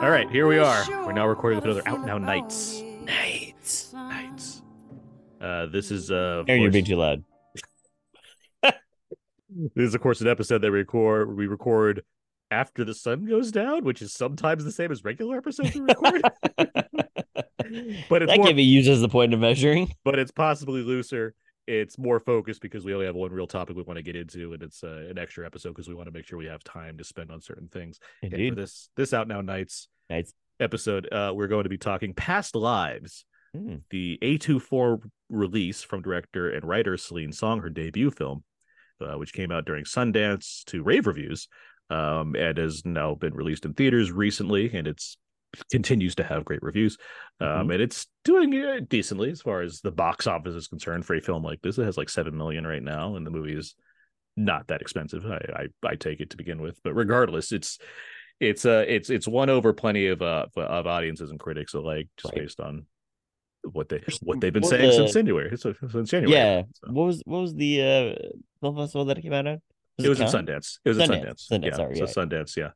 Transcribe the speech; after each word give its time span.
All 0.00 0.10
right, 0.10 0.30
here 0.30 0.46
we 0.46 0.58
are. 0.58 0.82
We're 1.04 1.12
now 1.12 1.26
recording 1.26 1.58
with 1.58 1.66
another 1.66 1.82
Out 1.86 2.06
Now 2.06 2.16
Nights. 2.16 2.80
Nights. 3.04 3.92
Nights. 3.92 4.62
Uh, 5.38 5.66
this 5.66 5.90
is 5.90 6.10
uh, 6.10 6.14
of 6.14 6.48
Aaron, 6.48 6.62
you're 6.62 6.70
being 6.70 6.86
too 6.86 6.96
loud. 6.96 7.22
this 8.62 8.72
is 9.76 9.94
of 9.94 10.00
course 10.00 10.22
an 10.22 10.28
episode 10.28 10.62
that 10.62 10.72
we 10.72 10.78
record. 10.78 11.36
We 11.36 11.46
record 11.48 12.02
after 12.50 12.82
the 12.82 12.94
sun 12.94 13.26
goes 13.26 13.52
down, 13.52 13.84
which 13.84 14.00
is 14.00 14.14
sometimes 14.14 14.64
the 14.64 14.72
same 14.72 14.90
as 14.90 15.04
regular 15.04 15.36
episodes 15.36 15.74
we 15.74 15.82
record. 15.82 16.22
but 16.56 18.22
it's 18.22 18.30
that 18.30 18.38
more, 18.38 18.46
can 18.46 18.56
be 18.56 18.64
used 18.64 18.88
as 18.88 19.02
the 19.02 19.08
point 19.10 19.34
of 19.34 19.40
measuring. 19.40 19.94
but 20.02 20.18
it's 20.18 20.32
possibly 20.32 20.80
looser. 20.80 21.34
It's 21.66 21.98
more 21.98 22.18
focused 22.18 22.60
because 22.62 22.84
we 22.84 22.94
only 22.94 23.06
have 23.06 23.14
one 23.14 23.32
real 23.32 23.46
topic 23.46 23.76
we 23.76 23.82
want 23.82 23.96
to 23.96 24.02
get 24.02 24.16
into, 24.16 24.52
and 24.52 24.62
it's 24.62 24.82
uh, 24.82 25.06
an 25.08 25.18
extra 25.18 25.46
episode 25.46 25.70
because 25.70 25.88
we 25.88 25.94
want 25.94 26.06
to 26.06 26.12
make 26.12 26.26
sure 26.26 26.38
we 26.38 26.46
have 26.46 26.64
time 26.64 26.98
to 26.98 27.04
spend 27.04 27.30
on 27.30 27.40
certain 27.40 27.68
things. 27.68 27.98
And 28.22 28.32
for 28.32 28.36
Indeed. 28.36 28.56
this 28.56 28.88
this 28.96 29.12
Out 29.12 29.28
Now 29.28 29.40
Nights 29.40 29.88
Nights. 30.08 30.32
episode, 30.58 31.12
uh, 31.12 31.32
we're 31.34 31.46
going 31.46 31.64
to 31.64 31.70
be 31.70 31.78
talking 31.78 32.14
past 32.14 32.54
lives. 32.54 33.24
Hmm. 33.52 33.78
the 33.90 34.16
A24 34.22 35.00
release 35.28 35.82
from 35.82 36.02
director 36.02 36.50
and 36.50 36.64
writer 36.64 36.96
Celine 36.96 37.32
Song, 37.32 37.60
her 37.60 37.68
debut 37.68 38.12
film, 38.12 38.44
uh, 39.00 39.18
which 39.18 39.32
came 39.32 39.50
out 39.50 39.64
during 39.64 39.84
Sundance 39.84 40.62
to 40.66 40.84
rave 40.84 41.08
reviews, 41.08 41.48
um, 41.90 42.36
and 42.36 42.58
has 42.58 42.84
now 42.84 43.16
been 43.16 43.34
released 43.34 43.64
in 43.64 43.74
theaters 43.74 44.12
recently, 44.12 44.72
and 44.72 44.86
it's 44.86 45.16
continues 45.70 46.14
to 46.16 46.24
have 46.24 46.44
great 46.44 46.62
reviews, 46.62 46.96
um, 47.40 47.70
and 47.70 47.80
it's 47.82 48.06
doing 48.24 48.54
uh, 48.54 48.80
decently 48.88 49.30
as 49.30 49.40
far 49.42 49.62
as 49.62 49.80
the 49.80 49.90
box 49.90 50.26
office 50.26 50.54
is 50.54 50.68
concerned 50.68 51.04
for 51.04 51.14
a 51.14 51.20
film 51.20 51.42
like 51.42 51.60
this. 51.62 51.78
It 51.78 51.84
has 51.84 51.96
like 51.96 52.08
seven 52.08 52.36
million 52.36 52.66
right 52.66 52.82
now, 52.82 53.16
and 53.16 53.26
the 53.26 53.30
movie 53.30 53.56
is 53.56 53.74
not 54.36 54.68
that 54.68 54.80
expensive. 54.80 55.24
I 55.26 55.66
I, 55.84 55.88
I 55.88 55.94
take 55.96 56.20
it 56.20 56.30
to 56.30 56.36
begin 56.36 56.60
with, 56.60 56.78
but 56.84 56.94
regardless, 56.94 57.52
it's 57.52 57.78
it's 58.38 58.64
uh 58.64 58.84
it's 58.88 59.10
it's 59.10 59.28
won 59.28 59.50
over 59.50 59.72
plenty 59.72 60.06
of 60.06 60.22
uh 60.22 60.46
of 60.56 60.86
audiences 60.86 61.30
and 61.30 61.38
critics 61.38 61.74
alike 61.74 62.08
just 62.16 62.32
Right. 62.34 62.42
based 62.42 62.60
on 62.60 62.86
what 63.72 63.88
they 63.90 64.02
what 64.22 64.40
they've 64.40 64.52
been 64.52 64.62
What 64.62 64.70
saying 64.70 64.88
the- 64.88 64.96
since 64.96 65.12
January. 65.12 65.56
Since, 65.58 65.76
since 65.92 66.10
January. 66.10 66.32
Yeah. 66.34 66.62
So, 66.72 66.92
What 66.92 67.04
was 67.06 67.22
what 67.26 67.40
was 67.40 67.54
the 67.54 67.82
uh 67.82 68.28
film 68.60 68.76
festival 68.76 69.04
that 69.06 69.18
it 69.18 69.22
came 69.22 69.32
out 69.34 69.46
at? 69.46 69.60
it 69.98 70.08
was 70.08 70.18
in 70.20 70.28
Cannes? 70.28 70.46
Sundance. 70.46 70.78
It 70.84 70.88
was 70.88 70.98
Sundance. 70.98 71.46
Sundance. 71.50 71.50
Sundance, 71.52 71.64
yeah. 71.66 71.76
sorry, 71.76 71.96
so 71.96 72.04
yeah. 72.04 72.10
Sundance. 72.10 72.56
Yeah. 72.56 72.70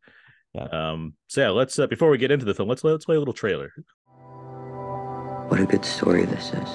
Yeah. 0.54 0.64
Um. 0.64 1.14
So 1.26 1.40
yeah, 1.42 1.50
let's 1.50 1.78
uh, 1.78 1.86
before 1.86 2.10
we 2.10 2.18
get 2.18 2.30
into 2.30 2.44
the 2.44 2.54
film, 2.54 2.68
let's 2.68 2.84
let's 2.84 3.04
play 3.04 3.16
a 3.16 3.18
little 3.18 3.34
trailer. 3.34 3.72
What 5.48 5.60
a 5.60 5.66
good 5.66 5.84
story 5.84 6.24
this 6.24 6.48
is. 6.48 6.68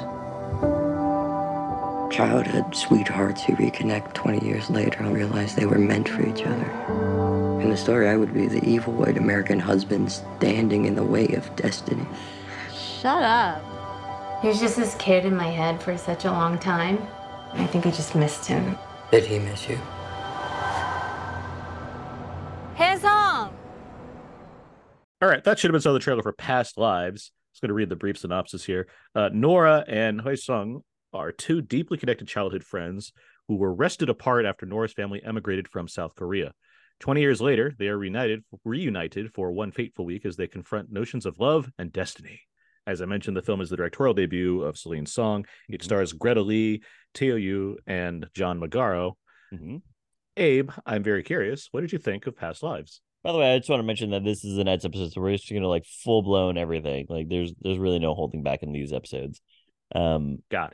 Childhood 2.15 2.75
sweethearts 2.75 3.43
who 3.43 3.53
reconnect 3.53 4.13
20 4.13 4.45
years 4.45 4.69
later 4.69 4.99
and 4.99 5.13
realize 5.13 5.55
they 5.55 5.65
were 5.65 5.77
meant 5.77 6.09
for 6.09 6.27
each 6.27 6.43
other. 6.45 7.59
In 7.61 7.69
the 7.69 7.77
story, 7.77 8.09
I 8.09 8.15
would 8.15 8.33
be 8.33 8.47
the 8.47 8.63
evil 8.63 8.93
white 8.93 9.17
American 9.17 9.59
husband 9.59 10.11
standing 10.11 10.85
in 10.85 10.95
the 10.95 11.03
way 11.03 11.27
of 11.33 11.55
destiny. 11.55 12.05
Shut 12.73 13.23
up. 13.23 13.63
He 14.41 14.47
was 14.47 14.59
just 14.59 14.75
this 14.75 14.95
kid 14.95 15.25
in 15.25 15.35
my 15.35 15.49
head 15.49 15.81
for 15.81 15.97
such 15.97 16.25
a 16.25 16.31
long 16.31 16.57
time. 16.57 17.05
I 17.53 17.65
think 17.67 17.85
I 17.85 17.91
just 17.91 18.15
missed 18.15 18.45
him. 18.45 18.77
Did 19.11 19.25
he 19.25 19.39
miss 19.39 19.67
you? 19.67 19.77
All 25.21 25.27
right, 25.27 25.43
that 25.43 25.59
should 25.59 25.69
have 25.69 25.73
been 25.73 25.81
some 25.81 25.91
of 25.91 25.95
the 25.95 26.03
trailer 26.03 26.23
for 26.23 26.31
Past 26.31 26.77
Lives. 26.77 27.31
I 27.33 27.51
was 27.53 27.59
going 27.59 27.67
to 27.69 27.73
read 27.73 27.89
the 27.89 27.95
brief 27.95 28.17
synopsis 28.17 28.63
here. 28.63 28.87
Uh, 29.13 29.29
Nora 29.33 29.83
and 29.87 30.21
Hae 30.21 30.35
Sung 30.37 30.81
are 31.13 31.31
two 31.31 31.61
deeply 31.61 31.97
connected 31.97 32.27
childhood 32.27 32.63
friends 32.63 33.11
who 33.47 33.55
were 33.55 33.73
wrested 33.73 34.09
apart 34.09 34.45
after 34.45 34.65
Nora's 34.65 34.93
family 34.93 35.21
emigrated 35.23 35.67
from 35.67 35.87
South 35.87 36.15
Korea. 36.15 36.53
Twenty 36.99 37.21
years 37.21 37.41
later, 37.41 37.73
they 37.77 37.87
are 37.87 37.97
reunited, 37.97 38.43
reunited 38.63 39.33
for 39.33 39.51
one 39.51 39.71
fateful 39.71 40.05
week 40.05 40.25
as 40.25 40.35
they 40.35 40.47
confront 40.47 40.91
notions 40.91 41.25
of 41.25 41.39
love 41.39 41.69
and 41.77 41.91
destiny. 41.91 42.41
As 42.85 43.01
I 43.01 43.05
mentioned, 43.05 43.35
the 43.35 43.41
film 43.41 43.61
is 43.61 43.69
the 43.69 43.77
directorial 43.77 44.13
debut 44.13 44.61
of 44.63 44.77
Celine 44.77 45.05
Song. 45.05 45.45
It 45.67 45.81
Mhm. 45.81 45.83
stars 45.83 46.13
Greta 46.13 46.41
Lee, 46.41 46.81
Teo 47.13 47.35
Yoo, 47.35 47.77
and 47.87 48.29
John 48.33 48.59
Magaro. 48.59 49.13
Mhm. 49.53 49.81
Abe, 50.37 50.71
I'm 50.85 51.03
very 51.03 51.23
curious. 51.23 51.67
What 51.71 51.81
did 51.81 51.91
you 51.91 51.99
think 51.99 52.27
of 52.27 52.35
Past 52.35 52.63
Lives? 52.63 53.01
By 53.23 53.31
the 53.33 53.37
way, 53.37 53.53
I 53.53 53.57
just 53.57 53.69
want 53.69 53.79
to 53.79 53.85
mention 53.85 54.11
that 54.11 54.23
this 54.23 54.45
is 54.45 54.57
an 54.57 54.65
Nights 54.65 54.85
episode, 54.85 55.11
so 55.11 55.19
we're 55.21 55.35
just 55.35 55.51
gonna 55.51 55.67
like 55.67 55.85
full 55.85 56.21
blown 56.21 56.57
everything. 56.57 57.05
Like 57.09 57.27
there's 57.29 57.53
there's 57.61 57.77
really 57.77 57.99
no 57.99 58.13
holding 58.15 58.43
back 58.43 58.63
in 58.63 58.71
these 58.71 58.93
episodes. 58.93 59.41
Um 59.93 60.37
Got 60.49 60.73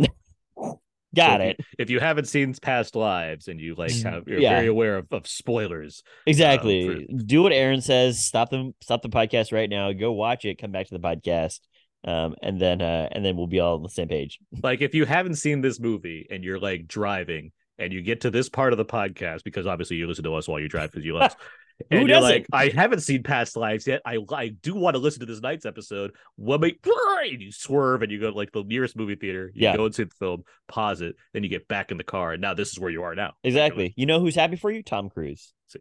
it. 0.00 0.10
got 1.14 1.40
So 1.40 1.44
if 1.44 1.50
it. 1.50 1.56
you- 1.58 1.64
If 1.78 1.90
you 1.90 2.00
haven't 2.00 2.26
seen 2.26 2.54
Past 2.54 2.96
Lives 2.96 3.48
and 3.48 3.60
you 3.60 3.74
like 3.74 3.90
Mm, 3.90 4.02
have 4.10 4.28
you're 4.28 4.38
yeah. 4.40 4.50
very 4.56 4.66
aware 4.68 4.96
of, 4.98 5.06
of 5.12 5.26
spoilers, 5.26 6.02
Exactly. 6.26 7.06
for- 7.06 7.12
Do 7.24 7.42
what 7.42 7.52
Aaron 7.52 7.80
says. 7.80 8.24
Stop 8.24 8.50
them. 8.50 8.74
Stop 8.82 9.02
the 9.02 9.08
podcast 9.08 9.52
right 9.52 9.68
now. 9.68 9.92
Go 9.92 10.12
watch 10.12 10.44
it. 10.44 10.56
Come 10.60 10.72
back 10.72 10.86
to 10.88 10.94
the 10.96 11.00
podcast, 11.00 11.60
um, 12.04 12.34
and 12.42 12.60
then 12.60 12.80
uh, 12.80 13.08
and 13.12 13.24
then 13.24 13.36
we'll 13.36 13.46
be 13.46 13.60
all 13.60 13.76
on 13.76 13.82
the 13.82 13.88
same 13.90 14.08
page. 14.08 14.38
like 14.62 14.80
if 14.80 14.94
you 14.94 15.04
haven't 15.04 15.36
seen 15.36 15.60
this 15.60 15.78
movie 15.80 16.26
and 16.30 16.42
you're 16.44 16.58
like 16.60 16.86
driving 16.88 17.52
and 17.78 17.92
you 17.92 18.00
get 18.00 18.22
to 18.22 18.30
this 18.30 18.48
part 18.48 18.72
of 18.72 18.78
the 18.78 18.84
podcast 18.86 19.44
because 19.44 19.66
obviously 19.66 19.96
you 19.98 20.06
listen 20.06 20.24
to 20.24 20.34
us 20.34 20.48
while 20.48 20.58
you 20.58 20.68
drive 20.68 20.90
because 20.90 21.04
you 21.04 21.12
love 21.14 21.36
us. 21.80 21.86
Who 21.90 21.98
And 21.98 22.08
you're 22.08 22.20
doesn't? 22.20 22.30
like, 22.30 22.46
I 22.52 22.68
haven't 22.68 23.00
seen 23.00 23.22
Past 23.22 23.56
Lives 23.56 23.86
yet. 23.86 24.02
I 24.04 24.18
I 24.32 24.48
do 24.48 24.74
want 24.74 24.94
to 24.96 25.00
listen 25.00 25.20
to 25.20 25.26
this 25.26 25.40
night's 25.40 25.66
episode. 25.66 26.12
What 26.36 26.60
make 26.60 26.84
and 27.32 27.40
you 27.42 27.52
swerve 27.52 28.02
and 28.02 28.10
you 28.12 28.20
go 28.20 28.30
to 28.30 28.36
like 28.36 28.52
the 28.52 28.62
nearest 28.64 28.96
movie 28.96 29.16
theater. 29.16 29.50
You 29.54 29.62
Yeah. 29.64 29.76
go 29.76 29.86
and 29.86 29.94
see 29.94 30.04
the 30.04 30.14
film, 30.18 30.44
pause 30.68 31.00
it, 31.00 31.16
then 31.32 31.42
you 31.42 31.48
get 31.48 31.68
back 31.68 31.90
in 31.90 31.96
the 31.96 32.04
car, 32.04 32.32
and 32.32 32.40
now 32.42 32.54
this 32.54 32.70
is 32.70 32.78
where 32.78 32.90
you 32.90 33.02
are 33.02 33.14
now. 33.14 33.32
Exactly. 33.44 33.92
You 33.96 34.06
know 34.06 34.20
who's 34.20 34.34
happy 34.34 34.56
for 34.56 34.70
you? 34.70 34.82
Tom 34.82 35.10
Cruise. 35.10 35.52
See. 35.68 35.80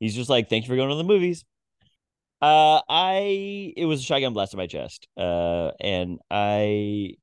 He's 0.00 0.14
just 0.14 0.30
like, 0.30 0.48
thank 0.48 0.64
you 0.64 0.68
for 0.68 0.76
going 0.76 0.90
to 0.90 0.94
the 0.96 1.04
movies. 1.04 1.44
Uh, 2.40 2.80
I 2.88 3.72
it 3.76 3.84
was 3.84 4.00
a 4.00 4.04
shotgun 4.04 4.32
blast 4.32 4.54
in 4.54 4.58
my 4.58 4.68
chest. 4.68 5.08
Uh, 5.16 5.72
and 5.80 6.18
I 6.30 7.14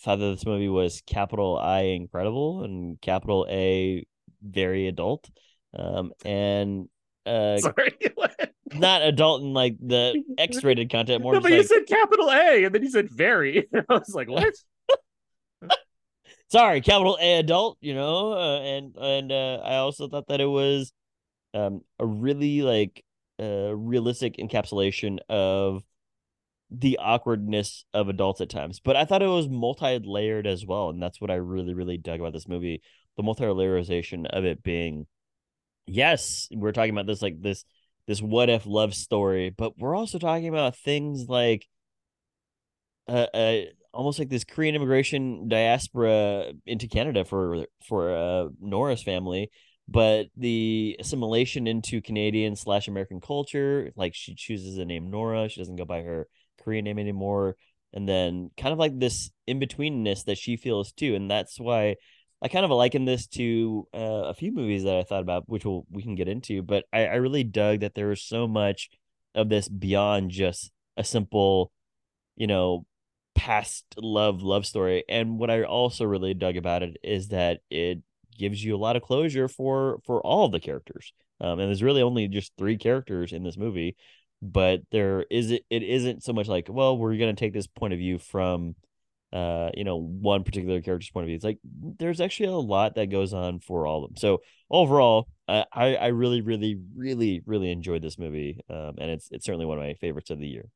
thought 0.00 0.16
that 0.16 0.26
this 0.36 0.46
movie 0.46 0.68
was 0.68 1.02
capital 1.06 1.58
I 1.58 1.80
incredible 1.80 2.64
and 2.64 3.00
capital 3.00 3.46
A 3.50 4.06
very 4.42 4.86
adult. 4.88 5.28
Um, 5.78 6.12
and 6.24 6.88
uh, 7.26 7.58
Sorry. 7.58 7.92
not 8.74 9.02
adult 9.02 9.42
in 9.42 9.52
like 9.52 9.76
the 9.80 10.22
X-rated 10.38 10.90
content, 10.90 11.22
more 11.22 11.34
no, 11.34 11.40
but 11.40 11.50
you 11.50 11.58
like, 11.58 11.66
said 11.66 11.86
capital 11.86 12.30
A 12.30 12.64
and 12.64 12.74
then 12.74 12.82
you 12.82 12.90
said 12.90 13.10
very. 13.10 13.68
I 13.74 13.82
was 13.88 14.14
like, 14.14 14.28
what? 14.28 14.54
sorry, 16.48 16.80
capital 16.80 17.18
A 17.20 17.38
adult, 17.38 17.78
you 17.80 17.94
know, 17.94 18.32
uh, 18.32 18.60
and 18.60 18.96
and 18.96 19.32
uh, 19.32 19.60
I 19.64 19.76
also 19.76 20.08
thought 20.08 20.28
that 20.28 20.40
it 20.40 20.46
was 20.46 20.92
um 21.54 21.82
a 21.98 22.06
really 22.06 22.62
like 22.62 23.02
uh 23.40 23.74
realistic 23.74 24.36
encapsulation 24.36 25.18
of 25.28 25.82
the 26.70 26.98
awkwardness 27.00 27.84
of 27.94 28.08
adults 28.08 28.40
at 28.40 28.50
times. 28.50 28.80
But 28.80 28.96
I 28.96 29.04
thought 29.04 29.22
it 29.22 29.28
was 29.28 29.48
multi-layered 29.48 30.46
as 30.46 30.66
well, 30.66 30.90
and 30.90 31.02
that's 31.02 31.20
what 31.20 31.30
I 31.30 31.36
really 31.36 31.74
really 31.74 31.98
dug 31.98 32.20
about 32.20 32.32
this 32.32 32.48
movie, 32.48 32.82
the 33.16 33.22
multi-layerization 33.22 34.26
of 34.26 34.44
it 34.44 34.62
being 34.62 35.06
yes, 35.86 36.48
we're 36.50 36.72
talking 36.72 36.90
about 36.90 37.06
this 37.06 37.22
like 37.22 37.40
this 37.40 37.64
this 38.06 38.22
what 38.22 38.48
if 38.48 38.66
love 38.66 38.94
story, 38.94 39.50
but 39.50 39.78
we're 39.78 39.96
also 39.96 40.18
talking 40.18 40.48
about 40.48 40.76
things 40.76 41.28
like 41.28 41.66
uh, 43.08 43.26
uh 43.32 43.60
almost 43.92 44.18
like 44.18 44.28
this 44.28 44.44
Korean 44.44 44.74
immigration 44.74 45.48
diaspora 45.48 46.52
into 46.66 46.88
Canada 46.88 47.24
for 47.24 47.66
for 47.88 48.14
uh, 48.14 48.48
Nora's 48.60 49.02
family, 49.02 49.50
but 49.88 50.26
the 50.36 50.96
assimilation 51.00 51.66
into 51.66 52.00
Canadian 52.02 52.56
slash 52.56 52.88
American 52.88 53.20
culture, 53.20 53.92
like 53.96 54.14
she 54.14 54.34
chooses 54.34 54.76
the 54.76 54.84
name 54.84 55.10
Nora, 55.10 55.48
she 55.48 55.60
doesn't 55.60 55.76
go 55.76 55.84
by 55.84 56.02
her 56.02 56.28
Korean 56.62 56.84
name 56.84 56.98
anymore, 56.98 57.56
and 57.92 58.08
then 58.08 58.50
kind 58.56 58.72
of 58.72 58.78
like 58.78 58.98
this 58.98 59.30
in 59.46 59.60
betweenness 59.60 60.24
that 60.24 60.38
she 60.38 60.56
feels 60.56 60.92
too, 60.92 61.14
and 61.14 61.30
that's 61.30 61.58
why 61.58 61.96
I 62.42 62.48
kind 62.48 62.64
of 62.64 62.70
liken 62.70 63.04
this 63.04 63.26
to 63.28 63.88
uh, 63.94 64.24
a 64.26 64.34
few 64.34 64.52
movies 64.52 64.84
that 64.84 64.96
I 64.96 65.02
thought 65.02 65.22
about, 65.22 65.48
which 65.48 65.64
we'll, 65.64 65.86
we 65.90 66.02
can 66.02 66.14
get 66.14 66.28
into, 66.28 66.62
but 66.62 66.84
I, 66.92 67.06
I 67.06 67.14
really 67.14 67.44
dug 67.44 67.80
that 67.80 67.94
there 67.94 68.08
was 68.08 68.22
so 68.22 68.46
much 68.46 68.90
of 69.34 69.48
this 69.48 69.68
beyond 69.68 70.30
just 70.30 70.70
a 70.96 71.04
simple, 71.04 71.72
you 72.36 72.46
know, 72.46 72.84
past 73.34 73.84
love 73.96 74.42
love 74.42 74.66
story. 74.66 75.04
And 75.08 75.38
what 75.38 75.50
I 75.50 75.62
also 75.62 76.04
really 76.04 76.34
dug 76.34 76.56
about 76.56 76.82
it 76.82 76.96
is 77.02 77.28
that 77.28 77.60
it 77.70 78.02
gives 78.36 78.62
you 78.62 78.74
a 78.74 78.78
lot 78.78 78.96
of 78.96 79.02
closure 79.02 79.48
for 79.48 79.98
for 80.04 80.20
all 80.20 80.46
of 80.46 80.52
the 80.52 80.60
characters. 80.60 81.12
Um, 81.40 81.58
and 81.58 81.68
there's 81.68 81.82
really 81.82 82.02
only 82.02 82.28
just 82.28 82.52
three 82.58 82.76
characters 82.78 83.32
in 83.32 83.42
this 83.42 83.56
movie, 83.56 83.96
but 84.42 84.80
there 84.90 85.26
is 85.30 85.50
it 85.50 85.64
isn't 85.70 86.22
so 86.22 86.32
much 86.32 86.48
like, 86.48 86.66
well, 86.68 86.96
we're 86.96 87.16
gonna 87.16 87.34
take 87.34 87.52
this 87.52 87.66
point 87.66 87.92
of 87.92 87.98
view 87.98 88.18
from 88.18 88.74
uh 89.32 89.70
you 89.74 89.84
know 89.84 89.96
one 89.96 90.44
particular 90.44 90.80
character's 90.80 91.10
point 91.10 91.24
of 91.24 91.26
view 91.26 91.36
it's 91.36 91.44
like 91.44 91.58
there's 91.98 92.20
actually 92.20 92.48
a 92.48 92.52
lot 92.52 92.94
that 92.94 93.10
goes 93.10 93.32
on 93.32 93.58
for 93.58 93.86
all 93.86 94.04
of 94.04 94.10
them 94.10 94.16
so 94.16 94.38
overall 94.70 95.28
i 95.48 95.64
i 95.72 95.94
I 95.96 96.06
really 96.08 96.40
really 96.40 96.80
really 96.94 97.42
really 97.44 97.70
enjoyed 97.70 98.02
this 98.02 98.18
movie 98.18 98.60
um 98.70 98.94
and 98.98 99.10
it's 99.10 99.28
it's 99.30 99.44
certainly 99.44 99.66
one 99.66 99.78
of 99.78 99.84
my 99.84 99.94
favorites 99.94 100.30
of 100.30 100.38
the 100.38 100.48
year 100.48 100.66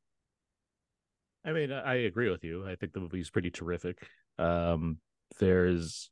I 1.43 1.53
mean, 1.53 1.71
I 1.71 1.95
agree 1.95 2.29
with 2.29 2.43
you. 2.43 2.67
I 2.67 2.75
think 2.75 2.93
the 2.93 2.99
movie's 2.99 3.31
pretty 3.31 3.49
terrific. 3.49 4.07
Um, 4.37 4.97
there's 5.39 6.11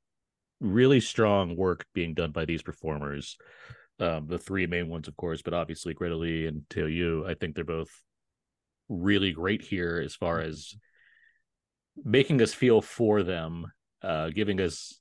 really 0.60 1.00
strong 1.02 1.56
work 1.56 1.86
being 1.94 2.16
done 2.16 2.32
by 2.32 2.46
these 2.46 2.64
performers 2.64 3.38
um, 4.00 4.28
the 4.28 4.38
three 4.38 4.66
main 4.66 4.88
ones, 4.88 5.08
of 5.08 5.16
course, 5.18 5.42
but 5.42 5.54
obviously 5.54 5.94
Greta 5.94 6.16
Lee 6.16 6.48
and 6.48 6.64
Teo 6.70 6.86
Yoo. 6.86 7.26
I 7.28 7.34
think 7.34 7.56
they're 7.56 7.66
both 7.66 7.92
really 8.88 9.32
great 9.32 9.62
here 9.62 10.02
as 10.04 10.16
far 10.16 10.40
as 10.40 10.74
making 12.04 12.42
us 12.42 12.54
feel 12.54 12.82
for 12.82 13.24
them, 13.24 13.72
uh, 14.02 14.30
giving 14.30 14.60
us 14.60 15.00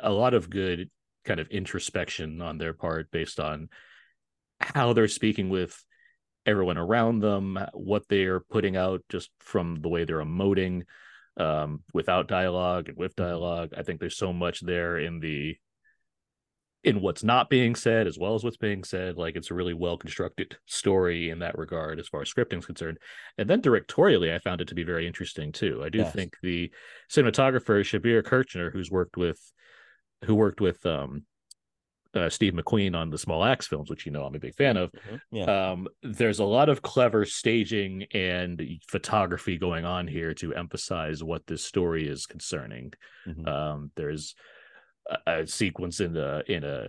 a 0.00 0.10
lot 0.10 0.34
of 0.34 0.50
good 0.50 0.90
kind 1.24 1.40
of 1.40 1.48
introspection 1.48 2.40
on 2.40 2.58
their 2.58 2.72
part 2.72 3.10
based 3.10 3.38
on 3.40 3.68
how 4.60 4.92
they're 4.92 5.08
speaking 5.08 5.48
with 5.48 5.84
everyone 6.46 6.78
around 6.78 7.20
them, 7.20 7.58
what 7.74 8.08
they're 8.08 8.40
putting 8.40 8.76
out 8.76 9.02
just 9.08 9.30
from 9.38 9.80
the 9.82 9.88
way 9.88 10.04
they're 10.04 10.24
emoting 10.24 10.82
um, 11.36 11.82
without 11.92 12.28
dialogue 12.28 12.88
and 12.88 12.96
with 12.96 13.14
dialogue. 13.14 13.70
I 13.76 13.82
think 13.82 14.00
there's 14.00 14.16
so 14.16 14.32
much 14.32 14.60
there 14.60 14.98
in 14.98 15.20
the 15.20 15.56
in 16.88 17.00
what's 17.00 17.22
not 17.22 17.50
being 17.50 17.74
said 17.74 18.06
as 18.06 18.18
well 18.18 18.34
as 18.34 18.42
what's 18.42 18.56
being 18.56 18.82
said. 18.84 19.16
Like 19.16 19.36
it's 19.36 19.50
a 19.50 19.54
really 19.54 19.74
well 19.74 19.96
constructed 19.96 20.56
story 20.66 21.30
in 21.30 21.38
that 21.40 21.58
regard 21.58 22.00
as 22.00 22.08
far 22.08 22.22
as 22.22 22.32
scripting 22.32 22.58
is 22.58 22.66
concerned. 22.66 22.98
And 23.36 23.48
then 23.48 23.62
directorially, 23.62 24.34
I 24.34 24.38
found 24.38 24.60
it 24.60 24.68
to 24.68 24.74
be 24.74 24.84
very 24.84 25.06
interesting 25.06 25.52
too. 25.52 25.82
I 25.84 25.88
do 25.88 25.98
Yes. 25.98 26.12
think 26.14 26.36
the 26.42 26.72
cinematographer 27.10 27.82
Shabier 27.82 28.24
Kirchner, 28.24 28.70
who's 28.70 28.90
worked 28.90 29.16
with 29.16 29.40
who 30.24 30.34
worked 30.34 30.60
with 30.60 30.84
um 30.86 31.24
uh, 32.14 32.30
Steve 32.30 32.54
McQueen 32.54 32.96
on 32.96 33.10
the 33.10 33.18
Small 33.18 33.44
Axe 33.44 33.66
films, 33.66 33.90
which 33.90 34.06
you 34.06 34.10
know 34.12 34.24
I'm 34.24 34.34
a 34.34 34.38
big 34.40 34.54
fan 34.54 34.78
of. 34.78 34.90
Yeah. 35.30 35.44
Um, 35.72 35.88
there's 36.02 36.38
a 36.38 36.44
lot 36.44 36.70
of 36.70 36.80
clever 36.80 37.26
staging 37.26 38.06
and 38.14 38.62
photography 38.88 39.58
going 39.58 39.84
on 39.84 40.08
here 40.08 40.32
to 40.34 40.54
emphasize 40.54 41.22
what 41.22 41.46
this 41.46 41.62
story 41.62 42.08
is 42.08 42.24
concerning. 42.24 42.92
Mhm. 43.26 43.46
Um, 43.46 43.92
there's 43.94 44.34
a, 45.08 45.40
a 45.40 45.46
sequence 45.46 46.00
in 46.00 46.12
the 46.12 46.42
in 46.46 46.64
a 46.64 46.88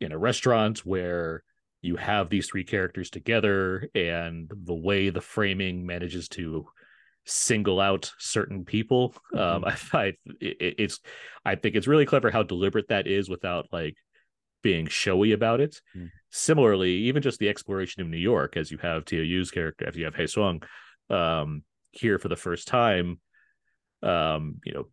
in 0.00 0.12
a 0.12 0.18
restaurant 0.18 0.80
where 0.80 1.42
you 1.82 1.96
have 1.96 2.28
these 2.28 2.48
three 2.48 2.64
characters 2.64 3.10
together, 3.10 3.88
and 3.94 4.50
the 4.50 4.74
way 4.74 5.10
the 5.10 5.20
framing 5.20 5.86
manages 5.86 6.28
to 6.30 6.66
single 7.24 7.80
out 7.80 8.12
certain 8.18 8.64
people. 8.64 9.14
Um, 9.34 9.64
I, 9.66 9.76
I 9.92 10.06
it, 10.40 10.74
it's 10.78 11.00
I 11.44 11.54
think 11.54 11.76
it's 11.76 11.86
really 11.86 12.06
clever 12.06 12.30
how 12.30 12.42
deliberate 12.42 12.88
that 12.88 13.06
is 13.06 13.28
without 13.28 13.66
like 13.72 13.96
being 14.62 14.86
showy 14.86 15.32
about 15.32 15.60
it. 15.60 15.80
Mm. 15.96 16.10
Similarly, 16.30 16.92
even 16.92 17.22
just 17.22 17.38
the 17.38 17.48
exploration 17.48 18.02
of 18.02 18.08
New 18.08 18.16
York, 18.16 18.56
as 18.56 18.70
you 18.70 18.78
have 18.78 19.04
Teo 19.04 19.22
Yoo's 19.22 19.50
character, 19.50 19.86
as 19.86 19.96
you 19.96 20.04
have 20.04 20.14
Hae 20.14 20.26
Sung, 20.26 20.62
um, 21.10 21.62
here 21.92 22.18
for 22.18 22.28
the 22.28 22.36
first 22.36 22.66
time, 22.68 23.20
um, 24.02 24.56
you 24.64 24.74
know, 24.74 24.86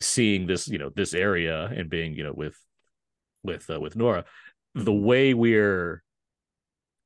seeing 0.00 0.46
this, 0.46 0.68
you 0.68 0.78
know, 0.78 0.90
this 0.94 1.14
area 1.14 1.64
and 1.66 1.90
being, 1.90 2.14
you 2.14 2.24
know, 2.24 2.32
with 2.32 2.56
with 3.42 3.68
uh, 3.70 3.80
with 3.80 3.96
Nora, 3.96 4.24
the 4.74 4.92
way 4.92 5.34
we're 5.34 6.02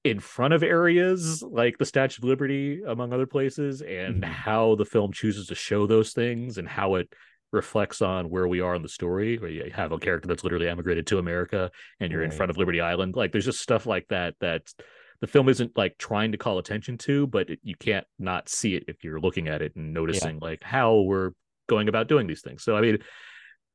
in 0.04 0.18
front 0.18 0.52
of 0.52 0.62
areas 0.62 1.42
like 1.42 1.78
the 1.78 1.84
Statue 1.84 2.20
of 2.20 2.24
Liberty, 2.24 2.82
among 2.86 3.12
other 3.12 3.26
places, 3.26 3.82
and 3.82 4.22
Mhm. 4.22 4.24
how 4.24 4.74
the 4.74 4.84
film 4.84 5.12
chooses 5.12 5.46
to 5.46 5.54
show 5.54 5.86
those 5.86 6.12
things 6.12 6.58
and 6.58 6.66
how 6.68 6.96
it 6.96 7.12
reflects 7.52 8.02
on 8.02 8.28
where 8.30 8.48
we 8.48 8.60
are 8.60 8.74
in 8.74 8.82
the 8.82 8.88
story, 8.88 9.36
where 9.38 9.50
you 9.50 9.70
have 9.72 9.92
a 9.92 9.98
character 9.98 10.26
that's 10.26 10.42
literally 10.42 10.68
emigrated 10.68 11.06
to 11.06 11.18
America 11.18 11.70
and 12.00 12.10
you're 12.10 12.22
in 12.22 12.30
front 12.30 12.50
of 12.50 12.56
Liberty 12.56 12.80
Island. 12.80 13.14
Like 13.14 13.30
there's 13.30 13.44
just 13.44 13.60
stuff 13.60 13.86
like 13.86 14.08
that 14.08 14.34
that 14.40 14.72
the 15.20 15.26
film 15.26 15.48
isn't 15.48 15.76
like 15.76 15.96
trying 15.98 16.32
to 16.32 16.38
call 16.38 16.58
attention 16.58 16.98
to, 16.98 17.26
but 17.28 17.50
it, 17.50 17.60
you 17.62 17.76
can't 17.76 18.06
not 18.18 18.48
see 18.48 18.74
it 18.74 18.84
if 18.88 19.04
you're 19.04 19.20
looking 19.20 19.46
at 19.48 19.62
it 19.62 19.76
and 19.76 19.92
noticing 19.92 20.38
like 20.40 20.64
how 20.64 21.02
we're 21.02 21.30
going 21.72 21.88
about 21.88 22.08
doing 22.08 22.26
these 22.26 22.42
things. 22.42 22.62
So 22.62 22.76
I 22.76 22.80
mean, 22.80 22.98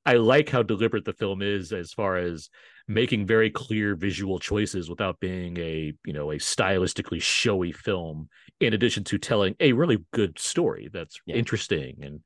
I 0.05 0.13
like 0.13 0.49
how 0.49 0.63
deliberate 0.63 1.05
the 1.05 1.13
film 1.23 1.41
is 1.41 1.73
as 1.73 1.91
far 1.91 2.17
as 2.17 2.49
making 2.87 3.25
very 3.27 3.49
clear 3.49 3.95
visual 3.95 4.39
choices 4.39 4.89
without 4.89 5.19
being 5.19 5.57
a 5.57 5.93
you 6.05 6.13
know 6.13 6.31
a 6.31 6.37
stylistically 6.37 7.21
showy 7.21 7.73
film 7.73 8.29
in 8.59 8.73
addition 8.73 9.03
to 9.03 9.17
telling 9.17 9.53
a 9.59 9.73
really 9.73 9.97
good 10.13 10.39
story 10.39 10.89
that's 10.93 11.19
Yeah. 11.25 11.35
interesting 11.35 11.93
and 12.01 12.21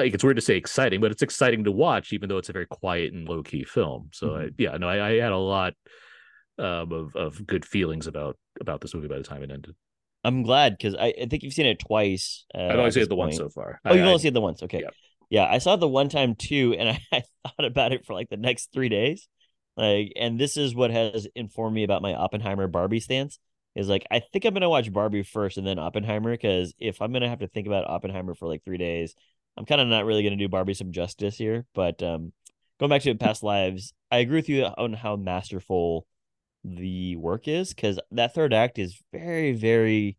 like 0.00 0.14
it's 0.14 0.24
weird 0.24 0.36
to 0.36 0.42
say 0.42 0.56
exciting 0.56 1.00
but 1.00 1.10
it's 1.10 1.22
exciting 1.22 1.64
to 1.64 1.72
watch 1.72 2.12
even 2.12 2.28
though 2.28 2.38
it's 2.38 2.48
a 2.50 2.52
very 2.58 2.66
quiet 2.66 3.12
and 3.12 3.28
low 3.28 3.42
key 3.42 3.64
film 3.64 4.08
so 4.12 4.36
I, 4.36 4.48
yeah 4.58 4.76
no 4.78 4.88
I, 4.88 5.08
I 5.08 5.12
had 5.20 5.32
a 5.32 5.36
lot 5.56 5.74
um, 6.58 6.92
of 6.92 7.14
of 7.16 7.46
good 7.46 7.64
feelings 7.64 8.06
about 8.06 8.36
about 8.60 8.80
this 8.80 8.94
movie 8.94 9.08
by 9.08 9.18
the 9.18 9.24
time 9.24 9.42
it 9.42 9.50
ended 9.50 9.74
I'm 10.24 10.42
glad 10.42 10.76
because 10.76 10.94
I, 10.94 11.12
I 11.20 11.26
think 11.26 11.42
you've 11.42 11.52
seen 11.52 11.66
it 11.66 11.78
twice. 11.80 12.44
Uh, 12.54 12.58
i've 12.62 12.70
only 12.72 12.86
at 12.86 12.94
seen 12.94 13.02
it 13.04 13.08
the 13.08 13.16
once 13.16 13.36
so 13.36 13.48
far 13.48 13.80
Oh, 13.84 13.92
you've 13.94 14.02
I- 14.04 14.06
only 14.06 14.14
I- 14.14 14.18
seen 14.18 14.28
it 14.30 14.34
the 14.34 14.40
once. 14.40 14.62
Okay. 14.62 14.80
yeah. 14.82 14.90
Yeah, 15.30 15.46
I 15.50 15.58
saw 15.58 15.74
it 15.74 15.80
the 15.80 15.88
one 15.88 16.10
time 16.10 16.34
too, 16.34 16.74
and 16.78 16.88
I, 16.90 17.00
I 17.12 17.22
thought 17.48 17.64
about 17.64 17.92
it 17.92 18.04
for 18.04 18.12
like 18.12 18.28
the 18.28 18.36
next 18.36 18.70
three 18.72 18.90
days. 18.90 19.28
Like, 19.78 20.12
and 20.16 20.38
this 20.38 20.58
is 20.58 20.74
what 20.74 20.90
has 20.90 21.26
informed 21.34 21.74
me 21.74 21.84
about 21.84 22.02
my 22.02 22.12
Oppenheimer 22.14 22.66
Barbie 22.68 23.00
stance. 23.00 23.38
Is 23.74 23.88
like 23.88 24.06
I 24.10 24.20
think 24.20 24.44
I'm 24.44 24.52
gonna 24.52 24.68
watch 24.68 24.92
Barbie 24.92 25.22
first 25.22 25.56
and 25.56 25.66
then 25.66 25.78
Oppenheimer 25.78 26.32
because 26.32 26.74
if 26.78 27.00
I'm 27.00 27.10
gonna 27.14 27.30
have 27.30 27.38
to 27.38 27.48
think 27.48 27.66
about 27.66 27.88
Oppenheimer 27.88 28.34
for 28.34 28.46
like 28.46 28.62
three 28.64 28.76
days, 28.76 29.14
I'm 29.56 29.64
kind 29.64 29.80
of 29.80 29.88
not 29.88 30.04
really 30.04 30.22
gonna 30.22 30.36
do 30.36 30.48
Barbie 30.50 30.74
some 30.74 30.92
justice 30.92 31.38
here. 31.38 31.64
But 31.74 32.02
um, 32.02 32.34
going 32.78 32.90
back 32.90 33.00
to 33.02 33.14
past 33.14 33.42
lives, 33.42 33.94
I 34.10 34.18
agree 34.18 34.36
with 34.36 34.50
you 34.50 34.64
on 34.66 34.92
how 34.92 35.16
masterful 35.16 36.06
the 36.64 37.16
work 37.16 37.48
is 37.48 37.74
because 37.74 37.98
that 38.12 38.34
third 38.34 38.52
act 38.52 38.78
is 38.78 39.00
very 39.12 39.52
very 39.52 40.16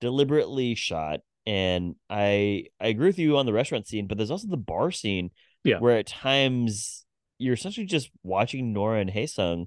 deliberately 0.00 0.74
shot 0.74 1.20
and 1.46 1.94
i 2.08 2.64
i 2.80 2.86
agree 2.88 3.08
with 3.08 3.18
you 3.18 3.36
on 3.36 3.46
the 3.46 3.52
restaurant 3.52 3.86
scene 3.86 4.06
but 4.06 4.16
there's 4.16 4.30
also 4.30 4.48
the 4.48 4.56
bar 4.56 4.90
scene 4.90 5.30
Yeah. 5.62 5.78
where 5.78 5.98
at 5.98 6.06
times 6.06 7.04
you're 7.38 7.54
essentially 7.54 7.86
just 7.86 8.10
watching 8.22 8.72
nora 8.72 9.00
and 9.00 9.10
Haesung 9.10 9.66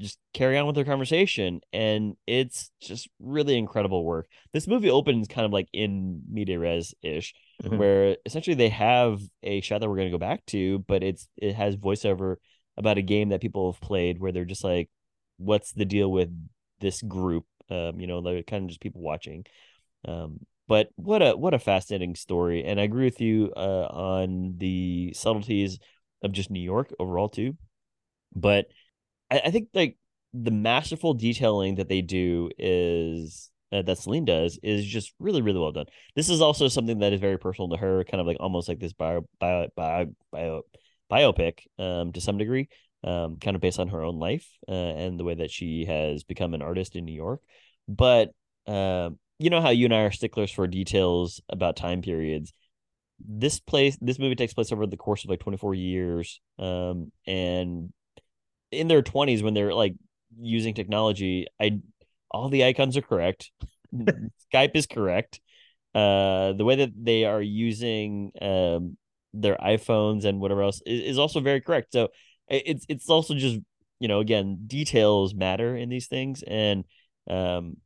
just 0.00 0.18
carry 0.32 0.58
on 0.58 0.66
with 0.66 0.74
their 0.74 0.84
conversation 0.84 1.60
and 1.72 2.16
it's 2.26 2.70
just 2.80 3.08
really 3.20 3.56
incredible 3.56 4.04
work 4.04 4.26
this 4.52 4.66
movie 4.66 4.90
opens 4.90 5.28
kind 5.28 5.44
of 5.46 5.52
like 5.52 5.68
in 5.72 6.22
media 6.30 6.58
res 6.58 6.94
ish 7.02 7.32
Mhm. 7.62 7.78
where 7.78 8.16
essentially 8.26 8.54
they 8.54 8.70
have 8.70 9.20
a 9.44 9.60
shot 9.60 9.80
that 9.80 9.88
we're 9.88 9.96
going 9.96 10.08
to 10.08 10.12
go 10.14 10.18
back 10.18 10.44
to 10.46 10.80
but 10.80 11.04
it's 11.04 11.28
it 11.36 11.54
has 11.54 11.76
voiceover 11.76 12.36
about 12.76 12.98
a 12.98 13.02
game 13.02 13.30
that 13.30 13.40
people 13.40 13.72
have 13.72 13.80
played 13.80 14.18
where 14.18 14.32
they're 14.32 14.44
just 14.44 14.64
like 14.64 14.88
what's 15.38 15.72
the 15.72 15.84
deal 15.84 16.10
with 16.10 16.30
this 16.80 17.02
group? 17.02 17.44
Um 17.70 18.00
you 18.00 18.06
know 18.06 18.18
like 18.18 18.46
kind 18.46 18.64
of 18.64 18.68
just 18.68 18.80
people 18.80 19.00
watching. 19.00 19.44
Um 20.06 20.40
but 20.68 20.88
what 20.96 21.22
a 21.22 21.36
what 21.36 21.54
a 21.54 21.58
fascinating 21.58 22.14
story 22.14 22.64
and 22.64 22.80
i 22.80 22.84
agree 22.84 23.04
with 23.04 23.20
you 23.20 23.52
uh 23.54 23.86
on 23.90 24.54
the 24.56 25.12
subtleties 25.14 25.78
of 26.22 26.32
just 26.32 26.50
new 26.50 26.60
york 26.60 26.92
overall 26.98 27.28
too. 27.28 27.56
But 28.34 28.66
i, 29.30 29.42
I 29.46 29.50
think 29.50 29.68
like 29.74 29.96
the 30.32 30.50
masterful 30.50 31.14
detailing 31.14 31.76
that 31.76 31.88
they 31.88 32.02
do 32.02 32.50
is 32.58 33.50
uh, 33.72 33.82
that 33.82 33.98
Celine 33.98 34.24
does 34.24 34.58
is 34.62 34.84
just 34.84 35.12
really 35.18 35.42
really 35.42 35.58
well 35.58 35.72
done. 35.72 35.86
This 36.16 36.28
is 36.28 36.40
also 36.40 36.68
something 36.68 37.00
that 37.00 37.12
is 37.12 37.20
very 37.20 37.38
personal 37.38 37.70
to 37.70 37.76
her 37.76 38.04
kind 38.04 38.20
of 38.20 38.26
like 38.26 38.36
almost 38.40 38.68
like 38.68 38.78
this 38.78 38.92
bio 38.92 39.26
bio 39.40 39.68
bio, 39.76 40.06
bio 40.32 40.62
biopic 41.10 41.60
um 41.78 42.12
to 42.12 42.20
some 42.20 42.38
degree 42.38 42.68
um 43.04 43.36
kind 43.36 43.54
of 43.54 43.60
based 43.60 43.78
on 43.78 43.88
her 43.88 44.02
own 44.02 44.18
life 44.18 44.48
uh, 44.68 44.72
and 44.72 45.20
the 45.20 45.24
way 45.24 45.34
that 45.34 45.50
she 45.50 45.84
has 45.84 46.24
become 46.24 46.54
an 46.54 46.62
artist 46.62 46.96
in 46.96 47.04
New 47.04 47.14
York. 47.14 47.40
But 47.88 48.30
um 48.66 49.18
you 49.38 49.50
know 49.50 49.60
how 49.60 49.70
you 49.70 49.86
and 49.86 49.94
I 49.94 50.02
are 50.02 50.12
sticklers 50.12 50.50
for 50.50 50.66
details 50.66 51.40
about 51.48 51.76
time 51.76 52.02
periods? 52.02 52.52
This 53.18 53.60
place 53.60 53.98
this 54.00 54.18
movie 54.18 54.34
takes 54.36 54.54
place 54.54 54.72
over 54.72 54.86
the 54.86 54.96
course 54.96 55.24
of 55.24 55.30
like 55.30 55.40
24 55.40 55.74
years 55.74 56.40
um 56.58 57.12
and 57.26 57.92
in 58.70 58.88
their 58.88 59.02
20s 59.02 59.42
when 59.42 59.54
they're 59.54 59.74
like 59.74 59.94
using 60.40 60.74
technology 60.74 61.46
i 61.60 61.78
all 62.30 62.48
the 62.48 62.64
icons 62.64 62.96
are 62.96 63.02
correct. 63.02 63.52
Skype 63.94 64.74
is 64.74 64.86
correct. 64.86 65.40
Uh 65.94 66.52
the 66.54 66.64
way 66.64 66.76
that 66.76 66.92
they 67.00 67.24
are 67.24 67.40
using 67.40 68.32
um 68.42 68.96
their 69.34 69.56
iphones 69.56 70.24
and 70.24 70.40
whatever 70.40 70.62
else 70.62 70.80
is, 70.86 71.02
is 71.02 71.18
also 71.18 71.40
very 71.40 71.60
correct. 71.60 71.92
So 71.92 72.08
it's 72.48 72.86
it's 72.88 73.08
also 73.08 73.34
just 73.34 73.58
you 74.00 74.08
know 74.08 74.20
again 74.20 74.60
details 74.66 75.34
matter 75.34 75.76
in 75.76 75.88
these 75.88 76.06
things. 76.06 76.42
And 76.42 76.84
um 77.28 77.76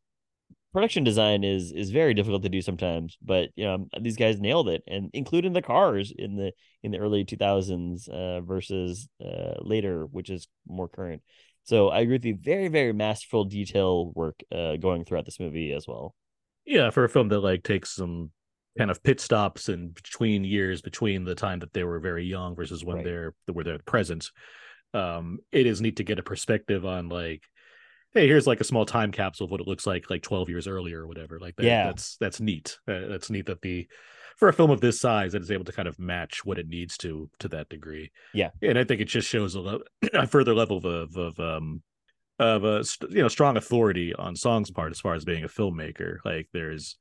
production 0.73 1.05
design 1.05 1.45
is 1.45 1.73
is 1.73 1.91
very 1.91 2.15
difficult 2.15 2.43
to 2.43 2.49
do 2.49 2.61
sometimes 2.61 3.17
but 3.23 3.49
you 3.57 3.65
know 3.65 3.89
these 4.01 4.17
guys 4.17 4.39
nailed 4.39 4.69
it 4.69 4.83
and 4.87 5.11
including 5.15 5.53
the 5.53 5.63
cars 5.63 6.13
in 6.17 6.37
the 6.37 6.53
in 6.83 6.91
the 6.91 6.99
early 6.99 7.25
2000s 7.25 8.07
uh 8.09 8.41
versus 8.43 9.09
uh 9.25 9.55
later 9.61 10.05
which 10.07 10.31
is 10.31 10.47
more 10.67 10.89
current. 10.89 11.23
So 11.65 11.89
i 11.89 12.01
agree 12.01 12.17
with 12.17 12.25
you 12.25 12.39
very 12.41 12.69
very 12.69 12.93
masterful 12.93 13.45
detail 13.45 14.13
work 14.15 14.41
uh 14.53 14.77
going 14.77 15.05
throughout 15.05 15.25
this 15.25 15.41
movie 15.41 15.73
as 15.73 15.87
well. 15.87 16.15
Yeah 16.67 16.91
for 16.91 17.05
a 17.05 17.09
film 17.09 17.29
that 17.29 17.41
like 17.41 17.63
takes 17.63 17.95
some 17.95 18.31
kind 18.79 18.91
of 18.91 19.03
pit 19.03 19.21
stops 19.21 19.69
in 19.69 19.89
between 19.91 20.45
years 20.45 20.81
between 20.81 21.25
the 21.25 21.35
time 21.35 21.59
that 21.59 21.73
they 21.75 21.85
were 21.85 21.99
very 22.01 22.25
young 22.25 22.55
versus 22.57 22.85
when 22.85 22.97
Right. 22.97 23.05
they're 23.05 23.35
where 23.53 23.65
they're 23.65 23.79
present 23.81 24.31
um 24.95 25.39
it 25.53 25.67
is 25.67 25.81
neat 25.83 25.97
to 25.97 26.05
get 26.05 26.19
a 26.19 26.23
perspective 26.23 26.87
on 26.87 27.09
like 27.11 27.43
hey 28.15 28.27
here's 28.27 28.47
like 28.47 28.61
a 28.61 28.65
small 28.65 28.87
time 28.87 29.13
capsule 29.13 29.45
of 29.45 29.51
what 29.51 29.61
it 29.61 29.67
looks 29.67 29.87
like 29.87 30.09
like 30.09 30.23
12 30.23 30.49
years 30.49 30.67
earlier 30.67 31.03
or 31.03 31.07
whatever 31.07 31.39
like 31.39 31.57
that 31.57 31.65
Yeah. 31.65 31.85
that's 31.87 32.17
that's 32.19 32.41
neat 32.41 32.79
uh, 32.89 33.07
that's 33.09 33.29
neat 33.29 33.47
that 33.47 33.61
the 33.61 33.87
for 34.39 34.49
a 34.49 34.53
film 34.53 34.71
of 34.71 34.81
this 34.81 35.01
size 35.01 35.33
that 35.33 35.43
is 35.43 35.51
able 35.51 35.65
to 35.65 35.73
kind 35.73 35.89
of 35.89 35.99
match 35.99 36.45
what 36.45 36.59
it 36.59 36.69
needs 36.69 36.97
to 36.99 37.29
to 37.41 37.49
that 37.49 37.69
degree. 37.69 38.13
Yeah. 38.33 38.51
and 38.63 38.79
I 38.79 38.85
think 38.85 39.01
it 39.01 39.07
just 39.09 39.29
shows 39.29 39.57
a, 39.57 39.61
le- 39.61 39.81
a 40.15 40.27
further 40.29 40.55
level 40.55 40.79
of 40.87 41.17
of 41.17 41.39
um 41.41 41.83
of 42.39 42.63
a 42.65 42.85
you 43.11 43.21
know 43.21 43.27
strong 43.29 43.57
authority 43.57 44.15
on 44.15 44.37
Song's 44.37 44.71
part 44.71 44.93
as 44.93 45.01
far 45.01 45.15
as 45.15 45.25
being 45.25 45.43
a 45.43 45.49
filmmaker. 45.49 46.19
Like 46.25 46.47
there's 46.53 46.97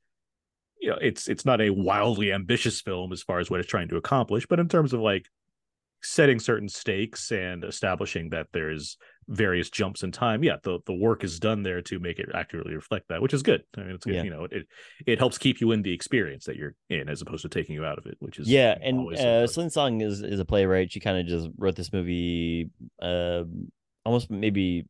you 0.80 0.90
know 0.90 0.98
it's 1.00 1.28
it's 1.28 1.44
not 1.44 1.60
a 1.60 1.70
wildly 1.70 2.32
ambitious 2.32 2.80
film 2.80 3.12
as 3.12 3.22
far 3.22 3.38
as 3.38 3.50
what 3.50 3.60
it's 3.60 3.68
trying 3.68 3.88
to 3.88 3.96
accomplish, 3.96 4.46
but 4.46 4.60
in 4.60 4.68
terms 4.68 4.92
of 4.92 5.00
like 5.00 5.26
setting 6.00 6.38
certain 6.38 6.68
stakes 6.68 7.32
and 7.32 7.64
establishing 7.64 8.30
that 8.30 8.46
there's 8.52 8.96
various 9.26 9.68
jumps 9.68 10.04
in 10.04 10.12
time 10.12 10.42
yeah 10.44 10.56
the, 10.62 10.78
the 10.86 10.94
work 10.94 11.24
is 11.24 11.40
done 11.40 11.62
there 11.64 11.82
to 11.82 11.98
make 11.98 12.18
it 12.20 12.28
accurately 12.34 12.72
reflect 12.72 13.08
that 13.08 13.20
which 13.20 13.34
is 13.34 13.42
good 13.42 13.62
i 13.76 13.80
mean 13.80 13.90
it's 13.90 14.06
good 14.06 14.14
Yeah. 14.14 14.22
you 14.22 14.30
know 14.30 14.44
it 14.44 14.66
it 15.06 15.18
helps 15.18 15.36
keep 15.38 15.60
you 15.60 15.72
in 15.72 15.82
the 15.82 15.92
experience 15.92 16.44
that 16.46 16.54
you're 16.56 16.74
in 16.88 17.08
as 17.08 17.20
opposed 17.20 17.42
to 17.42 17.48
taking 17.48 17.74
you 17.74 17.84
out 17.84 17.98
of 17.98 18.06
it 18.06 18.14
which 18.20 18.38
is 18.38 18.48
yeah 18.48 18.78
and 18.80 19.12
uh. 19.18 19.46
Celine 19.48 19.70
Song 19.70 20.00
is 20.00 20.22
is 20.22 20.38
a 20.40 20.44
playwright 20.44 20.92
she 20.92 21.00
kind 21.00 21.18
of 21.18 21.26
just 21.26 21.50
wrote 21.58 21.74
this 21.76 21.92
movie 21.92 22.70
uh 23.02 23.42
almost 24.04 24.30
maybe 24.30 24.86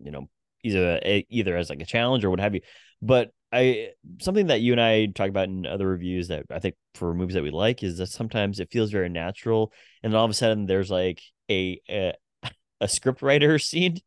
you 0.00 0.10
know 0.12 0.28
either 0.62 1.00
either 1.28 1.56
as 1.56 1.68
like 1.68 1.82
a 1.82 1.86
challenge 1.86 2.24
or 2.24 2.30
what 2.30 2.40
have 2.40 2.54
you 2.54 2.60
but 3.02 3.32
i 3.54 3.88
something 4.20 4.48
that 4.48 4.60
you 4.60 4.72
and 4.72 4.80
i 4.80 5.06
talk 5.06 5.28
about 5.28 5.48
in 5.48 5.66
other 5.66 5.86
reviews 5.86 6.28
that 6.28 6.44
i 6.50 6.58
think 6.58 6.74
for 6.94 7.14
movies 7.14 7.34
that 7.34 7.42
we 7.42 7.50
like 7.50 7.82
is 7.82 7.98
that 7.98 8.08
sometimes 8.08 8.60
it 8.60 8.70
feels 8.70 8.90
very 8.90 9.08
natural 9.08 9.72
and 10.02 10.12
then 10.12 10.18
all 10.18 10.24
of 10.24 10.30
a 10.30 10.34
sudden 10.34 10.66
there's 10.66 10.90
like 10.90 11.20
a 11.50 11.80
a, 11.88 12.12
a 12.80 12.88
script 12.88 13.22
writer 13.22 13.58
scene 13.58 13.98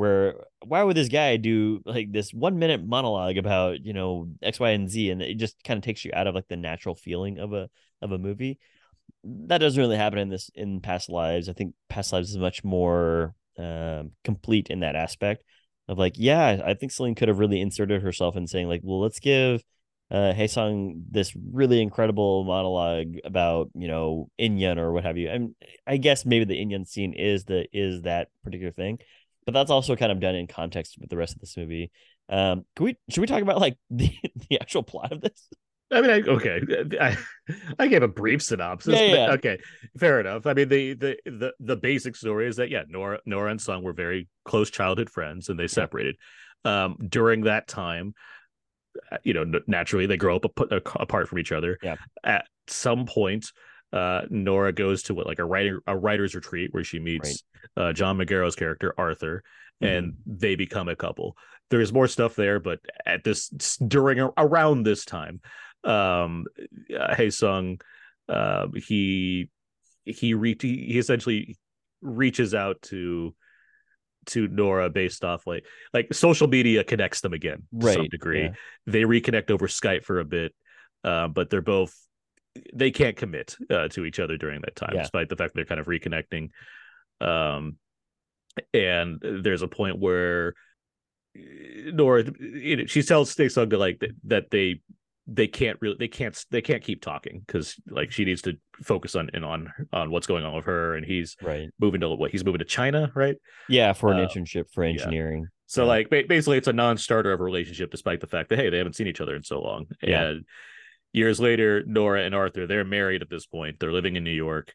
where 0.00 0.46
why 0.64 0.82
would 0.82 0.96
this 0.96 1.10
guy 1.10 1.36
do 1.36 1.82
like 1.84 2.10
this 2.10 2.32
one 2.32 2.58
minute 2.58 2.82
monologue 2.82 3.36
about 3.36 3.84
you 3.84 3.92
know 3.92 4.30
x 4.42 4.58
y 4.58 4.70
and 4.70 4.88
z? 4.88 5.10
And 5.10 5.20
it 5.20 5.36
just 5.36 5.62
kind 5.62 5.76
of 5.76 5.84
takes 5.84 6.06
you 6.06 6.10
out 6.14 6.26
of 6.26 6.34
like 6.34 6.48
the 6.48 6.56
natural 6.56 6.94
feeling 6.94 7.38
of 7.38 7.52
a 7.52 7.68
of 8.00 8.10
a 8.10 8.18
movie. 8.18 8.58
That 9.24 9.58
doesn't 9.58 9.80
really 9.80 9.98
happen 9.98 10.18
in 10.18 10.30
this 10.30 10.50
in 10.54 10.80
past 10.80 11.10
lives. 11.10 11.50
I 11.50 11.52
think 11.52 11.74
past 11.90 12.14
lives 12.14 12.30
is 12.30 12.38
much 12.38 12.64
more 12.64 13.34
um 13.58 14.12
complete 14.24 14.70
in 14.70 14.80
that 14.80 14.96
aspect 14.96 15.44
of 15.88 15.98
like 15.98 16.14
yeah 16.16 16.60
i 16.64 16.74
think 16.74 16.92
celine 16.92 17.14
could 17.14 17.28
have 17.28 17.38
really 17.38 17.60
inserted 17.60 18.02
herself 18.02 18.36
in 18.36 18.46
saying 18.46 18.68
like 18.68 18.80
well 18.84 19.00
let's 19.00 19.20
give 19.20 19.62
uh 20.10 20.32
Hae 20.32 20.48
Sung 20.48 21.04
this 21.10 21.32
really 21.52 21.80
incredible 21.80 22.44
monologue 22.44 23.16
about 23.24 23.70
you 23.74 23.88
know 23.88 24.28
inyan 24.40 24.76
or 24.78 24.92
what 24.92 25.04
have 25.04 25.16
you. 25.16 25.28
And 25.28 25.54
i 25.86 25.96
guess 25.96 26.24
maybe 26.26 26.44
the 26.44 26.60
inyan 26.60 26.86
scene 26.86 27.12
is 27.12 27.44
the 27.44 27.66
is 27.72 28.02
that 28.02 28.28
particular 28.44 28.72
thing 28.72 28.98
but 29.46 29.54
that's 29.54 29.70
also 29.70 29.96
kind 29.96 30.12
of 30.12 30.20
done 30.20 30.34
in 30.34 30.46
context 30.46 30.96
with 31.00 31.10
the 31.10 31.16
rest 31.16 31.34
of 31.34 31.40
this 31.40 31.56
movie. 31.56 31.90
Um 32.28 32.64
can 32.76 32.86
we 32.86 32.96
should 33.08 33.20
we 33.20 33.26
talk 33.26 33.42
about 33.42 33.60
like 33.60 33.76
the 33.90 34.12
the 34.48 34.60
actual 34.60 34.82
plot 34.82 35.12
of 35.12 35.20
this 35.20 35.48
I 35.92 36.00
mean, 36.00 36.10
I, 36.10 36.20
okay, 36.20 36.60
I, 37.00 37.16
I 37.78 37.86
gave 37.88 38.02
a 38.02 38.08
brief 38.08 38.42
synopsis. 38.42 38.94
Yeah, 38.94 39.06
yeah. 39.06 39.32
Okay, 39.32 39.58
fair 39.98 40.20
enough. 40.20 40.46
I 40.46 40.54
mean, 40.54 40.68
the, 40.68 40.94
the 40.94 41.16
the 41.26 41.52
the 41.58 41.76
basic 41.76 42.14
story 42.14 42.46
is 42.46 42.56
that 42.56 42.70
yeah, 42.70 42.84
Nora 42.88 43.18
Nora 43.26 43.50
and 43.50 43.60
Sung 43.60 43.82
were 43.82 43.92
very 43.92 44.28
close 44.44 44.70
childhood 44.70 45.10
friends, 45.10 45.48
and 45.48 45.58
they 45.58 45.66
separated. 45.66 46.16
Um, 46.64 46.96
during 47.08 47.42
that 47.42 47.66
time, 47.66 48.14
uh, 49.10 49.16
you 49.24 49.34
know, 49.34 49.60
naturally 49.66 50.06
they 50.06 50.16
grow 50.16 50.36
up 50.36 50.44
ap- 50.44 50.94
apart 51.00 51.28
from 51.28 51.38
each 51.38 51.52
other. 51.52 51.78
Yeah. 51.82 51.96
At 52.22 52.46
some 52.66 53.06
point, 53.06 53.46
uh, 53.92 54.22
Nora 54.30 54.72
goes 54.72 55.04
to 55.04 55.14
what 55.14 55.26
like 55.26 55.38
a 55.38 55.44
writer 55.44 55.82
a 55.86 55.96
writer's 55.96 56.34
retreat 56.34 56.72
where 56.72 56.84
she 56.84 56.98
meets 56.98 57.42
uh, 57.76 57.92
John 57.92 58.16
Magaro's 58.16 58.56
character 58.56 58.94
Arthur, 58.96 59.42
and 59.80 60.14
they 60.26 60.54
become 60.54 60.88
a 60.88 60.96
couple. 60.96 61.36
There's 61.70 61.92
more 61.92 62.08
stuff 62.08 62.34
there, 62.34 62.60
but 62.60 62.80
at 63.06 63.24
this 63.24 63.48
during 63.78 64.20
around 64.36 64.82
this 64.82 65.04
time, 65.04 65.40
um, 65.84 66.44
Hey 66.88 67.14
Hae 67.16 67.30
Sung, 67.30 67.80
uh, 68.28 68.68
he 68.76 69.48
he 70.04 70.34
re- 70.34 70.56
he 70.60 70.98
essentially 70.98 71.56
reaches 72.02 72.54
out 72.54 72.80
to 72.82 73.34
to 74.26 74.46
Nora 74.48 74.90
based 74.90 75.24
off 75.24 75.46
like 75.46 75.64
like 75.94 76.12
social 76.12 76.46
media 76.46 76.84
connects 76.84 77.20
them 77.22 77.32
again 77.32 77.62
to 77.80 77.92
some 77.92 78.08
degree. 78.08 78.42
yeah. 78.42 78.52
They 78.86 79.02
reconnect 79.02 79.50
over 79.50 79.66
Skype 79.66 80.04
for 80.04 80.20
a 80.20 80.24
bit, 80.24 80.54
uh, 81.04 81.28
but 81.28 81.48
they're 81.50 81.62
both 81.62 81.94
they 82.74 82.90
can't 82.90 83.16
commit 83.16 83.56
uh, 83.70 83.88
to 83.88 84.04
each 84.04 84.18
other 84.20 84.36
during 84.36 84.60
that 84.62 84.76
time, 84.76 84.90
Yeah. 84.94 85.02
despite 85.02 85.28
the 85.28 85.36
fact 85.36 85.54
they're 85.54 85.64
kind 85.64 85.80
of 85.80 85.86
reconnecting. 85.86 86.50
Um, 87.20 87.76
and 88.74 89.18
there's 89.22 89.62
a 89.62 89.68
point 89.68 89.98
where 89.98 90.54
uh, 91.38 91.90
Nora, 91.92 92.24
you 92.40 92.76
know, 92.76 92.86
she 92.86 93.02
tells 93.02 93.30
Stay 93.30 93.48
Sung 93.48 93.70
to 93.70 93.78
like 93.78 94.00
that, 94.00 94.10
that 94.24 94.50
they 94.50 94.82
they 95.32 95.46
can't 95.46 95.78
really 95.80 95.94
they 95.96 96.08
can't 96.08 96.44
they 96.50 96.60
can't 96.60 96.82
keep 96.82 97.00
talking 97.00 97.40
because 97.46 97.76
like 97.88 98.10
she 98.10 98.24
needs 98.24 98.42
to 98.42 98.54
focus 98.82 99.14
on 99.14 99.30
and 99.32 99.44
on 99.44 99.72
on 99.92 100.10
what's 100.10 100.26
going 100.26 100.44
on 100.44 100.54
with 100.54 100.64
her 100.64 100.96
and 100.96 101.06
he's 101.06 101.36
right. 101.40 101.68
moving 101.78 102.00
to 102.00 102.08
what 102.08 102.32
he's 102.32 102.44
moving 102.44 102.58
to 102.58 102.64
China 102.64 103.12
right? 103.14 103.36
Yeah 103.68 103.92
for 103.92 104.10
an 104.12 104.18
Uh, 104.18 104.26
internship 104.26 104.64
for 104.72 104.82
engineering. 104.82 105.46
So 105.66 105.82
Yeah. 105.84 105.88
like 105.88 106.10
ba- 106.10 106.24
basically 106.28 106.58
it's 106.58 106.66
a 106.66 106.72
non-starter 106.72 107.32
of 107.32 107.40
a 107.40 107.44
relationship 107.44 107.92
despite 107.92 108.20
the 108.20 108.26
fact 108.26 108.48
that 108.48 108.58
hey 108.58 108.70
they 108.70 108.78
haven't 108.78 108.96
seen 108.96 109.06
each 109.06 109.20
other 109.20 109.36
in 109.36 109.44
so 109.44 109.60
long. 109.62 109.86
Yeah. 110.02 110.22
and 110.30 110.44
years 111.12 111.38
later 111.40 111.84
Nora 111.86 112.22
and 112.24 112.34
Arthur 112.34 112.66
they're 112.66 112.84
married 112.84 113.22
at 113.22 113.30
this 113.30 113.46
point. 113.46 113.78
They're 113.78 113.92
living 113.92 114.16
in 114.16 114.24
New 114.24 114.30
York. 114.32 114.74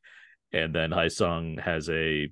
And 0.54 0.74
then 0.74 0.94
Hae 0.94 1.10
Sung 1.10 1.58
has 1.58 1.90
a 1.90 2.32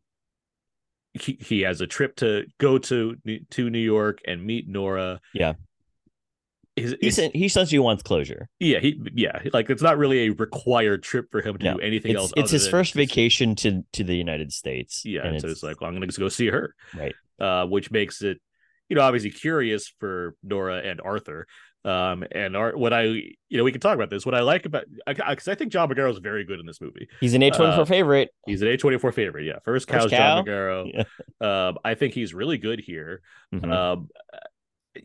he, 1.14 1.38
he 1.42 1.62
has 1.62 1.82
a 1.82 1.88
trip 1.88 2.16
to 2.18 2.46
go 2.58 2.78
to 2.78 3.18
to 3.52 3.70
New 3.70 3.80
York 3.80 4.20
and 4.26 4.44
meet 4.46 4.68
Nora. 4.68 5.20
Yeah. 5.34 5.54
His, 6.76 6.92
he 6.92 6.96
it's- 7.08 7.16
said 7.16 7.32
he 7.36 7.46
essentially 7.46 7.78
wants 7.80 8.02
closure. 8.04 8.50
Yeah 8.60 8.80
he 8.80 9.00
yeah 9.14 9.40
like 9.54 9.70
it's 9.70 9.84
not 9.84 9.98
really 9.98 10.26
a 10.26 10.30
required 10.30 11.04
trip 11.04 11.28
for 11.32 11.42
him 11.42 11.58
to 11.60 11.64
No, 11.66 11.74
do 11.76 11.80
anything 11.82 12.12
it's, 12.14 12.20
else 12.20 12.34
it's 12.36 12.52
his 12.52 12.68
first 12.68 12.94
vacation 12.96 13.56
to 13.58 13.84
to 13.94 14.04
the 14.04 14.16
united 14.16 14.52
states 14.52 15.04
yeah 15.06 15.26
and 15.28 15.40
so 15.40 15.48
it's 15.50 15.62
like 15.62 15.82
well, 15.82 15.88
i'm 15.90 15.96
gonna 15.96 16.08
just 16.08 16.20
go 16.20 16.30
see 16.30 16.48
her. 16.48 16.74
Right. 16.96 17.14
Uh 17.40 17.66
which 17.68 17.92
makes 17.92 18.22
it 18.24 18.40
you 18.90 18.96
know 18.96 19.04
obviously 19.04 19.30
curious 19.30 19.88
for 20.00 20.36
nora 20.44 20.78
and 20.78 21.00
arthur. 21.02 21.46
Um 21.86 22.24
and 22.32 22.56
Ar- 22.58 22.76
what 22.78 22.92
i 22.94 23.04
you 23.04 23.36
know 23.52 23.64
we 23.64 23.72
can 23.72 23.82
talk 23.82 23.94
about 23.96 24.10
this. 24.10 24.26
What 24.26 24.34
i 24.34 24.40
like 24.42 24.66
about 24.66 24.86
because 25.06 25.48
I, 25.48 25.54
think 25.56 25.72
john 25.72 25.90
Magaro 25.90 26.10
is 26.10 26.18
very 26.18 26.44
good 26.44 26.60
in 26.60 26.66
this 26.66 26.82
movie. 26.82 27.08
He's 27.20 27.34
an 27.36 27.42
a24 27.42 27.60
Uh, 27.80 27.86
favorite. 27.86 28.30
he's 28.48 28.62
an 28.64 28.70
a24 28.70 29.14
favorite 29.14 29.44
yeah. 29.46 29.60
First 29.64 29.88
First 29.88 30.10
cow's 30.10 30.12
john 30.12 30.44
cow? 30.46 30.52
Magaro 30.52 31.06
um 31.70 31.78
i 31.86 31.94
think 31.94 32.14
he's 32.16 32.34
really 32.34 32.58
good 32.58 32.80
here. 32.80 33.22
Mhm. 33.54 33.72
um 33.72 34.08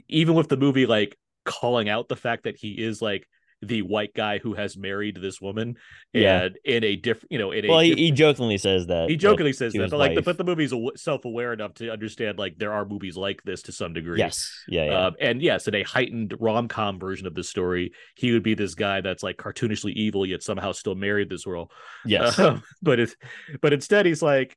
even 0.09 0.35
with 0.35 0.49
the 0.49 0.57
movie 0.57 0.87
like 0.87 1.17
calling 1.49 1.89
out 1.89 2.09
the 2.09 2.17
fact 2.17 2.45
that 2.45 2.57
he 2.57 2.73
is 2.73 3.01
like 3.03 3.27
the 3.61 3.83
white 3.83 4.15
guy 4.15 4.39
who 4.39 4.55
has 4.55 4.77
married 4.77 5.17
this 5.21 5.41
woman 5.41 5.75
Yeah. 6.13 6.43
and 6.45 6.59
in 6.65 6.85
a 6.85 6.95
different 6.95 7.33
you 7.33 7.39
know 7.41 7.51
in 7.51 7.65
a 7.65 7.69
well 7.69 7.81
he, 7.81 7.93
he 7.93 8.11
jokingly 8.13 8.57
says 8.57 8.87
that 8.87 9.09
he 9.11 9.17
that 9.17 9.21
jokingly 9.21 9.53
says 9.53 9.73
that 9.73 9.91
but 9.91 9.99
like 9.99 10.15
the, 10.15 10.23
but 10.23 10.39
the 10.39 10.45
movie's 10.45 10.73
aw- 10.73 10.95
self-aware 10.95 11.55
enough 11.55 11.75
to 11.75 11.91
understand 11.91 12.39
like 12.39 12.57
there 12.57 12.73
are 12.73 12.85
movies 12.85 13.17
like 13.17 13.43
this 13.43 13.63
to 13.63 13.73
some 13.73 13.93
degree. 13.93 14.17
Yes. 14.21 14.49
Yeah 14.69 14.85
yeah. 14.85 15.07
Um, 15.07 15.15
and 15.21 15.43
yes, 15.43 15.67
in 15.67 15.75
a 15.75 15.83
heightened 15.83 16.35
rom 16.39 16.69
com 16.69 17.01
version 17.01 17.27
of 17.27 17.35
the 17.35 17.43
story, 17.43 17.91
he 18.15 18.31
would 18.31 18.45
be 18.45 18.55
this 18.55 18.77
guy 18.77 19.01
that's 19.01 19.25
like 19.25 19.39
cartoonishly 19.39 19.93
evil, 19.93 20.25
yet 20.25 20.45
somehow 20.45 20.71
still 20.71 20.95
married 20.95 21.29
this 21.29 21.45
girl. 21.45 21.69
yes. 22.07 22.39
Um, 22.39 22.63
but 22.83 23.01
it, 23.01 23.17
but 23.61 23.73
instead, 23.73 24.07
he's 24.07 24.23
like, 24.23 24.57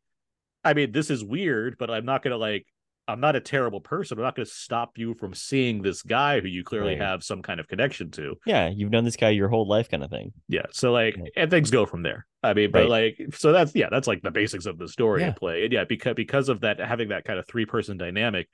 I 0.64 0.76
mean, 0.76 0.92
this 0.92 1.10
is 1.10 1.24
weird, 1.24 1.78
but 1.80 1.90
I'm 1.90 2.06
not 2.06 2.22
gonna 2.22 2.38
like, 2.38 2.68
I'm 3.12 3.20
not 3.20 3.36
a 3.36 3.40
terrible 3.40 3.82
person. 3.82 4.18
I'm 4.18 4.24
not 4.24 4.36
gonna 4.36 4.46
stop 4.46 4.98
you 4.98 5.14
from 5.14 5.34
seeing 5.34 5.82
this 5.82 6.02
guy 6.02 6.40
who 6.40 6.48
you 6.48 6.64
clearly 6.64 6.94
Right. 6.94 7.02
have 7.02 7.24
some 7.24 7.42
kind 7.42 7.60
of 7.60 7.68
connection 7.68 8.12
to. 8.12 8.36
yeah 8.46 8.70
you've 8.70 8.92
known 8.92 9.04
this 9.04 9.16
guy 9.18 9.30
your 9.30 9.50
whole 9.50 9.68
life 9.68 9.90
kind 9.90 10.04
of 10.04 10.10
thing 10.10 10.34
Yeah. 10.48 10.66
So 10.72 10.92
like, 10.92 11.18
Right. 11.18 11.32
and 11.36 11.52
things 11.52 11.70
go 11.72 11.86
from 11.86 12.04
there. 12.04 12.26
I 12.44 12.54
mean, 12.54 12.72
but 12.72 12.90
Right. 12.90 13.16
like, 13.20 13.36
so 13.36 13.52
that's 13.52 13.76
yeah, 13.76 13.90
that's 13.92 14.08
like 14.08 14.22
the 14.22 14.32
basics 14.32 14.66
of 14.66 14.78
the 14.78 14.88
story 14.88 15.22
Yeah. 15.22 15.30
at 15.30 15.38
play. 15.38 15.64
And 15.66 15.74
yeah, 15.74 15.84
because 15.84 16.16
because 16.16 16.50
of 16.50 16.62
that, 16.62 16.80
having 16.80 17.10
that 17.10 17.26
kind 17.26 17.38
of 17.40 17.48
three 17.48 17.66
person 17.66 17.98
dynamic, 17.98 18.48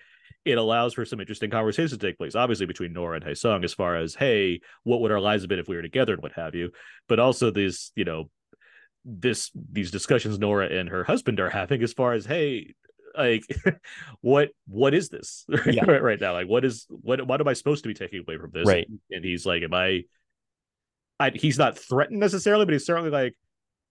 it 0.45 0.57
allows 0.57 0.93
for 0.93 1.05
some 1.05 1.19
interesting 1.19 1.49
conversations 1.49 1.91
to 1.91 1.97
take 1.97 2.17
place. 2.17 2.35
Obviously, 2.35 2.65
between 2.65 2.93
Nora 2.93 3.17
and 3.17 3.25
Haesung, 3.25 3.63
as 3.63 3.73
far 3.73 3.95
as 3.97 4.15
hey, 4.15 4.61
what 4.83 5.01
would 5.01 5.11
our 5.11 5.19
lives 5.19 5.43
have 5.43 5.49
been 5.49 5.59
if 5.59 5.67
we 5.67 5.75
were 5.75 5.81
together 5.81 6.13
and 6.13 6.21
what 6.23 6.33
have 6.33 6.55
you. 6.55 6.71
But 7.07 7.19
also 7.19 7.51
these, 7.51 7.91
you 7.95 8.05
know, 8.05 8.29
this 9.05 9.51
these 9.71 9.91
discussions 9.91 10.37
Nora 10.39 10.67
and 10.67 10.89
her 10.89 11.03
husband 11.05 11.39
are 11.39 11.49
having 11.49 11.81
as 11.83 11.93
far 11.93 12.13
as 12.13 12.25
hey. 12.25 12.73
Like, 13.17 13.43
what 14.21 14.49
what 14.67 14.93
is 14.93 15.09
this 15.09 15.45
Yeah. 15.65 15.85
right, 15.85 16.01
right 16.01 16.21
now? 16.21 16.33
Like, 16.33 16.47
what 16.47 16.63
is 16.65 16.85
what? 16.89 17.25
What 17.25 17.41
am 17.41 17.47
I 17.47 17.53
supposed 17.53 17.83
to 17.83 17.87
be 17.87 17.93
taking 17.93 18.19
away 18.19 18.37
from 18.37 18.51
this? 18.53 18.67
Right. 18.67 18.87
And 19.11 19.25
he's 19.25 19.45
like, 19.45 19.63
"Am 19.63 19.73
I 19.73 20.03
I, 21.19 21.31
he's 21.31 21.57
not 21.57 21.77
threatened 21.77 22.19
necessarily, 22.19 22.65
but 22.65 22.73
he's 22.73 22.85
certainly 22.85 23.09
like, 23.09 23.33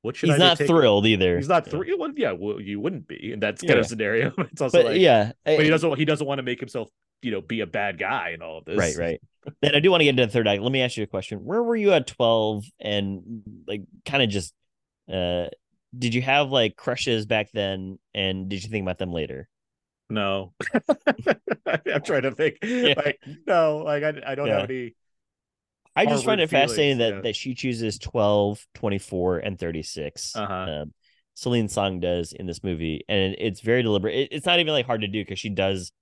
what 0.03 0.15
should 0.17 0.29
he's 0.29 0.35
I 0.37 0.39
be 0.39 0.45
not 0.45 0.59
thrilled 0.59 1.07
either 1.07 1.37
He's 1.37 1.49
not 1.49 1.67
Yeah. 1.67 1.71
thrilled. 1.73 1.99
Well, 2.01 2.13
yeah, 2.17 2.33
well, 2.33 2.61
you 2.61 2.79
wouldn't 2.79 3.09
be 3.09 3.33
in 3.33 3.41
that 3.41 3.61
Yeah, 3.63 3.69
kind 3.69 3.81
of 3.81 3.87
scenario. 3.87 4.33
It's 4.53 4.63
also 4.63 4.79
but 4.79 4.87
like, 4.93 5.01
yeah 5.01 5.33
but 5.45 5.61
he 5.61 5.69
doesn't. 5.69 5.97
He 5.99 6.05
doesn't 6.05 6.27
want 6.27 6.39
to 6.39 6.43
make 6.45 6.61
himself, 6.61 6.89
you 7.23 7.33
know, 7.33 7.41
be 7.41 7.61
a 7.61 7.67
bad 7.67 7.99
guy 7.99 8.31
and 8.31 8.43
all 8.43 8.59
of 8.59 8.65
this. 8.65 8.79
Right, 8.79 8.97
right. 8.97 9.21
then 9.63 9.75
I 9.75 9.81
do 9.81 9.91
want 9.91 10.03
to 10.03 10.05
get 10.05 10.11
into 10.11 10.27
the 10.27 10.33
third 10.33 10.47
act. 10.47 10.63
Let 10.63 10.71
me 10.71 10.83
ask 10.83 10.97
you 10.97 11.03
a 11.03 11.09
question. 11.09 11.45
Where 11.45 11.63
were 11.63 11.75
you 11.77 11.93
at 11.93 12.07
12 12.07 12.65
and 12.79 13.43
like 13.67 13.83
kind 14.05 14.23
of 14.23 14.29
just 14.29 14.55
uh 15.13 15.47
did 15.97 16.15
you 16.15 16.23
have 16.23 16.51
like 16.51 16.77
crushes 16.77 17.27
back 17.27 17.51
then 17.53 17.99
and 18.15 18.49
did 18.49 18.63
you 18.63 18.71
think 18.71 18.83
about 18.83 18.99
them 18.99 19.13
later? 19.13 19.49
No, 20.09 20.53
I'm 21.67 22.03
trying 22.03 22.23
to 22.23 22.33
think. 22.33 22.59
Yeah. 22.63 22.95
Like, 22.97 23.19
no, 23.47 23.79
like 23.79 24.03
I, 24.05 24.13
I 24.27 24.35
don't 24.35 24.47
Yeah. 24.47 24.61
have 24.61 24.71
any. 24.71 24.95
I 25.97 26.05
just 26.05 26.25
find 26.27 26.41
it 26.41 26.51
fascinating 26.51 26.99
that 26.99 27.15
yeah. 27.15 27.21
that 27.23 27.37
she 27.37 27.55
chooses 27.55 27.99
12, 27.99 28.65
24, 28.75 29.39
and 29.39 29.59
36. 29.59 30.37
Uh-huh. 30.37 30.55
Um, 30.55 30.93
Celine 31.35 31.69
Song 31.69 32.01
does 32.01 32.33
in 32.33 32.47
this 32.47 32.63
movie, 32.63 33.05
and 33.09 33.35
it's 33.39 33.61
very 33.61 33.83
deliberate. 33.83 34.15
It, 34.15 34.29
it's 34.31 34.47
not 34.47 34.61
even 34.61 34.73
like 34.75 34.87
hard 34.87 35.01
to 35.01 35.09
do 35.09 35.23
because 35.23 35.39
she 35.39 35.49
does 35.49 35.93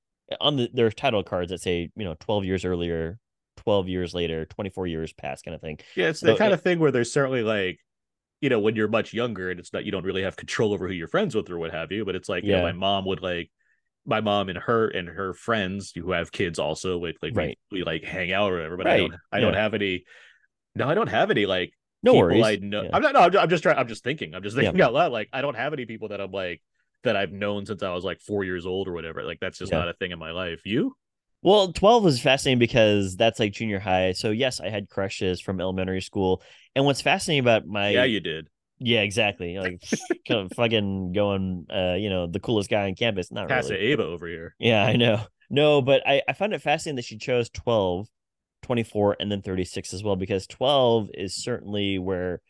on 0.40 0.56
the 0.56 0.68
their 0.72 0.90
title 0.90 1.22
cards 1.22 1.50
that 1.50 1.60
say 1.60 1.90
you 1.96 2.04
know 2.04 2.14
12 2.20 2.44
years 2.44 2.64
earlier, 2.64 3.18
12 3.58 3.88
years 3.88 4.14
later, 4.14 4.44
24 4.46 4.86
years 4.88 5.12
past 5.12 5.44
kind 5.44 5.54
of 5.54 5.60
thing. 5.60 5.78
Yeah, 5.94 6.08
it's 6.08 6.20
So 6.20 6.26
the 6.26 6.36
kind 6.36 6.50
it- 6.52 6.54
of 6.54 6.62
thing 6.62 6.78
where 6.80 6.90
there's 6.90 7.12
certainly 7.12 7.42
like, 7.42 7.78
you 8.44 8.50
know, 8.50 8.60
when 8.60 8.76
you're 8.76 8.88
much 8.88 9.14
younger 9.14 9.50
and 9.50 9.58
it's 9.58 9.72
not 9.72 9.86
you 9.86 9.90
don't 9.90 10.04
really 10.04 10.22
have 10.22 10.36
control 10.36 10.74
over 10.74 10.86
who 10.86 10.92
you're 10.92 11.08
friends 11.08 11.34
with 11.34 11.48
or 11.50 11.58
what 11.58 11.72
have 11.72 11.90
you. 11.90 12.04
But 12.04 12.14
it's 12.14 12.28
like, 12.28 12.44
you 12.44 12.52
know, 12.52 12.58
Yeah. 12.58 12.64
my 12.64 12.72
mom 12.72 13.06
would 13.06 13.22
like 13.22 13.50
my 14.04 14.20
mom 14.20 14.50
and 14.50 14.58
her 14.58 14.86
and 14.88 15.08
her 15.08 15.32
friends 15.32 15.92
who 15.96 16.12
have 16.12 16.30
kids 16.30 16.58
also 16.58 16.98
like 16.98 17.16
like 17.22 17.32
we- 17.34 17.42
Right. 17.42 17.58
we, 17.72 17.84
like 17.84 18.04
hang 18.04 18.32
out 18.32 18.52
or 18.52 18.56
whatever. 18.56 18.76
But 18.76 18.86
I 18.86 18.96
don't 18.98 19.14
I 19.32 19.40
don't 19.40 19.54
have 19.54 19.72
any. 19.72 20.04
No, 20.74 20.86
I 20.88 20.94
don't 20.94 21.08
have 21.08 21.30
any 21.30 21.46
like 21.46 21.72
No 22.02 22.12
people 22.12 22.28
worries. 22.28 22.44
I 22.44 22.56
know. 22.56 22.82
Yeah. 22.82 22.90
I'm 22.92 23.00
not. 23.02 23.14
No, 23.14 23.20
I'm 23.20 23.32
just, 23.32 23.42
I'm 23.44 23.48
just 23.48 23.62
trying. 23.62 23.78
I'm 23.78 23.88
just 23.88 24.04
thinking. 24.04 24.34
I'm 24.34 24.42
just 24.42 24.56
Yeah. 24.56 24.64
thinking 24.64 24.82
out 24.82 24.92
loud. 24.92 25.10
Like 25.10 25.30
I 25.32 25.40
don't 25.40 25.56
have 25.56 25.72
any 25.72 25.86
people 25.86 26.08
that 26.08 26.20
I'm 26.20 26.30
like 26.32 26.60
that 27.04 27.16
I've 27.16 27.32
known 27.32 27.64
since 27.64 27.82
I 27.82 27.94
was 27.94 28.04
like 28.04 28.20
four 28.20 28.44
years 28.44 28.66
old 28.66 28.88
or 28.88 28.92
whatever. 28.92 29.22
Like 29.22 29.40
that's 29.40 29.58
just 29.58 29.72
Yeah. 29.72 29.78
not 29.78 29.88
a 29.88 29.94
thing 29.94 30.10
in 30.10 30.18
my 30.18 30.32
life. 30.32 30.60
You? 30.66 30.94
Well, 31.44 31.74
12 31.74 32.02
was 32.02 32.20
fascinating 32.20 32.58
because 32.58 33.16
that's 33.16 33.38
like 33.38 33.52
junior 33.52 33.78
high. 33.78 34.12
So 34.12 34.30
yes, 34.30 34.60
I 34.60 34.70
had 34.70 34.88
crushes 34.88 35.42
from 35.42 35.60
elementary 35.60 36.00
school. 36.00 36.42
And 36.74 36.86
what's 36.86 37.02
fascinating 37.02 37.40
about 37.40 37.66
my 37.66 37.90
yeah, 37.90 38.04
you 38.04 38.20
did. 38.20 38.48
Yeah, 38.78 39.02
exactly. 39.02 39.58
Like 39.58 39.82
kind 40.26 40.40
of 40.50 40.52
fucking 40.56 41.12
going 41.12 41.66
uh, 41.70 41.96
you 41.98 42.08
know, 42.08 42.26
the 42.26 42.40
coolest 42.40 42.70
guy 42.70 42.86
on 42.86 42.94
campus. 42.94 43.30
Not 43.30 43.48
Pass 43.48 43.68
really. 43.68 43.82
Ava 43.88 44.04
over 44.04 44.26
here. 44.26 44.54
Yeah, 44.58 44.84
I 44.84 44.96
know. 44.96 45.20
No, 45.50 45.82
but 45.82 46.02
I, 46.06 46.22
I 46.26 46.32
find 46.32 46.54
it 46.54 46.62
fascinating 46.62 46.96
that 46.96 47.04
she 47.04 47.18
chose 47.18 47.50
12, 47.50 48.08
24, 48.62 49.18
and 49.20 49.30
then 49.30 49.42
36 49.42 49.92
as 49.92 50.02
well, 50.02 50.16
because 50.16 50.46
12 50.46 51.10
is 51.12 51.36
certainly 51.36 51.98
where, 51.98 52.40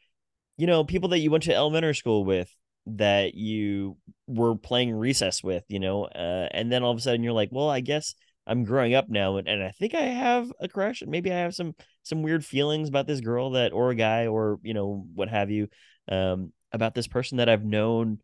you 0.57 0.69
know, 0.69 0.85
people 0.85 1.09
that 1.09 1.19
you 1.19 1.33
went 1.33 1.43
to 1.45 1.55
elementary 1.55 1.97
school 1.97 2.25
with 2.25 2.49
that 2.87 3.35
you 3.35 3.97
were 4.29 4.55
playing 4.55 4.95
recess 4.95 5.43
with, 5.43 5.65
you 5.69 5.81
know, 5.81 6.05
uh, 6.05 6.49
and 6.53 6.71
then 6.71 6.85
all 6.85 6.93
of 6.93 6.99
a 6.99 7.01
sudden 7.01 7.25
you're 7.25 7.33
like, 7.33 7.49
well, 7.51 7.69
I 7.69 7.81
guess 7.81 8.15
I'm 8.47 8.65
growing 8.65 8.95
up 8.95 9.09
now 9.09 9.37
and, 9.37 9.49
and 9.49 9.63
I 9.63 9.71
think 9.71 9.95
I 9.95 10.03
have 10.03 10.53
a 10.61 10.69
crush 10.69 11.03
and 11.03 11.11
maybe 11.11 11.33
I 11.33 11.37
have 11.37 11.55
some 11.55 11.75
some 12.03 12.23
weird 12.23 12.45
feelings 12.45 12.89
about 12.89 13.07
this 13.07 13.21
girl 13.21 13.51
that 13.51 13.73
or 13.73 13.91
a 13.91 13.95
guy 13.95 14.27
or 14.27 14.59
you 14.63 14.75
know 14.75 15.07
what 15.15 15.29
have 15.29 15.51
you 15.51 15.69
um 16.11 16.53
about 16.73 16.95
this 16.95 17.07
person 17.07 17.39
that 17.39 17.49
I've 17.49 17.65
known 17.65 18.19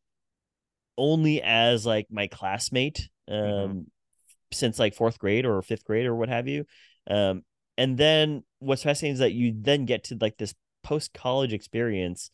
only 0.99 1.41
as 1.43 1.87
like 1.87 2.07
my 2.11 2.27
classmate 2.27 3.09
um 3.29 3.37
Mhm. 3.37 3.87
since 4.53 4.79
like 4.79 4.95
fourth 4.95 5.19
grade 5.19 5.47
or 5.47 5.63
fifth 5.63 5.85
grade 5.85 6.07
or 6.07 6.15
what 6.15 6.29
have 6.29 6.49
you 6.49 6.67
um 7.09 7.45
and 7.79 7.97
then 7.97 8.45
what's 8.59 8.83
fascinating 8.83 9.15
is 9.15 9.21
that 9.21 9.33
you 9.33 9.55
then 9.57 9.85
get 9.87 10.05
to 10.05 10.19
like 10.21 10.37
this 10.37 10.55
post 10.83 11.15
college 11.15 11.53
experience 11.53 12.31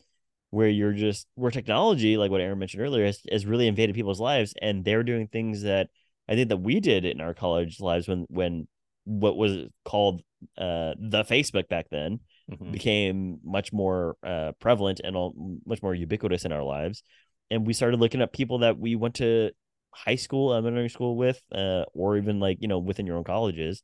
where 0.49 0.69
you're 0.69 0.93
just 0.93 1.27
where 1.35 1.51
technology 1.51 2.17
like 2.17 2.31
what 2.31 2.41
aaron 2.41 2.59
mentioned 2.59 2.81
earlier 2.83 3.05
has, 3.05 3.21
has 3.31 3.45
really 3.45 3.67
invaded 3.67 3.95
people's 3.95 4.19
lives 4.19 4.53
and 4.61 4.83
they're 4.85 5.03
doing 5.03 5.27
things 5.27 5.63
that 5.63 5.89
i 6.27 6.35
think 6.35 6.49
that 6.49 6.57
we 6.57 6.79
did 6.79 7.05
it 7.05 7.15
in 7.15 7.21
our 7.21 7.33
college 7.33 7.79
lives 7.79 8.07
when 8.07 8.25
when 8.29 8.67
what 9.05 9.37
was 9.37 9.67
called 9.85 10.21
uh 10.57 10.93
the 10.99 11.23
facebook 11.23 11.67
back 11.67 11.87
then 11.91 12.19
Mhm. 12.49 12.71
became 12.71 13.39
much 13.43 13.73
more 13.73 14.15
uh, 14.23 14.53
prevalent 14.59 15.01
and 15.03 15.17
all, 15.17 15.33
much 15.65 15.83
more 15.83 15.93
ubiquitous 15.93 16.45
in 16.45 16.53
our 16.53 16.63
lives. 16.63 17.03
And 17.51 17.67
we 17.67 17.73
started 17.73 17.99
looking 17.99 18.21
at 18.21 18.31
people 18.31 18.59
that 18.59 18.79
we 18.79 18.95
went 18.95 19.15
to 19.15 19.51
high 19.91 20.15
school, 20.15 20.53
elementary 20.53 20.87
school 20.87 21.17
with, 21.17 21.41
uh, 21.51 21.83
or 21.93 22.15
even 22.15 22.39
like, 22.39 22.59
you 22.61 22.69
know, 22.69 22.79
within 22.79 23.05
your 23.05 23.17
own 23.17 23.25
colleges. 23.25 23.83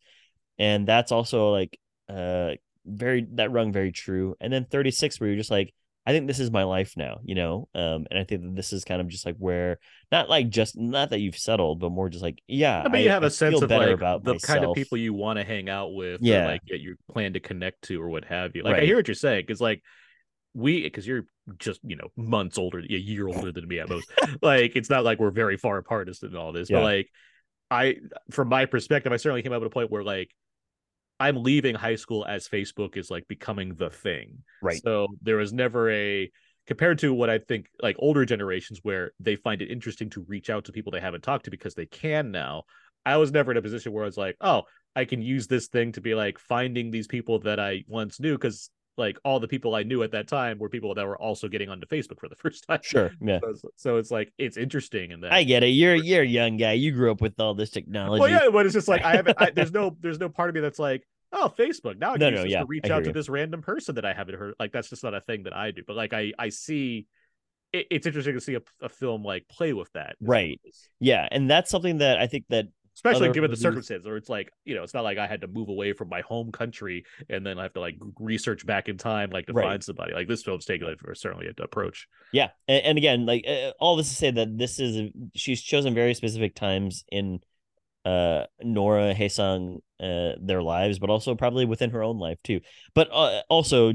And 0.57 0.87
that's 0.87 1.11
also 1.11 1.51
like 1.51 1.77
uh, 2.07 2.51
very, 2.85 3.27
that 3.33 3.51
rung 3.51 3.73
very 3.73 3.91
true. 3.91 4.35
And 4.39 4.53
then 4.53 4.65
36, 4.65 5.19
where 5.19 5.29
you're 5.29 5.37
just 5.37 5.51
like, 5.51 5.73
I 6.05 6.11
think 6.11 6.27
this 6.27 6.39
is 6.39 6.51
my 6.51 6.63
life 6.63 6.93
now, 6.97 7.19
you 7.23 7.33
know? 7.33 7.69
Um, 7.73 8.05
and 8.11 8.19
I 8.19 8.25
think 8.25 8.41
that 8.41 8.55
this 8.55 8.73
is 8.73 8.83
kind 8.83 8.99
of 8.99 9.07
just 9.07 9.25
like 9.25 9.37
where, 9.37 9.79
not 10.11 10.29
like 10.29 10.49
just, 10.49 10.77
not 10.77 11.11
that 11.11 11.19
you've 11.19 11.37
settled, 11.37 11.79
but 11.79 11.91
more 11.91 12.09
just 12.09 12.23
like, 12.23 12.39
yeah, 12.47 12.83
I 12.85 12.89
mean, 12.89 13.03
you 13.03 13.09
have 13.09 13.23
I 13.23 13.27
a 13.27 13.29
sense 13.29 13.61
of 13.61 13.69
like 13.69 13.99
the 13.99 14.39
kind 14.43 14.65
of 14.65 14.75
people 14.75 14.97
you 14.97 15.13
want 15.13 15.39
to 15.39 15.45
hang 15.45 15.69
out 15.69 15.93
with, 15.93 16.21
Yeah. 16.21 16.45
like 16.45 16.61
that 16.67 16.81
you 16.81 16.97
plan 17.11 17.33
to 17.33 17.39
connect 17.39 17.83
to, 17.83 18.01
or 18.01 18.09
what 18.09 18.25
have 18.25 18.55
you. 18.55 18.63
Like 18.63 18.75
I 18.75 18.85
hear 18.85 18.97
what 18.97 19.07
you're 19.07 19.15
saying, 19.15 19.43
because 19.47 19.61
like 19.61 19.81
we, 20.53 20.83
because 20.83 21.07
you're 21.07 21.25
just 21.57 21.79
you 21.83 21.95
know 21.95 22.09
months 22.17 22.57
older, 22.57 22.79
a 22.79 22.83
year 22.93 23.27
older 23.27 23.51
than 23.51 23.67
me 23.67 23.79
at 23.79 23.89
most. 23.89 24.11
like 24.41 24.75
it's 24.75 24.89
not 24.89 25.03
like 25.05 25.19
we're 25.19 25.31
very 25.31 25.57
far 25.57 25.77
apart 25.77 26.09
as 26.09 26.21
in 26.21 26.35
all 26.35 26.51
this, 26.51 26.69
Yeah. 26.69 26.77
but 26.79 26.83
like 26.83 27.09
I, 27.71 27.95
from 28.29 28.49
my 28.49 28.65
perspective, 28.65 29.11
I 29.13 29.17
certainly 29.17 29.41
came 29.41 29.53
up 29.53 29.61
at 29.61 29.67
a 29.67 29.69
point 29.69 29.89
where 29.89 30.03
like 30.03 30.29
I'm 31.23 31.41
leaving 31.41 31.73
high 31.73 31.95
school 31.95 32.25
as 32.25 32.49
Facebook 32.49 32.97
is 32.97 33.09
like 33.09 33.25
becoming 33.29 33.75
the 33.75 33.89
thing. 33.89 34.39
Right. 34.61 34.81
So 34.83 35.07
there 35.21 35.37
was 35.37 35.53
never 35.53 35.89
a 35.89 36.29
compared 36.67 36.99
to 36.99 37.13
what 37.13 37.29
I 37.29 37.37
think 37.37 37.67
like 37.81 37.95
older 37.97 38.25
generations 38.25 38.81
where 38.83 39.13
they 39.21 39.37
find 39.37 39.61
it 39.61 39.71
interesting 39.71 40.09
to 40.11 40.25
reach 40.27 40.49
out 40.49 40.65
to 40.65 40.73
people 40.73 40.91
they 40.91 40.99
haven't 40.99 41.23
talked 41.23 41.45
to 41.45 41.51
because 41.51 41.75
they 41.75 41.85
can 41.85 42.31
now. 42.31 42.63
I 43.05 43.15
was 43.15 43.31
never 43.31 43.51
in 43.51 43.57
a 43.57 43.61
position 43.61 43.93
where 43.93 44.03
I 44.03 44.07
was 44.07 44.17
like, 44.17 44.35
oh, 44.41 44.63
I 44.97 45.05
can 45.05 45.21
use 45.21 45.47
this 45.47 45.67
thing 45.67 45.93
to 45.93 46.01
be 46.01 46.13
like 46.13 46.39
finding 46.39 46.91
these 46.91 47.07
people 47.07 47.39
that 47.39 47.57
I 47.57 47.85
once 47.87 48.19
knew 48.19 48.33
because 48.33 48.69
like 48.97 49.17
all 49.23 49.39
the 49.39 49.47
people 49.47 49.75
I 49.75 49.83
knew 49.83 50.03
at 50.03 50.11
that 50.11 50.27
time 50.27 50.59
were 50.59 50.69
people 50.69 50.93
that 50.93 51.07
were 51.07 51.17
also 51.17 51.47
getting 51.47 51.69
onto 51.69 51.87
Facebook 51.87 52.19
for 52.19 52.27
the 52.27 52.35
first 52.43 52.65
time. 52.67 52.79
Sure. 52.83 53.11
Yeah. 53.21 53.39
So, 53.41 53.69
so 53.77 53.97
it's 53.97 54.11
like 54.11 54.33
it's 54.37 54.57
interesting 54.57 55.11
in 55.11 55.21
that. 55.21 55.31
I 55.31 55.43
get 55.43 55.63
it. 55.63 55.67
You're 55.67 55.95
you're 55.95 56.23
a 56.23 56.27
young 56.27 56.57
guy. 56.57 56.73
You 56.73 56.91
grew 56.91 57.11
up 57.11 57.21
with 57.21 57.39
all 57.39 57.53
this 57.53 57.69
technology. 57.69 58.19
Well, 58.19 58.29
yeah, 58.29 58.49
but 58.51 58.65
it's 58.65 58.73
just 58.73 58.89
like 58.89 59.03
I 59.03 59.15
haven't. 59.15 59.37
I, 59.39 59.51
there's 59.51 59.71
no, 59.73 59.95
there's 60.01 60.19
no 60.19 60.29
part 60.29 60.49
of 60.49 60.55
me 60.55 60.61
that's 60.61 60.79
like, 60.79 61.03
oh, 61.33 61.53
Facebook. 61.57 61.97
Now 61.99 62.11
I 62.11 62.17
can 62.17 62.19
No, 62.19 62.29
no, 62.29 62.43
yeah, 62.43 62.61
to 62.61 62.65
reach 62.65 62.89
out 62.89 63.03
to 63.03 63.09
you. 63.09 63.13
this 63.13 63.27
random 63.29 63.61
person 63.61 63.95
that 63.95 64.05
I 64.05 64.13
haven't 64.13 64.35
heard. 64.35 64.53
Like 64.59 64.71
that's 64.71 64.89
just 64.89 65.03
not 65.03 65.13
a 65.13 65.21
thing 65.21 65.43
that 65.43 65.55
I 65.55 65.71
do. 65.71 65.81
But 65.85 65.95
like 65.95 66.13
I, 66.13 66.31
I 66.39 66.49
see. 66.49 67.07
It, 67.73 67.87
it's 67.89 68.05
interesting 68.07 68.35
to 68.35 68.41
see 68.41 68.55
a, 68.55 68.61
a 68.81 68.89
film 68.89 69.23
like 69.23 69.47
play 69.49 69.73
with 69.73 69.91
that, 69.93 70.15
Right. 70.21 70.61
Yeah, 70.99 71.27
and 71.31 71.49
that's 71.49 71.69
something 71.71 71.97
that 71.97 72.19
I 72.19 72.27
think 72.27 72.45
that 72.49 72.67
Especially 72.95 73.31
given 73.31 73.49
the 73.49 73.57
circumstances, 73.57 74.05
or 74.05 74.17
it's 74.17 74.29
like 74.29 74.51
you 74.65 74.75
know, 74.75 74.83
it's 74.83 74.93
not 74.93 75.03
like 75.03 75.17
I 75.17 75.25
had 75.25 75.41
to 75.41 75.47
move 75.47 75.67
away 75.69 75.93
from 75.93 76.09
my 76.09 76.21
home 76.21 76.51
country 76.51 77.05
and 77.27 77.43
then 77.43 77.57
I 77.57 77.63
have 77.63 77.73
to 77.73 77.79
like 77.79 77.97
research 78.19 78.67
back 78.67 78.87
in 78.87 78.99
time, 78.99 79.31
like 79.31 79.47
to 79.47 79.53
Right. 79.53 79.65
find 79.65 79.83
somebody. 79.83 80.13
Like 80.13 80.27
this 80.27 80.43
film's 80.43 80.65
taking 80.65 80.87
like, 80.87 80.99
certainly 81.15 81.47
an 81.47 81.55
approach. 81.57 82.07
yeah, 82.31 82.49
and, 82.67 82.85
and 82.85 82.97
again, 82.99 83.25
like 83.25 83.45
uh, 83.47 83.71
all 83.79 83.95
this 83.95 84.09
to 84.09 84.15
say 84.15 84.29
that 84.29 84.55
this 84.59 84.79
is 84.79 85.09
she's 85.33 85.63
chosen 85.63 85.95
very 85.95 86.13
specific 86.13 86.53
times 86.53 87.03
in 87.11 87.39
uh 88.05 88.45
Nora 88.61 89.13
Haesung 89.13 89.77
uh 89.99 90.33
their 90.41 90.61
lives, 90.61 90.99
but 90.99 91.09
also 91.09 91.35
probably 91.35 91.65
within 91.65 91.91
her 91.91 92.03
own 92.03 92.19
life 92.19 92.37
too. 92.43 92.61
But 92.93 93.09
uh, 93.11 93.41
also, 93.49 93.93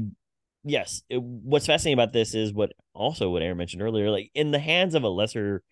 yes, 0.63 1.03
it- 1.09 1.21
what's 1.21 1.65
fascinating 1.67 1.95
about 1.99 2.13
this 2.13 2.33
is 2.35 2.53
what 2.53 2.73
also 2.93 3.29
what 3.29 3.41
Aaron 3.41 3.57
mentioned 3.57 3.81
earlier, 3.81 4.09
like 4.11 4.31
in 4.33 4.51
the 4.51 4.59
hands 4.59 4.95
of 4.95 5.03
a 5.03 5.09
lesser 5.09 5.63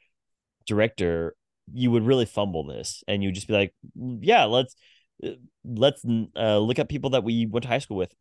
director, 0.65 1.36
you 1.73 1.91
would 1.91 2.06
really 2.06 2.26
fumble 2.26 2.65
this, 2.65 3.04
and 3.08 3.21
you 3.23 3.28
would 3.30 3.36
just 3.36 3.47
be 3.47 3.54
like, 3.54 3.73
yeah, 4.21 4.45
let's 4.45 4.76
uh, 5.23 5.32
let's 5.65 6.04
uh, 6.36 6.58
look 6.60 6.80
at 6.80 6.89
people 6.89 7.12
that 7.12 7.23
we 7.23 7.45
went 7.45 7.63
to 7.63 7.69
high 7.69 7.80
school 7.80 7.97
with. 7.97 8.13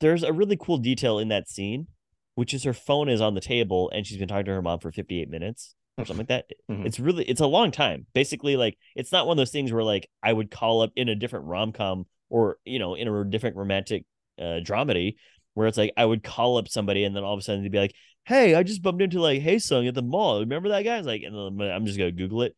There's 0.00 0.22
a 0.22 0.32
really 0.32 0.56
cool 0.56 0.78
detail 0.78 1.18
in 1.18 1.28
that 1.28 1.48
scene, 1.48 1.86
which 2.34 2.52
is 2.54 2.64
her 2.64 2.72
phone 2.72 3.08
is 3.08 3.20
on 3.20 3.34
the 3.34 3.40
table 3.40 3.90
and 3.94 4.06
she's 4.06 4.18
been 4.18 4.28
talking 4.28 4.46
to 4.46 4.52
her 4.52 4.62
mom 4.62 4.80
for 4.80 4.90
58 4.90 5.28
minutes 5.30 5.74
or 5.98 6.04
something 6.04 6.26
like 6.28 6.28
that. 6.28 6.46
Mhm. 6.70 6.86
It's 6.86 6.98
really 6.98 7.24
it's 7.24 7.40
a 7.40 7.46
long 7.46 7.70
time. 7.70 8.06
Basically, 8.14 8.56
like 8.56 8.78
it's 8.96 9.12
not 9.12 9.26
one 9.26 9.34
of 9.34 9.38
those 9.38 9.50
things 9.50 9.72
where 9.72 9.84
like 9.84 10.08
I 10.22 10.32
would 10.32 10.50
call 10.50 10.82
up 10.82 10.92
in 10.96 11.08
a 11.08 11.14
different 11.14 11.46
rom 11.46 11.72
com 11.72 12.06
or 12.30 12.58
you 12.64 12.78
know 12.78 12.94
in 12.94 13.08
a 13.08 13.24
different 13.24 13.56
romantic 13.56 14.04
uh, 14.38 14.60
dramedy 14.62 15.16
where 15.54 15.66
it's 15.66 15.78
like 15.78 15.92
I 15.96 16.04
would 16.04 16.22
call 16.22 16.56
up 16.56 16.68
somebody 16.68 17.04
and 17.04 17.14
then 17.14 17.24
all 17.24 17.34
of 17.34 17.38
a 17.38 17.42
sudden 17.42 17.62
they'd 17.62 17.72
be 17.72 17.78
like, 17.78 17.94
"Hey, 18.24 18.54
I 18.54 18.62
just 18.62 18.82
bumped 18.82 19.02
into 19.02 19.20
like 19.20 19.42
Hae 19.42 19.58
Sung 19.58 19.86
at 19.86 19.94
the 19.94 20.02
mall. 20.02 20.40
Remember 20.40 20.70
that 20.70 20.82
guy?" 20.82 20.98
It's 20.98 21.06
like, 21.06 21.22
and 21.22 21.60
then 21.60 21.70
I'm 21.70 21.86
just 21.86 21.98
gonna 21.98 22.12
Google 22.12 22.42
it. 22.42 22.56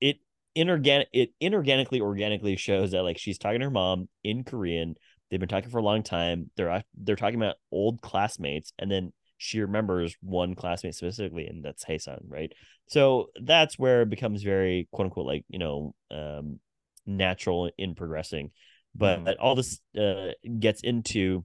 It 0.00 0.18
inorganic 0.54 1.08
it 1.12 1.32
inorganically 1.42 2.00
organically 2.00 2.56
shows 2.56 2.92
that 2.92 3.02
like 3.02 3.18
she's 3.18 3.38
talking 3.38 3.60
to 3.60 3.66
her 3.66 3.70
mom 3.70 4.08
in 4.22 4.44
Korean. 4.44 4.96
They've 5.30 5.40
been 5.40 5.48
talking 5.48 5.70
for 5.70 5.78
a 5.78 5.82
long 5.82 6.02
time. 6.02 6.50
They're 6.56 6.84
they're 6.94 7.16
talking 7.16 7.40
about 7.40 7.56
old 7.72 8.02
classmates, 8.02 8.72
and 8.78 8.90
then 8.90 9.12
she 9.38 9.60
remembers 9.60 10.16
one 10.20 10.54
classmate 10.54 10.94
specifically, 10.94 11.46
and 11.46 11.64
that's 11.64 11.84
Haesung, 11.84 12.22
right? 12.28 12.52
So 12.86 13.30
that's 13.42 13.78
where 13.78 14.02
it 14.02 14.10
becomes 14.10 14.42
very 14.42 14.88
quote 14.92 15.06
unquote 15.06 15.26
like 15.26 15.44
you 15.48 15.58
know 15.58 15.94
um, 16.10 16.60
natural 17.06 17.70
in 17.78 17.94
progressing. 17.94 18.50
But 18.94 19.24
Mhm. 19.24 19.36
all 19.40 19.54
this 19.54 19.80
uh, 19.98 20.32
gets 20.58 20.82
into 20.82 21.44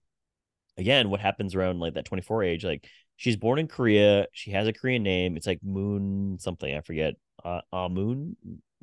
again 0.78 1.10
what 1.10 1.20
happens 1.20 1.56
around 1.56 1.80
like 1.80 1.96
that 1.96 2.06
24 2.06 2.44
age. 2.44 2.64
Like 2.66 2.88
she's 3.18 3.38
born 3.38 3.60
in 3.60 3.68
Korea, 3.68 4.28
she 4.34 4.52
has 4.52 4.68
a 4.68 4.74
Korean 4.74 5.04
name. 5.04 5.38
It's 5.38 5.48
like 5.48 5.60
Moon 5.64 6.38
something 6.40 6.74
I 6.74 6.82
forget. 6.82 7.16
Uh, 7.44 7.62
Ah 7.72 7.88
Moon. 7.88 8.36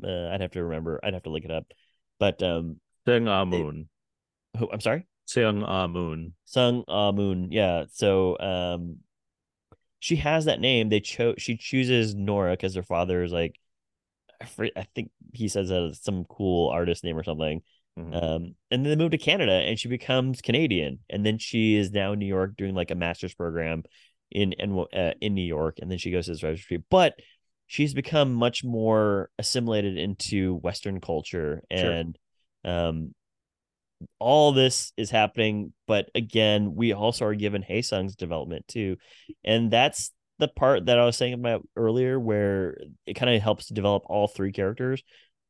Uh, 0.03 0.29
I'd 0.29 0.41
have 0.41 0.53
to 0.53 0.65
remember. 0.65 1.01
I'd 1.03 1.15
have 1.15 1.23
to 1.25 1.31
look 1.31 1.45
it 1.45 1.51
up. 1.51 1.67
But 2.19 2.43
um, 2.43 2.81
Ah 3.09 3.45
Moon. 3.45 3.89
who, 4.59 4.71
I'm 4.71 4.81
sorry. 4.81 5.07
Seung 5.27 5.65
Ah 5.67 5.87
Moon. 5.87 6.35
Sung 6.45 6.85
Ah 6.89 7.13
Moon. 7.13 7.51
Yeah. 7.51 7.85
So 7.93 8.39
um 8.39 8.99
she 9.99 10.17
has 10.17 10.45
that 10.45 10.61
name. 10.61 10.89
They 10.89 11.01
chose 11.01 11.37
she 11.39 11.57
chooses 11.57 12.15
Nora 12.15 12.53
because 12.53 12.75
her 12.75 12.83
father 12.83 13.23
is 13.23 13.33
like 13.33 13.59
I, 14.41 14.45
fr- 14.45 14.67
I 14.77 14.87
think 14.95 15.11
he 15.33 15.49
says 15.49 15.71
that 15.71 15.83
it's 15.87 16.05
some 16.05 16.25
cool 16.25 16.69
artist 16.69 17.05
name 17.05 17.19
or 17.19 17.25
something. 17.25 17.63
Mhm. 17.99 18.15
Um, 18.15 18.55
and 18.71 18.85
then 18.85 18.91
they 18.91 18.97
moved 18.97 19.13
to 19.13 19.19
Canada 19.19 19.53
and 19.53 19.79
she 19.79 19.89
becomes 19.89 20.43
Canadian. 20.43 20.99
And 21.09 21.25
then 21.25 21.39
she 21.39 21.77
is 21.77 21.91
now 21.93 22.13
in 22.13 22.19
New 22.19 22.27
York 22.27 22.57
doing 22.57 22.75
like 22.75 22.91
a 22.91 22.95
master's 22.95 23.35
program 23.35 23.85
in 24.31 24.53
in, 24.53 24.79
uh, 24.93 25.13
in 25.21 25.35
New 25.35 25.47
York. 25.47 25.79
And 25.81 25.91
then 25.91 25.99
she 25.99 26.11
goes 26.11 26.27
to 26.27 26.33
this 26.33 26.43
registry. 26.43 26.83
But 26.91 27.15
she's 27.67 27.95
become 27.95 28.33
much 28.35 28.63
more 28.65 29.31
assimilated 29.39 29.97
into 29.97 30.57
Western 30.57 31.01
culture. 31.01 31.63
Sure. 31.73 31.91
And 31.91 32.19
um, 32.65 33.15
all 34.19 34.53
this 34.53 34.93
is 34.97 35.11
happening. 35.11 35.73
But 35.87 36.11
again, 36.15 36.75
we 36.75 36.93
also 36.93 37.25
are 37.27 37.35
given 37.35 37.63
Haesung's 37.63 38.17
development 38.17 38.67
too. 38.69 38.97
And 39.45 39.71
that's 39.71 40.13
the 40.39 40.49
part 40.49 40.87
that 40.87 40.99
I 40.99 41.05
was 41.05 41.17
saying 41.17 41.35
about 41.35 41.67
earlier, 41.77 42.19
where 42.19 42.77
it 43.07 43.15
kind 43.15 43.35
of 43.35 43.41
helps 43.43 43.67
to 43.67 43.75
develop 43.75 44.05
all 44.07 44.29
three 44.29 44.53
characters. 44.53 45.03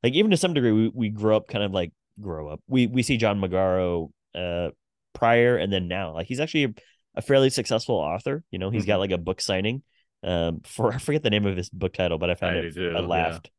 Like 0.03 0.15
even 0.15 0.31
to 0.31 0.37
some 0.37 0.55
degree, 0.55 0.73
we, 0.73 0.89
we 0.95 1.09
grow 1.09 1.37
up 1.37 1.49
kind 1.49 1.65
of 1.65 1.73
like 1.73 1.93
grow 2.21 2.49
up. 2.49 2.61
We 2.69 2.87
we 2.87 3.03
see 3.03 3.17
John 3.17 3.41
Magaro 3.41 4.11
uh 4.35 4.71
prior 5.13 5.57
and 5.57 5.73
then 5.73 5.89
now. 5.89 6.15
Like 6.15 6.27
he's 6.27 6.41
actually 6.41 6.65
a, 6.65 6.75
a 7.17 7.23
fairly 7.23 7.51
successful 7.51 7.97
author. 7.97 8.45
You 8.51 8.59
know, 8.59 8.71
he's 8.71 8.87
got 8.87 9.01
like 9.01 9.11
a 9.11 9.19
book 9.19 9.41
signing. 9.41 9.83
Um 10.23 10.61
for 10.65 10.93
I 10.95 10.99
forget 10.99 11.23
the 11.23 11.31
name 11.31 11.47
of 11.47 11.57
his 11.57 11.71
book 11.71 11.95
title, 11.95 12.19
but 12.19 12.31
I 12.31 12.35
found 12.35 12.57
I 12.57 12.61
it 12.61 12.75
too, 12.75 12.93
I 12.97 13.01
yeah. 13.01 13.07
laughed. 13.07 13.51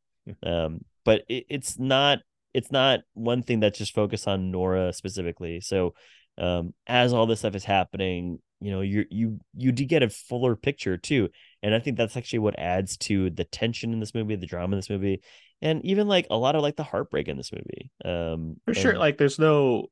Um 0.42 0.84
but 1.04 1.22
it, 1.28 1.46
it's 1.48 1.78
not 1.78 2.18
it's 2.54 2.72
not 2.72 3.00
one 3.14 3.42
thing 3.42 3.60
that's 3.60 3.78
just 3.78 3.94
focused 3.94 4.26
on 4.28 4.50
Nora 4.50 4.92
specifically. 4.92 5.60
So 5.60 5.94
um 6.38 6.72
as 6.86 7.12
all 7.12 7.26
this 7.26 7.40
stuff 7.40 7.54
is 7.54 7.64
happening, 7.64 8.38
you 8.60 8.70
know, 8.70 8.80
you 8.80 9.04
you 9.10 9.40
you 9.56 9.72
do 9.72 9.84
get 9.84 10.02
a 10.02 10.08
fuller 10.08 10.56
picture 10.56 10.96
too. 10.96 11.28
And 11.62 11.74
I 11.74 11.80
think 11.80 11.96
that's 11.96 12.16
actually 12.16 12.40
what 12.40 12.58
adds 12.58 12.96
to 12.98 13.30
the 13.30 13.44
tension 13.44 13.92
in 13.92 14.00
this 14.00 14.14
movie, 14.14 14.36
the 14.36 14.46
drama 14.46 14.74
in 14.74 14.78
this 14.78 14.90
movie, 14.90 15.20
and 15.60 15.84
even 15.84 16.08
like 16.08 16.26
a 16.30 16.36
lot 16.36 16.54
of 16.54 16.62
like 16.62 16.76
the 16.76 16.84
heartbreak 16.84 17.28
in 17.28 17.36
this 17.36 17.52
movie. 17.52 17.90
Um 18.04 18.56
For 18.66 18.74
sure, 18.74 18.98
like 18.98 19.18
there's 19.18 19.38
no 19.38 19.88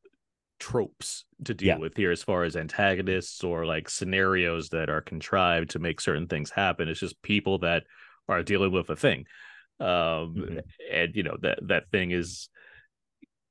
tropes 0.58 1.24
to 1.44 1.52
deal 1.54 1.68
Yeah. 1.68 1.76
with 1.78 1.96
here 1.96 2.10
as 2.10 2.22
far 2.22 2.44
as 2.44 2.56
antagonists 2.56 3.44
or 3.44 3.66
like 3.66 3.90
scenarios 3.90 4.70
that 4.70 4.88
are 4.88 5.02
contrived 5.02 5.70
to 5.70 5.78
make 5.78 6.00
certain 6.00 6.26
things 6.28 6.50
happen. 6.50 6.88
It's 6.88 7.00
just 7.00 7.20
people 7.22 7.58
that 7.58 7.84
are 8.28 8.42
dealing 8.42 8.72
with 8.72 8.88
a 8.88 8.96
thing. 8.96 9.26
Um 9.80 10.46
Mhm. 10.48 10.74
and 10.92 11.14
you 11.14 11.22
know 11.22 11.36
that 11.42 11.58
that 11.68 11.90
thing 11.90 12.10
is 12.12 12.48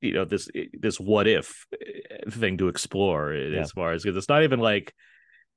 you 0.00 0.12
know 0.12 0.24
this 0.24 0.48
this 0.78 1.00
what 1.00 1.26
if 1.26 1.66
eh, 1.80 2.30
thing 2.30 2.58
to 2.58 2.68
explore 2.68 3.32
Yeah. 3.50 3.60
as 3.60 3.72
far 3.72 3.92
as 3.92 4.02
because 4.02 4.16
it's 4.16 4.28
not 4.28 4.42
even 4.42 4.60
like 4.60 4.92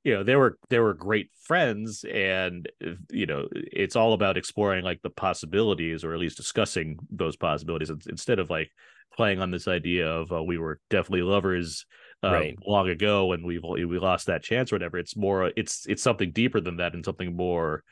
you 0.04 0.14
know 0.14 0.24
they 0.24 0.36
were 0.36 0.58
they 0.70 0.80
were 0.80 0.94
great 0.94 1.30
friends 1.44 2.06
and 2.06 2.70
uh, 2.86 2.92
you 3.12 3.26
know 3.26 3.48
it's 3.54 3.96
all 3.96 4.14
about 4.14 4.38
exploring 4.38 4.84
like 4.84 5.02
the 5.04 5.10
possibilities 5.12 6.04
or 6.04 6.14
at 6.14 6.20
least 6.20 6.38
discussing 6.38 6.98
those 7.12 7.38
possibilities 7.38 7.92
instead 8.10 8.40
of 8.40 8.50
like 8.50 8.72
playing 9.16 9.42
on 9.42 9.52
this 9.52 9.68
idea 9.68 10.10
of 10.10 10.32
uh, 10.32 10.44
we 10.44 10.58
were 10.58 10.80
definitely 10.90 11.24
lovers 11.24 11.86
uh, 12.24 12.44
Right. 12.44 12.58
long 12.68 12.90
ago 12.90 13.34
and 13.34 13.46
we've 13.46 13.64
we 13.64 14.00
lost 14.00 14.28
that 14.28 14.44
chance 14.44 14.72
or 14.72 14.76
whatever 14.76 14.98
it's 14.98 15.18
more 15.18 15.52
it's 15.58 15.86
it's 15.88 16.04
something 16.04 16.32
deeper 16.32 16.62
than 16.62 16.78
that 16.78 16.94
and 16.94 17.06
something 17.06 17.36
more 17.36 17.84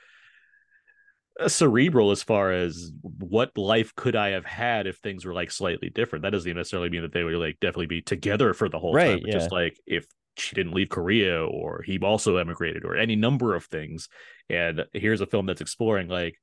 cerebral 1.46 2.12
as 2.12 2.24
far 2.24 2.52
as 2.52 2.92
what 3.02 3.56
life 3.58 3.94
could 3.96 4.16
I 4.16 4.30
have 4.30 4.46
had 4.46 4.88
if 4.88 4.98
things 4.98 5.26
were 5.26 5.34
like 5.34 5.52
slightly 5.52 5.90
different. 5.90 6.24
That 6.24 6.32
doesn't 6.32 6.50
even 6.50 6.58
necessarily 6.58 6.90
mean 6.90 7.04
that 7.04 7.14
they 7.14 7.24
would 7.24 7.36
like 7.36 7.60
definitely 7.60 7.88
be 7.88 8.02
together 8.02 8.54
for 8.54 8.70
the 8.70 8.80
whole 8.80 8.94
time. 8.94 9.08
Right, 9.08 9.22
But 9.24 9.32
Just 9.32 9.52
like 9.52 9.78
if 9.86 10.06
she 10.38 10.56
didn't 10.56 10.74
leave 10.74 10.90
Korea 10.90 11.44
or 11.46 11.82
he 11.84 12.00
also 12.00 12.38
emigrated 12.38 12.86
or 12.86 12.96
any 12.96 13.16
number 13.16 13.56
of 13.56 13.66
things. 13.66 14.08
And 14.50 14.86
here's 14.94 15.22
a 15.22 15.26
film 15.26 15.46
that's 15.46 15.62
exploring 15.62 16.08
like 16.08 16.36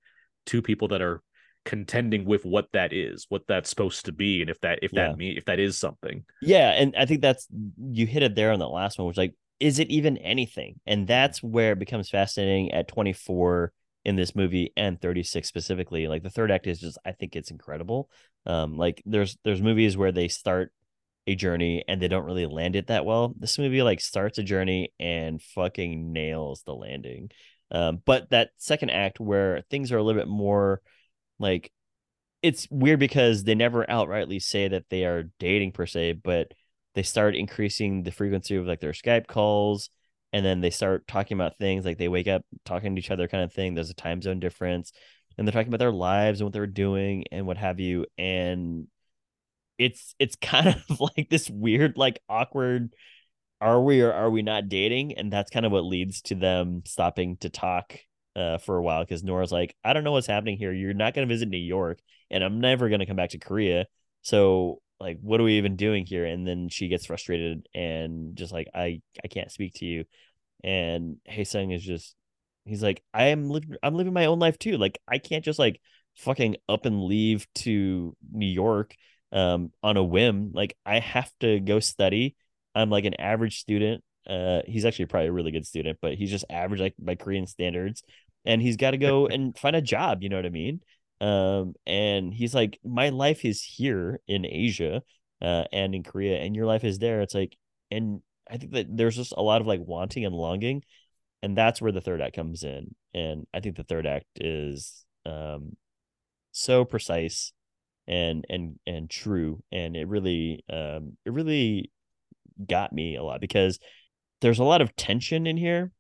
two 0.46 0.62
people 0.62 0.88
that 0.88 1.02
are 1.02 1.22
contending 1.64 2.24
with 2.24 2.44
what 2.44 2.68
that 2.72 2.92
is, 2.92 3.26
what 3.28 3.42
that's 3.48 3.70
supposed 3.70 4.04
to 4.04 4.12
be, 4.12 4.40
and 4.42 4.50
if 4.50 4.61
that 4.61 4.80
if 4.83 4.92
Yeah. 4.92 5.09
that 5.09 5.16
mean 5.16 5.37
if 5.37 5.46
that 5.46 5.59
is 5.59 5.78
something. 5.78 6.24
Yeah, 6.42 6.70
and 6.70 6.94
I 6.96 7.07
think 7.07 7.20
that's 7.20 7.48
you 7.78 8.07
hit 8.07 8.22
it 8.22 8.35
there 8.35 8.52
on 8.52 8.59
the 8.59 8.68
last 8.68 8.98
one, 8.98 9.09
which 9.09 9.16
like, 9.16 9.35
is 9.61 9.78
it 9.78 9.90
even 9.90 10.18
anything? 10.18 10.80
And 10.87 11.02
mm-hmm. 11.02 11.07
that's 11.07 11.42
where 11.42 11.72
it 11.72 11.78
becomes 11.78 12.11
fascinating 12.11 12.72
at 12.72 12.88
24 12.88 13.72
in 14.05 14.17
this 14.17 14.35
movie 14.37 14.73
and 14.77 15.01
36 15.01 15.49
specifically. 15.49 16.07
Like 16.07 16.23
the 16.23 16.31
third 16.31 16.51
act 16.51 16.67
is 16.67 16.81
just 16.81 16.99
I 17.05 17.12
think 17.12 17.37
it's 17.37 17.51
incredible. 17.51 18.11
Um, 18.47 18.77
like 18.77 19.03
there's 19.07 19.37
there's 19.45 19.62
movies 19.62 19.97
where 19.97 20.12
they 20.12 20.29
start 20.29 20.73
a 21.27 21.35
journey 21.35 21.85
and 21.88 22.01
they 22.01 22.09
don't 22.09 22.27
really 22.27 22.47
land 22.47 22.77
it 22.77 22.88
that 22.88 23.05
well. 23.05 23.35
This 23.38 23.59
movie 23.59 23.83
like 23.83 24.01
starts 24.01 24.38
a 24.38 24.43
journey 24.43 24.93
and 25.01 25.40
fucking 25.40 26.12
nails 26.12 26.62
the 26.64 26.75
landing. 26.75 27.31
Um, 27.71 28.03
but 28.05 28.31
that 28.31 28.51
second 28.59 28.90
act 28.90 29.21
where 29.21 29.62
things 29.71 29.90
are 29.90 29.97
a 29.97 30.03
little 30.03 30.21
bit 30.21 30.29
more 30.29 30.83
like 31.38 31.73
it's 32.43 32.69
weird 32.71 33.01
because 33.01 33.43
they 33.45 33.55
never 33.55 33.87
outrightly 33.87 34.40
say 34.40 34.69
that 34.69 34.85
they 34.90 35.07
are 35.07 35.31
dating 35.38 35.73
per 35.73 35.87
se, 35.87 36.12
but 36.23 36.53
they 36.95 37.03
start 37.03 37.35
increasing 37.35 38.03
the 38.03 38.12
frequency 38.12 38.57
of 38.57 38.67
like 38.67 38.81
their 38.81 38.93
Skype 38.93 39.27
calls, 39.27 39.88
and 40.35 40.44
then 40.44 40.61
they 40.61 40.70
start 40.70 41.07
talking 41.07 41.37
about 41.37 41.59
things 41.59 41.85
like 41.85 41.97
they 41.97 42.09
wake 42.09 42.27
up 42.27 42.44
talking 42.64 42.97
to 42.97 42.99
each 42.99 43.12
other, 43.12 43.29
kind 43.29 43.44
of 43.44 43.53
thing. 43.53 43.75
There's 43.75 43.90
a 43.90 43.94
time 43.94 44.20
zone 44.20 44.40
difference, 44.40 44.92
and 45.38 45.47
they're 45.47 45.53
talking 45.53 45.68
about 45.68 45.79
their 45.79 45.92
lives 45.92 46.40
and 46.40 46.47
what 46.47 46.53
they're 46.53 46.66
doing 46.66 47.25
and 47.31 47.47
what 47.47 47.57
have 47.57 47.79
you. 47.79 48.07
And 48.18 48.88
it's 49.79 50.16
it's 50.18 50.35
kind 50.42 50.68
of 50.68 51.01
like 51.01 51.29
this 51.31 51.49
weird, 51.49 51.97
like 51.97 52.20
awkward. 52.29 52.92
Are 53.61 53.81
we 53.81 54.03
or 54.03 54.12
are 54.12 54.29
we 54.29 54.42
not 54.42 54.68
dating? 54.68 55.16
And 55.16 55.33
that's 55.33 55.51
kind 55.53 55.64
of 55.64 55.70
what 55.70 55.85
leads 55.85 56.20
to 56.23 56.35
them 56.35 56.83
stopping 56.85 57.37
to 57.38 57.49
talk 57.49 57.97
uh, 58.35 58.59
for 58.59 58.77
a 58.77 58.83
while 58.83 59.05
because 59.05 59.23
Nora's 59.23 59.53
like, 59.53 59.77
I 59.85 59.92
don't 59.92 60.03
know 60.03 60.12
what's 60.12 60.27
happening 60.27 60.59
here. 60.59 60.73
You're 60.73 60.94
not 60.94 61.14
going 61.14 61.29
to 61.29 61.33
visit 61.33 61.49
New 61.49 61.59
York, 61.59 62.01
and 62.29 62.42
I'm 62.42 62.61
never 62.61 62.88
going 62.88 62.99
to 62.99 63.07
come 63.07 63.16
back 63.16 63.31
to 63.31 63.38
Korea. 63.38 63.87
So, 64.23 64.81
like, 65.00 65.18
what 65.20 65.40
are 65.40 65.44
we 65.44 65.59
even 65.59 65.76
doing 65.76 66.07
here? 66.07 66.24
And 66.24 66.46
then 66.46 66.68
she 66.68 66.88
gets 66.88 67.07
frustrated 67.07 67.66
and 67.74 68.37
just 68.37 68.52
like, 68.52 68.68
I, 68.74 69.00
I 69.22 69.28
can't 69.28 69.50
speak 69.50 69.74
to 69.74 69.85
you. 69.85 70.04
And 70.62 71.16
Haesung 71.28 71.74
is 71.74 71.83
just, 71.83 72.14
he's 72.64 72.83
like, 72.83 73.02
I 73.12 73.24
am 73.26 73.50
living, 73.50 73.76
I'm 73.83 73.94
living 73.94 74.12
my 74.12 74.26
own 74.26 74.38
life 74.38 74.59
too. 74.59 74.78
Like, 74.78 74.98
I 75.07 75.18
can't 75.18 75.44
just 75.44 75.59
like 75.59 75.80
fucking 76.16 76.57
up 76.68 76.87
and 76.87 77.02
leave 77.04 77.46
to 77.54 78.16
New 78.33 78.46
York 78.46 78.94
um 79.33 79.72
on 79.83 79.96
a 79.96 80.04
whim. 80.04 80.52
Like, 80.54 80.76
I 80.87 81.00
have 81.00 81.30
to 81.40 81.61
go 81.61 81.80
study. 81.80 82.37
I'm 82.74 82.90
like 82.90 83.04
an 83.04 83.20
average 83.20 83.59
student. 83.59 84.02
Uh, 84.28 84.62
he's 84.66 84.85
actually 84.87 85.07
probably 85.07 85.28
a 85.28 85.33
really 85.33 85.50
good 85.52 85.66
student, 85.66 85.98
but 86.00 86.14
he's 86.14 86.30
just 86.30 86.46
average 86.48 86.80
like 86.80 86.94
by 86.98 87.14
Korean 87.14 87.46
standards 87.46 88.02
and 88.44 88.61
he's 88.61 88.76
got 88.76 88.92
to 88.92 88.98
go 88.98 89.26
and 89.33 89.57
find 89.59 89.76
a 89.76 89.83
job 89.83 90.22
you 90.22 90.28
know 90.28 90.37
what 90.37 90.46
i 90.46 90.50
mean 90.50 90.80
um 91.20 91.74
and 91.87 92.35
he's 92.35 92.55
like 92.55 92.79
my 92.85 93.09
life 93.11 93.44
is 93.44 93.62
here 93.62 94.20
in 94.27 94.44
asia 94.44 95.03
uh 95.40 95.64
and 95.72 95.94
in 95.94 96.03
korea 96.03 96.38
and 96.38 96.57
your 96.57 96.66
life 96.66 96.85
is 96.85 96.98
there. 96.98 97.22
It's 97.22 97.35
like 97.35 97.57
and 97.90 98.20
i 98.50 98.57
think 98.57 98.72
that 98.72 98.87
there's 98.96 99.16
just 99.16 99.33
a 99.37 99.42
lot 99.42 99.61
of 99.61 99.66
like 99.66 99.81
wanting 99.81 100.24
and 100.24 100.35
longing 100.35 100.83
and 101.42 101.57
that's 101.57 101.81
where 101.81 101.92
the 101.92 102.00
third 102.00 102.20
act 102.20 102.37
comes 102.37 102.62
in 102.64 102.94
and 103.12 103.46
i 103.55 103.61
think 103.61 103.77
the 103.77 103.85
third 103.85 104.07
act 104.07 104.27
is 104.37 105.05
um 105.24 105.77
so 106.53 106.85
precise 106.85 107.53
and 108.07 108.44
and 108.50 108.79
and 108.87 109.09
true 109.09 109.62
and 109.72 109.96
it 109.96 110.09
really 110.09 110.64
um 110.70 111.16
it 111.24 111.33
really 111.33 111.90
got 112.68 112.92
me 112.92 113.16
a 113.16 113.22
lot 113.22 113.40
because 113.40 113.79
there's 114.40 114.59
a 114.59 114.64
lot 114.64 114.83
of 114.83 114.94
tension 114.96 115.46
in 115.46 115.57
here 115.57 115.90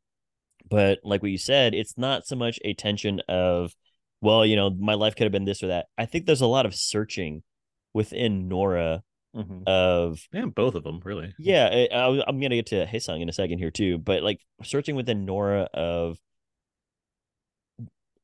but 0.68 1.00
like 1.04 1.22
what 1.22 1.30
you 1.30 1.38
said, 1.38 1.74
it's 1.74 1.98
not 1.98 2.26
so 2.26 2.36
much 2.36 2.58
a 2.64 2.74
tension 2.74 3.20
of, 3.28 3.74
well, 4.24 4.46
you 4.46 4.56
know, 4.56 4.70
my 4.70 4.94
life 4.94 5.14
could 5.14 5.24
have 5.24 5.32
been 5.32 5.44
this 5.44 5.62
or 5.62 5.66
that. 5.66 5.86
I 5.98 6.06
think 6.06 6.24
there's 6.24 6.40
a 6.40 6.46
lot 6.46 6.64
of 6.64 6.74
searching 6.74 7.42
within 7.92 8.48
Nora 8.48 9.02
mm-hmm. 9.36 9.64
of, 9.66 10.26
Yeah, 10.32 10.46
both 10.46 10.74
of 10.74 10.82
them 10.82 11.00
really. 11.04 11.34
yeah, 11.38 11.68
I, 11.92 12.22
I'm 12.26 12.40
gonna 12.40 12.56
get 12.56 12.66
to 12.66 12.86
Haesung 12.86 13.20
in 13.20 13.28
a 13.28 13.34
second 13.34 13.58
here 13.58 13.70
too, 13.70 13.98
but 13.98 14.22
like 14.22 14.40
searching 14.62 14.96
within 14.96 15.26
Nora 15.26 15.68
of, 15.74 16.16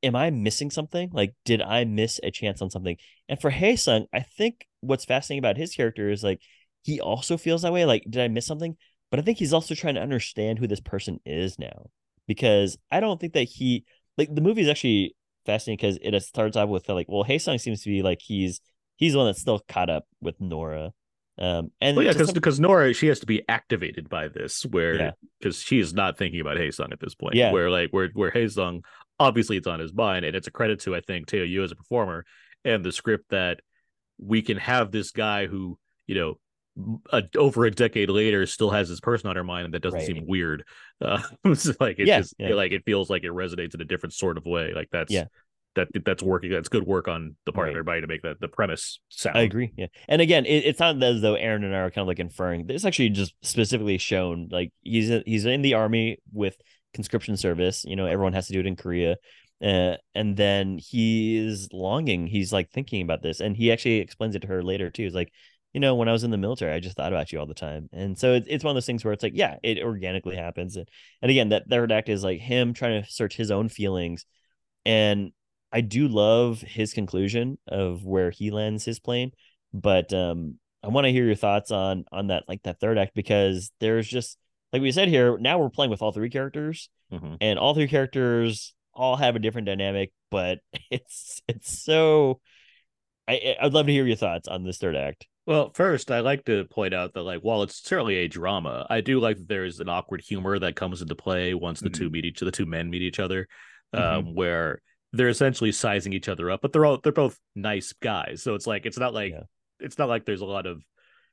am 0.03 0.17
I 0.17 0.31
missing 0.31 0.71
something? 0.71 1.11
Like, 1.13 1.35
did 1.45 1.61
I 1.61 1.85
miss 1.85 2.19
a 2.23 2.31
chance 2.31 2.63
on 2.63 2.71
something? 2.71 2.97
And 3.29 3.39
for 3.39 3.51
Haesung, 3.51 4.07
I 4.11 4.21
think 4.21 4.67
what's 4.81 5.05
fascinating 5.05 5.41
about 5.41 5.59
his 5.59 5.75
character 5.75 6.09
is 6.11 6.25
like 6.25 6.41
he 6.83 6.99
also 6.99 7.37
feels 7.37 7.61
that 7.61 7.75
way. 7.75 7.85
Like, 7.85 8.05
did 8.09 8.23
I 8.23 8.29
miss 8.29 8.47
something? 8.47 8.75
But 9.11 9.21
I 9.21 9.23
think 9.23 9.37
he's 9.37 9.53
also 9.53 9.75
trying 9.75 9.97
to 9.97 10.01
understand 10.01 10.59
who 10.59 10.67
this 10.67 10.81
person 10.81 11.21
is 11.27 11.59
now 11.59 11.91
because 12.27 12.79
I 12.91 13.01
don't 13.01 13.21
think 13.21 13.35
that 13.35 13.43
he 13.43 13.85
like 14.17 14.35
the 14.35 14.41
movie 14.41 14.63
is 14.63 14.69
actually 14.69 15.15
fascinating 15.47 15.77
because 15.77 15.99
it 16.03 16.21
starts 16.23 16.57
off 16.57 16.69
with 16.69 16.89
like, 16.89 17.07
well, 17.09 17.25
Haesung 17.25 17.61
seems 17.61 17.83
to 17.83 17.89
be 17.91 18.03
like 18.03 18.21
he's 18.23 18.61
he's 18.97 19.13
the 19.13 19.19
one 19.19 19.27
that's 19.27 19.41
still 19.41 19.61
caught 19.69 19.91
up 19.91 20.07
with 20.21 20.41
Nora. 20.41 20.93
Um, 21.39 21.71
and 21.81 21.97
Well, 21.97 22.05
yeah, 22.05 22.13
because 22.13 22.33
because 22.33 22.61
Nora 22.61 22.93
she 22.93 23.07
has 23.07 23.21
to 23.21 23.27
be 23.27 23.43
activated 23.49 24.09
by 24.09 24.29
this, 24.29 24.65
where 24.67 24.95
Yeah. 24.95 25.11
because 25.39 25.59
she 25.63 25.79
is 25.79 25.95
not 25.95 26.19
thinking 26.19 26.41
about 26.41 26.59
Haesung 26.59 26.93
at 26.93 27.01
this 27.01 27.15
point. 27.15 27.35
Yeah. 27.35 27.53
where 27.53 27.71
like 27.71 27.91
where 27.91 28.11
where 28.13 28.31
Haesung 28.31 28.83
obviously 29.19 29.57
it's 29.57 29.67
on 29.67 29.81
his 29.81 29.93
mind, 29.95 30.25
and 30.25 30.37
it's 30.37 30.47
a 30.49 30.51
credit 30.51 30.81
to 30.81 30.95
I 30.95 31.01
think 31.01 31.27
Teo 31.27 31.45
Yoo 31.45 31.65
as 31.65 31.73
a 31.73 31.77
performer 31.77 32.25
and 32.65 32.85
the 32.85 32.93
script 32.93 33.31
that 33.31 33.61
we 34.19 34.43
can 34.43 34.59
have 34.59 34.91
this 34.91 35.13
guy 35.13 35.47
who 35.47 35.79
you 36.07 36.15
know 36.15 36.35
a, 37.13 37.23
over 37.37 37.65
a 37.65 37.71
decade 37.71 38.11
later 38.11 38.47
still 38.47 38.71
has 38.71 38.89
this 38.89 39.01
person 39.01 39.29
on 39.31 39.37
her 39.37 39.45
mind 39.45 39.67
and 39.67 39.75
that 39.75 39.83
doesn't 39.83 39.99
Right. 40.01 40.07
seem 40.07 40.27
weird. 40.27 40.65
Uh, 41.03 41.23
it's 41.47 41.67
like 41.81 41.99
it 41.99 42.07
Yeah, 42.07 42.21
just 42.21 42.35
yeah. 42.39 42.53
like 42.55 42.73
it 42.73 42.83
feels 42.85 43.09
like 43.09 43.25
it 43.25 43.31
resonates 43.31 43.75
in 43.75 43.81
a 43.81 43.87
different 43.87 44.13
sort 44.13 44.37
of 44.37 44.45
way. 44.45 44.75
Like 44.75 44.89
that's 44.93 45.11
Yeah. 45.11 45.25
that 45.77 45.89
that's 46.05 46.23
working. 46.23 46.51
That's 46.51 46.69
good 46.69 46.87
work 46.87 47.09
on 47.09 47.37
the 47.47 47.53
part 47.53 47.65
Right. 47.65 47.71
of 47.71 47.77
everybody 47.77 48.01
to 48.03 48.07
make 48.07 48.21
that 48.21 48.39
the 48.39 48.49
premise 48.49 49.01
sound. 49.09 49.39
I 49.39 49.41
agree. 49.43 49.73
Yeah. 49.79 49.87
And 50.09 50.21
again, 50.21 50.45
it, 50.45 50.65
it's 50.67 50.79
not 50.79 51.03
as 51.03 51.23
though 51.23 51.37
Aaron 51.37 51.65
and 51.65 51.75
I 51.75 51.79
are 51.79 51.91
kind 51.91 52.03
of 52.03 52.09
like 52.09 52.19
inferring. 52.19 52.67
It's 52.69 52.85
actually 52.85 53.09
just 53.11 53.33
specifically 53.43 53.97
shown 53.97 54.49
like 54.51 54.73
he's 54.83 55.09
he's 55.25 55.47
in 55.47 55.63
the 55.63 55.73
army 55.73 56.19
with 56.35 56.57
conscription 56.93 57.39
service. 57.39 57.83
You 57.87 57.97
know, 57.97 58.05
everyone 58.05 58.35
has 58.35 58.49
to 58.49 58.53
do 58.53 58.61
it 58.61 58.67
in 58.67 58.77
Korea. 58.77 59.17
Uh, 59.63 59.97
and 60.15 60.37
then 60.37 60.77
he 60.79 61.37
is 61.39 61.69
longing. 61.73 62.27
He's 62.27 62.53
like 62.53 62.71
thinking 62.71 63.01
about 63.03 63.23
this, 63.23 63.41
and 63.41 63.57
he 63.57 63.73
actually 63.73 64.01
explains 64.01 64.35
it 64.35 64.41
to 64.41 64.49
her 64.49 64.63
later 64.63 64.91
too. 64.91 65.05
He's 65.05 65.15
like, 65.15 65.33
you 65.73 65.81
know, 65.81 65.95
when 65.95 66.09
I 66.09 66.13
was 66.13 66.25
in 66.25 66.31
the 66.31 66.37
military, 66.39 66.73
I 66.73 66.81
just 66.81 66.97
thought 66.97 67.13
about 67.13 67.33
you 67.33 67.39
all 67.39 67.47
the 67.47 67.55
time. 67.55 67.89
And 67.93 68.19
so 68.19 68.35
it's 68.35 68.47
it's 68.49 68.65
one 68.65 68.73
of 68.73 68.77
those 68.77 68.87
things 68.87 69.05
where 69.05 69.13
it's 69.13 69.23
like, 69.23 69.35
yeah, 69.37 69.57
it 69.63 69.79
organically 69.79 70.37
happens. 70.37 70.77
And, 70.77 70.89
and 71.23 71.31
again, 71.31 71.51
that 71.51 71.69
third 71.69 71.93
act 71.93 72.09
is 72.09 72.25
like 72.25 72.41
him 72.41 72.75
trying 72.75 73.03
to 73.03 73.11
search 73.11 73.37
his 73.37 73.51
own 73.51 73.69
feelings. 73.69 74.27
And 74.85 75.33
I 75.73 75.81
do 75.83 76.09
love 76.09 76.61
his 76.61 76.93
conclusion 76.93 77.59
of 77.69 78.05
where 78.05 78.31
he 78.31 78.51
lands 78.51 78.85
his 78.85 78.99
plane, 78.99 79.31
but 79.73 80.13
um, 80.13 80.59
I 80.83 80.89
want 80.89 81.05
to 81.05 81.13
hear 81.13 81.25
your 81.25 81.37
thoughts 81.37 81.71
on 81.71 82.05
on 82.11 82.29
that 82.29 82.45
like 82.49 82.63
that 82.65 82.81
third 82.81 82.99
act 82.99 83.15
because 83.15 83.71
there's 83.79 84.09
just 84.09 84.37
like 84.73 84.83
we 84.83 84.91
said 84.93 85.09
here. 85.09 85.39
Now 85.39 85.59
we're 85.59 85.71
playing 85.71 85.91
with 85.91 86.03
all 86.03 86.13
three 86.13 86.31
characters, 86.31 86.89
Mhm. 87.13 87.37
and 87.41 87.59
all 87.59 87.75
three 87.75 87.87
characters 87.89 88.75
all 88.93 89.17
have 89.17 89.37
a 89.37 89.39
different 89.41 89.67
dynamic, 89.67 90.11
but 90.31 90.59
it's 90.91 91.41
it's 91.47 91.81
so. 91.85 92.41
I 93.29 93.55
I'd 93.61 93.73
love 93.73 93.87
to 93.87 93.93
hear 93.93 94.07
your 94.07 94.17
thoughts 94.17 94.49
on 94.49 94.65
this 94.65 94.79
third 94.79 94.97
act. 94.97 95.27
Well, 95.47 95.73
first, 95.75 96.11
I 96.11 96.21
like 96.21 96.45
to 96.45 96.65
point 96.67 96.95
out 96.95 97.15
that, 97.15 97.23
like, 97.23 97.41
while 97.41 97.63
it's 97.63 97.83
certainly 97.83 98.17
a 98.17 98.29
drama, 98.29 98.87
I 98.89 99.01
do 99.01 99.19
like 99.21 99.39
that 99.39 99.49
there's 99.49 99.81
an 99.81 99.89
awkward 99.89 100.21
humor 100.21 100.59
that 100.59 100.77
comes 100.77 101.03
into 101.03 101.15
play 101.15 101.55
once 101.55 101.81
the 101.81 101.91
two 101.91 102.05
mm-hmm. 102.05 102.13
meet 102.13 102.25
each, 102.27 102.41
the 102.41 102.51
two 102.51 102.67
men 102.67 102.91
meet 102.91 103.03
each 103.03 103.19
other, 103.19 103.49
mm-hmm. 103.95 104.29
um, 104.29 104.35
where 104.35 104.81
they're 105.13 105.29
essentially 105.29 105.73
sizing 105.73 106.13
each 106.13 106.29
other 106.29 106.51
up, 106.51 106.61
but 106.63 106.73
they're 106.73 106.85
all 106.85 106.99
they're 106.99 107.13
both 107.13 107.39
nice 107.55 107.93
guys, 107.95 108.43
so 108.43 108.55
it's 108.55 108.67
like 108.67 108.87
it's 108.87 108.99
not 108.99 109.15
like 109.15 109.33
Yeah. 109.33 109.43
it's 109.81 109.99
not 109.99 110.09
like 110.09 110.25
there's 110.25 110.41
a 110.41 110.47
lot 110.47 110.67
of 110.67 110.85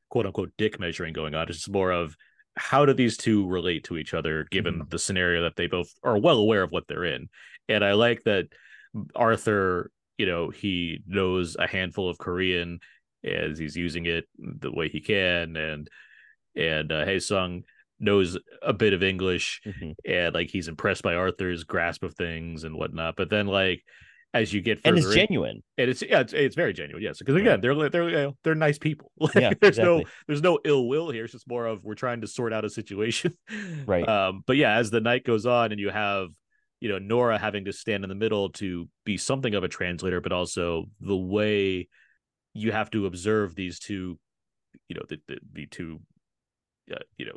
quote 0.10 0.26
unquote 0.26 0.52
dick 0.58 0.80
measuring 0.80 1.14
going 1.14 1.36
on. 1.36 1.48
It's 1.48 1.60
just 1.60 1.70
more 1.70 1.92
of 1.92 2.16
how 2.56 2.86
do 2.86 2.94
these 2.94 3.18
two 3.18 3.48
relate 3.48 3.84
to 3.84 3.98
each 3.98 4.14
other 4.16 4.48
given 4.50 4.76
mm-hmm. 4.76 4.90
the 4.90 4.98
scenario 4.98 5.44
that 5.44 5.56
they 5.56 5.68
both 5.68 5.94
are 6.04 6.18
well 6.18 6.38
aware 6.38 6.64
of 6.64 6.72
what 6.72 6.88
they're 6.88 7.06
in, 7.06 7.30
and 7.70 7.86
I 7.86 7.94
like 7.94 8.24
that 8.24 8.48
Arthur, 9.16 9.92
you 10.18 10.26
know, 10.26 10.50
he 10.50 11.02
knows 11.06 11.56
a 11.60 11.68
handful 11.68 12.10
of 12.10 12.18
Korean 12.18 12.80
as 13.24 13.58
he's 13.58 13.76
using 13.76 14.06
it 14.06 14.26
the 14.38 14.72
way 14.72 14.90
he 14.90 15.02
can, 15.02 15.56
and 15.56 15.90
and 16.56 16.92
uh, 16.92 17.20
Sung 17.20 17.64
knows 18.00 18.38
a 18.62 18.74
bit 18.74 18.94
of 18.94 19.02
English, 19.04 19.62
Mhm. 19.66 19.96
and 20.06 20.34
like 20.36 20.50
he's 20.50 20.68
impressed 20.68 21.04
by 21.04 21.16
Arthur's 21.16 21.64
grasp 21.64 22.04
of 22.04 22.14
things 22.16 22.64
and 22.64 22.76
whatnot. 22.76 23.16
But 23.16 23.30
then, 23.30 23.48
like 23.48 23.84
as 24.34 24.54
you 24.54 24.62
get 24.62 24.78
further, 24.80 24.90
And 24.90 24.98
it's 24.98 25.08
in- 25.08 25.14
genuine. 25.14 25.64
and 25.78 25.90
it's 25.90 26.02
yeah, 26.02 26.20
it's, 26.20 26.34
it's 26.34 26.56
very 26.56 26.74
genuine, 26.74 27.02
yes. 27.02 27.18
Because 27.18 27.36
again, 27.36 27.62
they're 27.62 27.90
they're 27.90 28.10
you 28.10 28.16
know, 28.16 28.38
they're 28.44 28.56
nice 28.56 28.78
people. 28.78 29.12
Like, 29.20 29.36
Yeah, 29.36 29.54
there's 29.60 29.80
no 29.80 30.04
there's 30.28 30.42
no 30.44 30.60
ill 30.66 30.88
will 30.88 31.10
here. 31.10 31.24
It's 31.24 31.34
just 31.34 31.48
more 31.48 31.66
of 31.66 31.84
we're 31.84 31.96
trying 31.96 32.22
to 32.22 32.28
sort 32.28 32.54
out 32.54 32.66
a 32.66 32.70
situation, 32.70 33.36
Right. 33.88 34.08
Um, 34.08 34.44
but 34.46 34.58
yeah, 34.58 34.76
as 34.76 34.92
the 34.92 35.02
night 35.02 35.24
goes 35.24 35.46
on, 35.46 35.72
and 35.72 35.80
you 35.80 35.90
have 35.90 36.30
you 36.82 36.90
know 36.90 37.00
Nora 37.00 37.40
having 37.40 37.66
to 37.66 37.74
stand 37.74 38.04
in 38.04 38.10
the 38.10 38.16
middle 38.16 38.50
to 38.52 38.88
be 39.06 39.18
something 39.18 39.56
of 39.56 39.64
a 39.64 39.68
translator, 39.70 40.22
but 40.22 40.32
also 40.32 40.86
the 41.02 41.16
way 41.18 41.88
you 42.58 42.72
have 42.72 42.90
to 42.92 43.06
observe 43.06 43.56
these 43.56 43.80
two, 43.80 44.18
you 44.90 44.96
know, 44.96 45.04
the 45.08 45.20
the, 45.28 45.38
the 45.54 45.66
two. 45.68 46.00
Uh, 46.90 46.96
you 47.18 47.26
know 47.26 47.36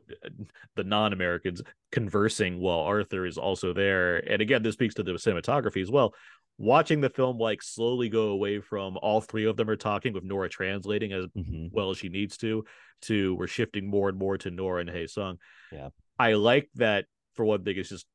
the 0.76 0.84
non-americans 0.84 1.60
conversing 1.90 2.60
while 2.60 2.78
arthur 2.78 3.26
is 3.26 3.36
also 3.36 3.72
there 3.72 4.18
and 4.30 4.40
again 4.40 4.62
this 4.62 4.74
speaks 4.74 4.94
to 4.94 5.02
the 5.02 5.10
cinematography 5.14 5.82
as 5.82 5.90
well 5.90 6.14
watching 6.56 7.00
the 7.00 7.10
film 7.10 7.36
like 7.36 7.60
slowly 7.60 8.08
go 8.08 8.28
away 8.28 8.60
from 8.60 8.96
all 9.02 9.20
three 9.20 9.46
of 9.46 9.56
them 9.56 9.68
are 9.68 9.74
talking 9.74 10.12
with 10.12 10.22
Nora 10.22 10.48
translating 10.48 11.12
as 11.12 11.26
Mhm. 11.36 11.72
well 11.72 11.90
as 11.90 11.98
she 11.98 12.08
needs 12.08 12.36
to 12.36 12.64
to 13.02 13.34
we're 13.34 13.48
shifting 13.48 13.90
more 13.90 14.08
and 14.08 14.16
more 14.16 14.38
to 14.38 14.52
Nora 14.52 14.82
and 14.82 14.90
Hae 14.90 15.08
Sung. 15.08 15.38
Yeah. 15.72 15.88
I 16.16 16.34
like 16.34 16.70
that 16.76 17.06
for 17.34 17.44
one 17.44 17.64
thing, 17.64 17.74
it's 17.76 17.88
just 17.88 18.06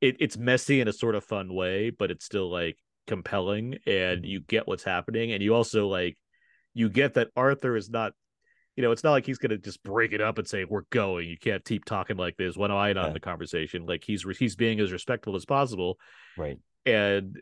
it, 0.00 0.16
it's 0.20 0.38
messy 0.38 0.80
in 0.80 0.88
a 0.88 0.92
sort 0.94 1.16
of 1.16 1.22
fun 1.24 1.52
way, 1.52 1.90
but 1.90 2.10
it's 2.10 2.24
still 2.24 2.50
like 2.50 2.78
compelling 3.06 3.78
and 3.86 4.24
you 4.24 4.40
get 4.40 4.66
what's 4.66 4.84
happening 4.84 5.32
and 5.32 5.42
you 5.42 5.54
also 5.54 5.86
like 5.86 6.16
you 6.74 6.88
get 6.88 7.14
that 7.14 7.28
Arthur 7.36 7.76
is 7.76 7.88
not 7.90 8.12
you 8.76 8.82
know, 8.82 8.90
it's 8.92 9.02
not 9.02 9.12
like 9.12 9.24
he's 9.24 9.38
gonna 9.38 9.56
just 9.56 9.82
break 9.82 10.12
it 10.12 10.20
up 10.20 10.36
and 10.36 10.46
say 10.46 10.64
we're 10.64 10.82
going. 10.90 11.28
You 11.30 11.38
can't 11.38 11.64
keep 11.64 11.86
talking 11.86 12.18
like 12.18 12.36
this. 12.36 12.58
When 12.58 12.70
am 12.70 12.76
I 12.76 12.92
not 12.92 13.06
in 13.08 13.14
the 13.14 13.20
conversation? 13.20 13.86
Like 13.86 14.04
he's 14.04 14.22
he's 14.38 14.54
being 14.54 14.80
as 14.80 14.92
respectful 14.92 15.34
as 15.34 15.46
possible, 15.46 15.98
Right. 16.36 16.58
and 16.84 17.38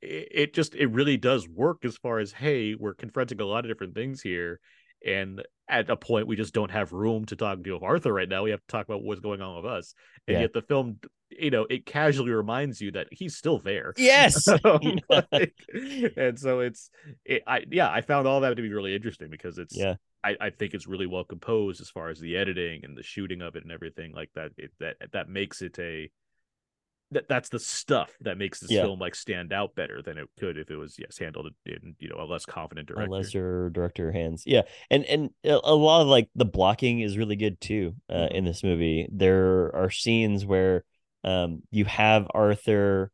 it, 0.00 0.28
it 0.30 0.54
just 0.54 0.74
it 0.74 0.86
really 0.86 1.18
does 1.18 1.46
work 1.46 1.84
as 1.84 1.98
far 1.98 2.18
as 2.18 2.32
hey 2.32 2.74
we're 2.74 2.94
confronting 2.94 3.40
a 3.42 3.44
lot 3.44 3.66
of 3.66 3.70
different 3.70 3.94
things 3.94 4.22
here 4.22 4.58
and 5.04 5.42
at 5.68 5.90
a 5.90 5.96
point 5.96 6.26
we 6.26 6.36
just 6.36 6.54
don't 6.54 6.70
have 6.70 6.92
room 6.92 7.26
to 7.26 7.36
talk 7.36 7.62
to 7.62 7.78
arthur 7.80 8.12
right 8.12 8.28
now 8.28 8.42
we 8.42 8.50
have 8.50 8.60
to 8.60 8.66
talk 8.66 8.86
about 8.86 9.02
what's 9.02 9.20
going 9.20 9.42
on 9.42 9.62
with 9.62 9.70
us 9.70 9.94
and 10.26 10.36
Yeah. 10.36 10.40
yet 10.42 10.52
the 10.54 10.62
film 10.62 10.98
you 11.30 11.50
know 11.50 11.66
it 11.70 11.86
casually 11.86 12.30
reminds 12.30 12.80
you 12.80 12.90
that 12.92 13.06
he's 13.10 13.36
still 13.36 13.58
there 13.58 13.94
Yes. 13.96 14.48
Um, 14.64 14.98
like, 15.08 15.54
and 16.16 16.38
so 16.38 16.60
it's 16.60 16.90
it, 17.24 17.42
i 17.46 17.64
yeah 17.70 17.90
i 17.90 18.00
found 18.00 18.26
all 18.26 18.40
that 18.40 18.56
to 18.56 18.62
be 18.62 18.72
really 18.72 18.94
interesting 18.94 19.30
because 19.30 19.58
it's 19.58 19.76
yeah. 19.76 19.94
I, 20.22 20.36
I 20.38 20.50
think 20.50 20.74
it's 20.74 20.86
really 20.86 21.06
well 21.06 21.24
composed 21.24 21.80
as 21.80 21.88
far 21.88 22.10
as 22.10 22.20
the 22.20 22.36
editing 22.36 22.84
and 22.84 22.94
the 22.94 23.02
shooting 23.02 23.40
of 23.40 23.56
it 23.56 23.62
and 23.62 23.72
everything 23.72 24.12
like 24.12 24.28
that. 24.34 24.50
It, 24.58 24.70
that 24.78 24.96
that 25.12 25.30
makes 25.30 25.62
it 25.62 25.78
a 25.78 26.10
that 27.12 27.26
that's 27.28 27.48
the 27.48 27.58
stuff 27.58 28.12
that 28.20 28.38
makes 28.38 28.60
this 28.60 28.70
Yeah. 28.70 28.82
film 28.82 29.00
like 29.00 29.14
stand 29.14 29.52
out 29.52 29.74
better 29.74 30.00
than 30.02 30.16
it 30.16 30.28
could 30.38 30.56
if 30.56 30.70
it 30.70 30.76
was 30.76 30.96
yes 30.98 31.18
handled 31.18 31.48
in 31.66 31.96
you 31.98 32.08
know 32.08 32.16
a 32.22 32.24
less 32.24 32.44
confident 32.46 32.88
a 32.88 32.92
director. 32.92 33.10
lesser 33.10 33.70
director 33.70 34.12
hands 34.12 34.44
yeah 34.46 34.62
and 34.90 35.04
and 35.06 35.30
a 35.44 35.58
a 35.64 35.74
lot 35.74 36.02
of 36.02 36.08
like 36.08 36.28
the 36.36 36.44
blocking 36.44 37.00
is 37.00 37.18
really 37.18 37.36
good 37.36 37.60
too 37.60 37.94
uh, 38.08 38.28
Mhm. 38.28 38.34
in 38.34 38.44
this 38.44 38.62
movie 38.62 39.08
there 39.10 39.74
are 39.74 39.90
scenes 39.90 40.46
where 40.46 40.84
um 41.24 41.62
you 41.70 41.84
have 41.84 42.26
arthur 42.34 43.10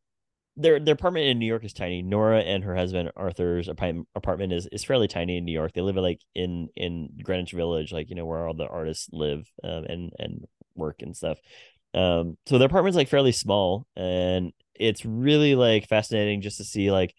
their 0.55 0.79
their 0.79 0.95
apartment 0.95 1.27
in 1.27 1.39
new 1.39 1.45
york 1.45 1.63
is 1.63 1.73
tiny. 1.73 2.01
Nora 2.01 2.39
and 2.39 2.63
her 2.63 2.75
husband 2.75 3.11
arthur's 3.15 3.67
apartment 3.67 4.07
apartment 4.15 4.53
is 4.53 4.67
is 4.71 4.83
fairly 4.83 5.07
tiny 5.07 5.37
in 5.37 5.45
new 5.45 5.51
york. 5.51 5.73
They 5.73 5.81
live 5.81 5.95
like 5.95 6.21
in 6.33 6.69
in 6.75 7.09
greenwich 7.23 7.51
village 7.51 7.93
like 7.93 8.09
you 8.09 8.15
know 8.15 8.25
where 8.25 8.47
all 8.47 8.55
the 8.55 8.67
artists 8.67 9.09
live 9.11 9.47
um, 9.63 9.83
and 9.85 10.11
and 10.17 10.45
work 10.75 11.01
and 11.01 11.15
stuff. 11.15 11.37
Um 11.93 12.37
so 12.47 12.57
their 12.57 12.67
apartment's 12.67 12.97
like 12.97 13.07
fairly 13.07 13.31
small 13.31 13.85
and 13.95 14.51
it's 14.73 15.05
really 15.05 15.55
like 15.55 15.87
fascinating 15.87 16.41
just 16.41 16.57
to 16.57 16.63
see 16.63 16.91
like 16.91 17.13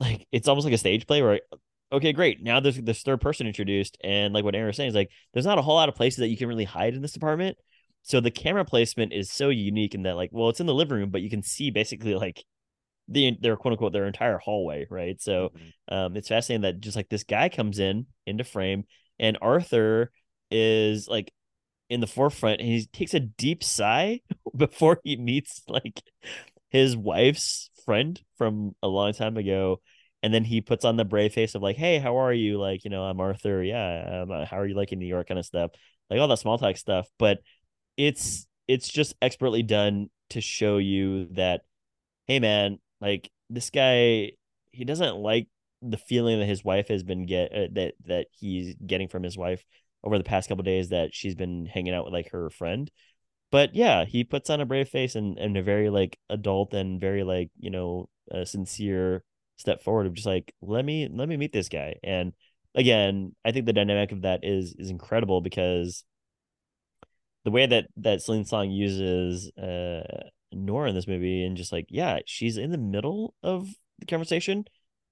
like 0.00 0.26
it's 0.32 0.48
almost 0.48 0.64
like 0.64 0.74
a 0.74 0.78
stage 0.78 1.06
play 1.06 1.22
where 1.22 1.40
okay 1.92 2.12
great 2.12 2.42
now 2.42 2.60
there's 2.60 2.80
this 2.80 3.02
third 3.02 3.20
person 3.20 3.46
introduced 3.46 3.96
and 4.02 4.34
like 4.34 4.44
what 4.44 4.54
aaron 4.54 4.66
was 4.66 4.76
saying 4.76 4.88
is 4.88 4.94
like 4.94 5.10
there's 5.32 5.46
not 5.46 5.58
a 5.58 5.62
whole 5.62 5.74
lot 5.74 5.88
of 5.88 5.94
places 5.94 6.18
that 6.18 6.28
you 6.28 6.36
can 6.36 6.48
really 6.48 6.64
hide 6.64 6.94
in 6.94 7.02
this 7.02 7.12
department 7.12 7.56
so 8.02 8.20
the 8.20 8.30
camera 8.30 8.64
placement 8.64 9.12
is 9.12 9.30
so 9.30 9.48
unique 9.48 9.94
in 9.94 10.02
that 10.02 10.16
like 10.16 10.30
well 10.32 10.48
it's 10.48 10.60
in 10.60 10.66
the 10.66 10.74
living 10.74 10.98
room 10.98 11.10
but 11.10 11.22
you 11.22 11.30
can 11.30 11.42
see 11.42 11.70
basically 11.70 12.14
like 12.14 12.44
the 13.08 13.36
their 13.40 13.56
quote 13.56 13.72
unquote 13.72 13.92
their 13.92 14.06
entire 14.06 14.38
hallway 14.38 14.86
right? 14.90 15.20
So 15.20 15.52
Mhm. 15.90 15.94
um 16.06 16.16
it's 16.16 16.28
fascinating 16.28 16.62
that 16.62 16.80
just 16.80 16.96
like 16.96 17.08
this 17.08 17.24
guy 17.24 17.48
comes 17.48 17.78
in 17.78 18.06
into 18.26 18.44
frame 18.44 18.84
and 19.18 19.38
arthur 19.42 20.10
is 20.50 21.08
like 21.08 21.32
in 21.90 22.00
the 22.00 22.06
forefront 22.06 22.60
and 22.60 22.68
he 22.70 22.86
takes 22.86 23.14
a 23.14 23.20
deep 23.20 23.64
sigh 23.64 24.20
before 24.56 25.00
he 25.04 25.16
meets 25.16 25.62
like 25.68 26.02
his 26.70 26.96
wife's 26.96 27.70
friend 27.84 28.20
from 28.38 28.74
a 28.82 28.88
long 28.88 29.12
time 29.12 29.36
ago 29.36 29.80
and 30.22 30.32
then 30.32 30.44
he 30.44 30.60
puts 30.60 30.84
on 30.84 30.96
the 30.96 31.04
brave 31.04 31.32
face 31.32 31.54
of 31.54 31.62
like 31.62 31.76
hey 31.76 31.98
how 31.98 32.18
are 32.18 32.32
you? 32.32 32.58
Like 32.58 32.84
you 32.84 32.90
know 32.90 33.04
i'm 33.04 33.20
arthur. 33.20 33.62
Yeah 33.62 34.22
um, 34.22 34.30
uh, 34.30 34.46
how 34.46 34.58
are 34.58 34.66
you 34.66 34.74
like 34.74 34.92
in 34.92 34.98
new 34.98 35.06
york? 35.06 35.28
kind 35.28 35.38
of 35.38 35.46
stuff 35.46 35.72
like 36.10 36.20
all 36.20 36.28
that 36.28 36.38
small 36.38 36.58
talk 36.58 36.76
stuff 36.76 37.06
but 37.18 37.38
it's 37.96 38.46
it's 38.68 38.88
just 38.88 39.14
expertly 39.20 39.62
done 39.62 40.08
to 40.30 40.40
show 40.40 40.78
you 40.78 41.26
that 41.32 41.62
hey 42.26 42.40
man 42.40 42.78
like 43.00 43.30
this 43.50 43.70
guy 43.70 44.30
he 44.70 44.84
doesn't 44.84 45.16
like 45.16 45.48
the 45.82 45.98
feeling 45.98 46.38
that 46.38 46.46
his 46.46 46.64
wife 46.64 46.88
has 46.88 47.02
been 47.02 47.26
get 47.26 47.52
uh, 47.52 47.68
that 47.72 47.94
that 48.06 48.26
he's 48.30 48.74
getting 48.86 49.08
from 49.08 49.22
his 49.22 49.36
wife 49.36 49.64
over 50.04 50.16
the 50.16 50.24
past 50.24 50.48
couple 50.48 50.64
days 50.64 50.88
that 50.88 51.14
she's 51.14 51.34
been 51.34 51.66
hanging 51.66 51.94
out 51.94 52.04
with 52.04 52.14
like 52.14 52.30
her 52.30 52.50
friend. 52.50 52.90
But 53.50 53.74
yeah 53.74 54.04
he 54.04 54.24
puts 54.24 54.48
on 54.48 54.60
a 54.60 54.66
brave 54.66 54.88
face 54.88 55.14
and, 55.14 55.38
and 55.38 55.56
a 55.56 55.62
very 55.62 55.90
like 55.90 56.18
adult 56.30 56.72
and 56.72 57.00
very 57.00 57.24
like 57.24 57.50
you 57.58 57.70
know 57.70 58.08
a 58.30 58.46
sincere 58.46 59.24
step 59.56 59.82
forward 59.82 60.06
of 60.06 60.14
just 60.14 60.26
like 60.26 60.54
let 60.62 60.84
me 60.84 61.08
let 61.12 61.28
me 61.28 61.36
meet 61.36 61.52
this 61.52 61.68
guy. 61.68 61.96
And 62.02 62.32
again 62.74 63.34
i 63.44 63.52
think 63.52 63.66
the 63.66 63.72
dynamic 63.72 64.12
of 64.12 64.22
that 64.22 64.40
is 64.42 64.74
is 64.78 64.90
incredible 64.90 65.40
because 65.40 66.04
the 67.44 67.50
way 67.50 67.66
that 67.66 67.86
that 67.96 68.22
Celine 68.22 68.44
Song 68.44 68.70
uses 68.70 69.50
uh 69.56 70.02
Nora 70.52 70.88
in 70.88 70.94
this 70.94 71.08
movie 71.08 71.44
and 71.44 71.56
just 71.56 71.72
like 71.72 71.86
yeah 71.88 72.20
she's 72.26 72.56
in 72.56 72.70
the 72.70 72.78
middle 72.78 73.34
of 73.42 73.68
the 73.98 74.06
conversation 74.06 74.64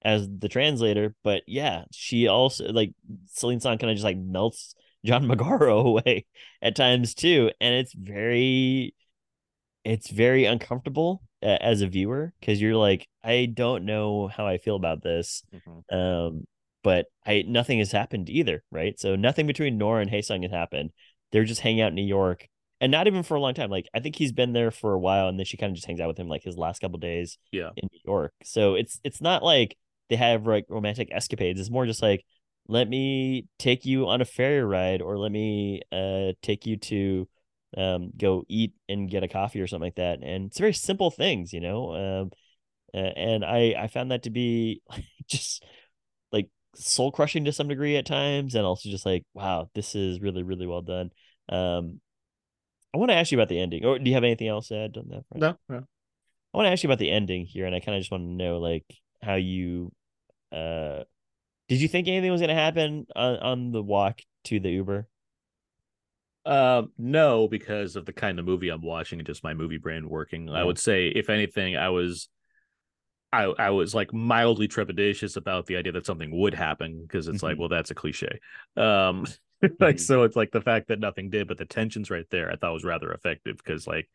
as 0.03 0.29
the 0.38 0.49
translator 0.49 1.14
but 1.23 1.43
yeah 1.47 1.85
she 1.93 2.27
also 2.27 2.73
like 2.73 2.93
Celine 3.27 3.61
Song 3.61 3.79
kind 3.79 3.90
of 3.90 3.97
just 3.97 4.05
like 4.05 4.16
melts 4.16 4.75
John 5.05 5.25
Magaro 5.27 5.85
away 5.87 6.27
at 6.62 6.77
times 6.77 7.14
too 7.14 7.51
and 7.61 7.75
it's 7.75 7.95
very 7.95 8.95
it's 9.85 10.11
very 10.11 10.45
uncomfortable 10.45 11.23
uh, 11.43 11.59
as 11.61 11.81
a 11.81 11.87
viewer 11.87 12.33
because 12.40 12.61
you're 12.61 12.77
like, 12.77 13.09
I 13.23 13.47
don't 13.53 13.85
know 13.85 14.29
how 14.29 14.47
I 14.47 14.59
feel 14.59 14.77
about 14.77 15.03
this. 15.03 15.43
Mhm. 15.55 15.93
Um, 15.93 16.47
but 16.83 17.07
I 17.27 17.45
nothing 17.47 17.79
has 17.79 17.93
happened 17.93 18.31
either, 18.31 18.62
right? 18.71 18.99
So 18.99 19.14
nothing 19.16 19.47
between 19.47 19.77
Nora 19.77 20.01
and 20.01 20.11
Haesung 20.11 20.43
has 20.43 20.51
happened. 20.51 20.93
They're 21.33 21.45
just 21.45 21.61
hanging 21.61 21.81
out 21.83 21.88
in 21.88 21.95
New 21.95 22.07
York, 22.07 22.47
and 22.81 22.90
not 22.93 23.07
even 23.07 23.23
for 23.23 23.35
a 23.37 23.40
long 23.40 23.55
time. 23.55 23.71
Like 23.71 23.87
I 23.95 24.01
think 24.01 24.16
he's 24.16 24.33
been 24.33 24.53
there 24.53 24.71
for 24.71 24.93
a 24.93 24.99
while, 24.99 25.29
and 25.29 25.38
then 25.38 25.47
she 25.47 25.57
kind 25.57 25.71
of 25.71 25.77
just 25.77 25.87
hangs 25.87 26.01
out 26.01 26.09
with 26.09 26.19
him 26.19 26.29
like 26.29 26.43
his 26.43 26.57
last 26.57 26.81
couple 26.81 26.99
days 26.99 27.38
Yeah. 27.53 27.71
in 27.77 27.88
New 27.93 28.01
York. 28.05 28.33
So 28.45 28.75
it's 28.75 29.01
it's 29.05 29.21
not 29.21 29.43
like 29.43 29.77
they 30.09 30.16
have 30.16 30.47
like 30.47 30.66
romantic 30.69 31.09
escapades. 31.12 31.61
It's 31.61 31.71
more 31.71 31.87
just 31.87 32.03
like 32.03 32.25
let 32.69 32.88
me 32.88 33.47
take 33.59 33.85
you 33.85 34.09
on 34.09 34.21
a 34.21 34.25
ferry 34.25 34.62
ride, 34.62 35.03
or 35.03 35.19
let 35.19 35.33
me 35.33 35.83
uh 35.93 36.33
take 36.43 36.66
you 36.66 36.77
to 36.77 37.29
um 37.77 38.11
go 38.16 38.45
eat 38.49 38.73
and 38.88 39.09
get 39.09 39.23
a 39.23 39.29
coffee 39.29 39.61
or 39.61 39.66
something 39.66 39.87
like 39.87 39.97
that. 39.97 40.21
And 40.23 40.47
it's 40.47 40.59
very 40.59 40.75
simple 40.75 41.11
things, 41.11 41.53
you 41.53 41.61
know. 41.61 41.95
Um, 41.95 42.31
uh, 42.93 42.97
and 42.99 43.45
I 43.45 43.75
I 43.79 43.87
found 43.87 44.11
that 44.11 44.25
to 44.25 44.31
be 44.31 44.83
just 45.29 45.64
soul 46.74 47.12
crushing 47.12 47.44
to 47.44 47.52
some 47.52 47.68
degree 47.68 47.96
at 47.96 48.06
times, 48.06 48.54
and 48.54 48.64
also 48.64 48.88
just 48.88 49.06
like 49.06 49.24
wow, 49.35 49.70
this 49.74 49.94
is 49.94 50.20
really 50.20 50.42
really 50.42 50.66
well 50.66 50.83
done. 50.83 51.11
Um, 51.48 52.00
I 52.94 52.98
want 52.98 53.11
to 53.11 53.16
ask 53.16 53.30
you 53.30 53.38
about 53.38 53.48
the 53.48 53.61
ending, 53.61 53.85
or 53.85 53.98
do 53.98 54.09
you 54.09 54.14
have 54.14 54.24
anything 54.24 54.48
else 54.48 54.68
to 54.68 54.76
add 54.76 54.96
on 54.96 55.09
that? 55.09 55.24
front? 55.28 55.40
No, 55.40 55.56
no. 55.68 55.85
I 56.52 56.56
want 56.56 56.66
to 56.66 56.70
ask 56.72 56.83
you 56.83 56.88
about 56.88 56.98
the 56.98 57.11
ending 57.11 57.46
here, 57.46 57.66
and 57.66 57.74
I 57.74 57.80
kind 57.80 57.96
of 57.96 58.00
just 58.00 58.11
want 58.11 58.22
to 58.24 58.28
know 58.28 58.59
like 58.59 58.85
how 59.22 59.35
you, 59.35 59.92
uh, 60.52 61.04
did 61.68 61.80
you 61.80 61.88
think 61.88 62.09
anything 62.09 62.33
was 62.33 62.40
gonna 62.40 62.54
happen 62.54 63.06
on 63.14 63.37
on 63.37 63.72
the 63.72 63.83
walk 63.83 64.20
to 64.44 64.59
the 64.59 64.70
Uber? 64.70 65.06
Um, 66.46 66.92
no, 66.98 67.48
because 67.48 67.96
of 67.96 68.06
the 68.06 68.12
kind 68.12 68.38
of 68.38 68.46
movie 68.46 68.70
I'm 68.70 68.83
watching 68.83 69.18
and 69.18 69.26
just 69.26 69.44
my 69.44 69.54
movie 69.54 69.76
brain 69.76 70.09
working. 70.09 70.48
I 70.48 70.64
would 70.64 70.78
say, 70.78 71.09
if 71.09 71.28
anything, 71.28 71.76
I 71.76 71.90
was, 71.90 72.28
I 73.33 73.45
I 73.59 73.71
was 73.71 73.95
like 73.95 74.12
mildly 74.12 74.69
trepidatious 74.69 75.37
about 75.37 75.66
the 75.66 75.77
idea 75.77 75.93
that 75.93 76.07
something 76.07 76.31
would 76.38 76.55
happen 76.55 77.03
because 77.03 77.29
it's 77.29 77.43
like, 77.43 77.57
Mhm. 77.57 77.61
well, 77.61 77.69
that's 77.69 77.90
a 77.90 77.95
cliche. 77.95 78.40
Um, 78.77 79.25
like 79.81 79.97
Mhm. 79.97 80.01
so, 80.01 80.23
it's 80.25 80.37
like 80.37 80.51
the 80.53 80.61
fact 80.61 80.88
that 80.88 81.01
nothing 81.01 81.31
did, 81.31 81.47
but 81.49 81.59
the 81.59 81.64
tensions 81.64 82.11
right 82.11 82.27
there, 82.31 82.51
I 82.51 82.57
thought 82.57 82.73
was 82.73 82.85
rather 82.85 83.12
effective 83.12 83.57
because 83.59 83.87
like, 83.87 84.09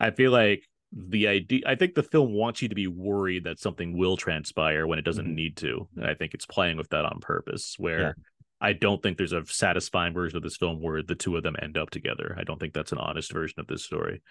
I 0.00 0.10
feel 0.10 0.30
like 0.32 0.68
the 0.92 1.28
idea, 1.28 1.62
I 1.66 1.74
think 1.74 1.94
the 1.94 2.02
film 2.02 2.32
wants 2.32 2.62
you 2.62 2.68
to 2.68 2.74
be 2.74 2.86
worried 2.86 3.44
that 3.44 3.58
something 3.58 3.96
will 3.96 4.16
transpire 4.16 4.86
when 4.86 4.98
it 4.98 5.04
doesn't 5.04 5.26
Mhm. 5.26 5.34
need 5.34 5.56
to, 5.58 5.88
and 5.96 6.06
I 6.06 6.14
think 6.14 6.34
it's 6.34 6.46
playing 6.46 6.76
with 6.76 6.90
that 6.90 7.04
on 7.04 7.20
purpose. 7.20 7.76
Where 7.78 8.16
I 8.60 8.72
don't 8.72 9.02
think 9.02 9.18
there's 9.18 9.32
a 9.32 9.44
satisfying 9.46 10.14
version 10.14 10.36
of 10.36 10.42
this 10.42 10.56
film 10.56 10.80
where 10.80 11.02
the 11.02 11.14
two 11.14 11.36
of 11.36 11.42
them 11.42 11.56
end 11.60 11.76
up 11.76 11.90
together. 11.90 12.34
I 12.38 12.44
don't 12.44 12.58
think 12.60 12.72
that's 12.74 12.92
an 12.92 12.98
honest 12.98 13.32
version 13.32 13.60
of 13.60 13.66
this 13.66 13.84
story. 13.84 14.22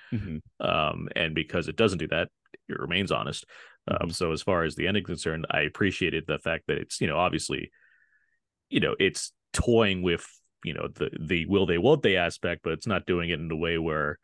Um, 0.60 1.10
and 1.16 1.36
because 1.36 1.68
it 1.68 1.76
doesn't 1.76 2.00
do 2.00 2.08
that, 2.08 2.30
it 2.70 2.80
remains 2.80 3.12
honest. 3.12 3.46
Um, 3.88 4.10
so 4.10 4.32
as 4.32 4.42
far 4.42 4.64
as 4.64 4.76
the 4.76 4.88
ending 4.88 5.04
is 5.04 5.08
concerned, 5.08 5.46
I 5.52 5.62
appreciated 5.62 6.26
the 6.28 6.40
fact 6.40 6.66
that 6.68 6.78
it's 6.78 7.00
you 7.02 7.08
know 7.08 7.18
obviously, 7.18 7.72
you 8.70 8.80
know, 8.80 8.96
it's 9.00 9.32
toying 9.54 10.02
with 10.02 10.26
you 10.64 10.74
know 10.74 10.88
the 10.88 11.10
the 11.20 11.46
will 11.46 11.66
they 11.66 11.78
won't 11.78 12.02
they 12.02 12.16
aspect, 12.18 12.62
but 12.64 12.74
it's 12.74 12.88
not 12.88 13.06
doing 13.06 13.30
it 13.30 13.40
in 13.40 13.52
a 13.52 13.56
way 13.56 13.78
where 13.78 14.18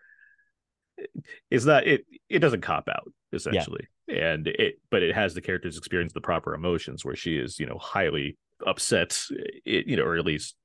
it's 1.50 1.66
not 1.66 1.86
it 1.88 2.06
it 2.30 2.40
doesn't 2.40 2.62
cop 2.62 2.88
out 2.90 3.12
essentially. 3.34 3.88
And 4.08 4.48
it 4.48 4.80
but 4.90 5.04
it 5.04 5.16
has 5.16 5.34
the 5.34 5.42
characters 5.42 5.78
experience 5.78 6.14
the 6.14 6.22
proper 6.22 6.54
emotions 6.54 7.06
where 7.06 7.16
she 7.16 7.38
is 7.38 7.60
you 7.60 7.66
know 7.66 7.78
highly 7.78 8.38
upset 8.66 9.20
it, 9.66 9.88
you 9.88 9.96
know 9.96 10.04
or 10.04 10.18
at 10.18 10.26
least 10.26 10.56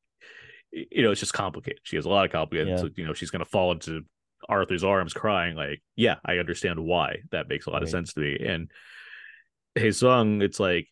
you 0.73 1.03
know 1.03 1.11
it's 1.11 1.21
just 1.21 1.35
complicated. 1.35 1.81
She 1.85 1.97
has 1.97 2.07
a 2.07 2.09
lot 2.09 2.25
of 2.25 2.33
complicated 2.33 2.69
Yeah. 2.69 2.77
so 2.77 2.89
you 2.97 3.07
know 3.07 3.13
she's 3.13 3.31
going 3.31 3.45
to 3.45 3.51
fall 3.51 3.73
into 3.73 4.05
arthur's 4.49 4.85
arms 4.85 5.13
crying 5.15 5.57
like 5.57 5.83
yeah 5.97 6.17
i 6.25 6.39
understand 6.39 6.79
why 6.79 7.17
that 7.31 7.49
makes 7.49 7.67
a 7.67 7.71
lot 7.71 7.83
of 7.83 7.89
sense 7.89 8.13
to 8.13 8.21
me 8.21 8.37
and 8.47 8.71
Hae 9.75 9.91
Sung 9.91 10.43
it's 10.43 10.61
like 10.61 10.89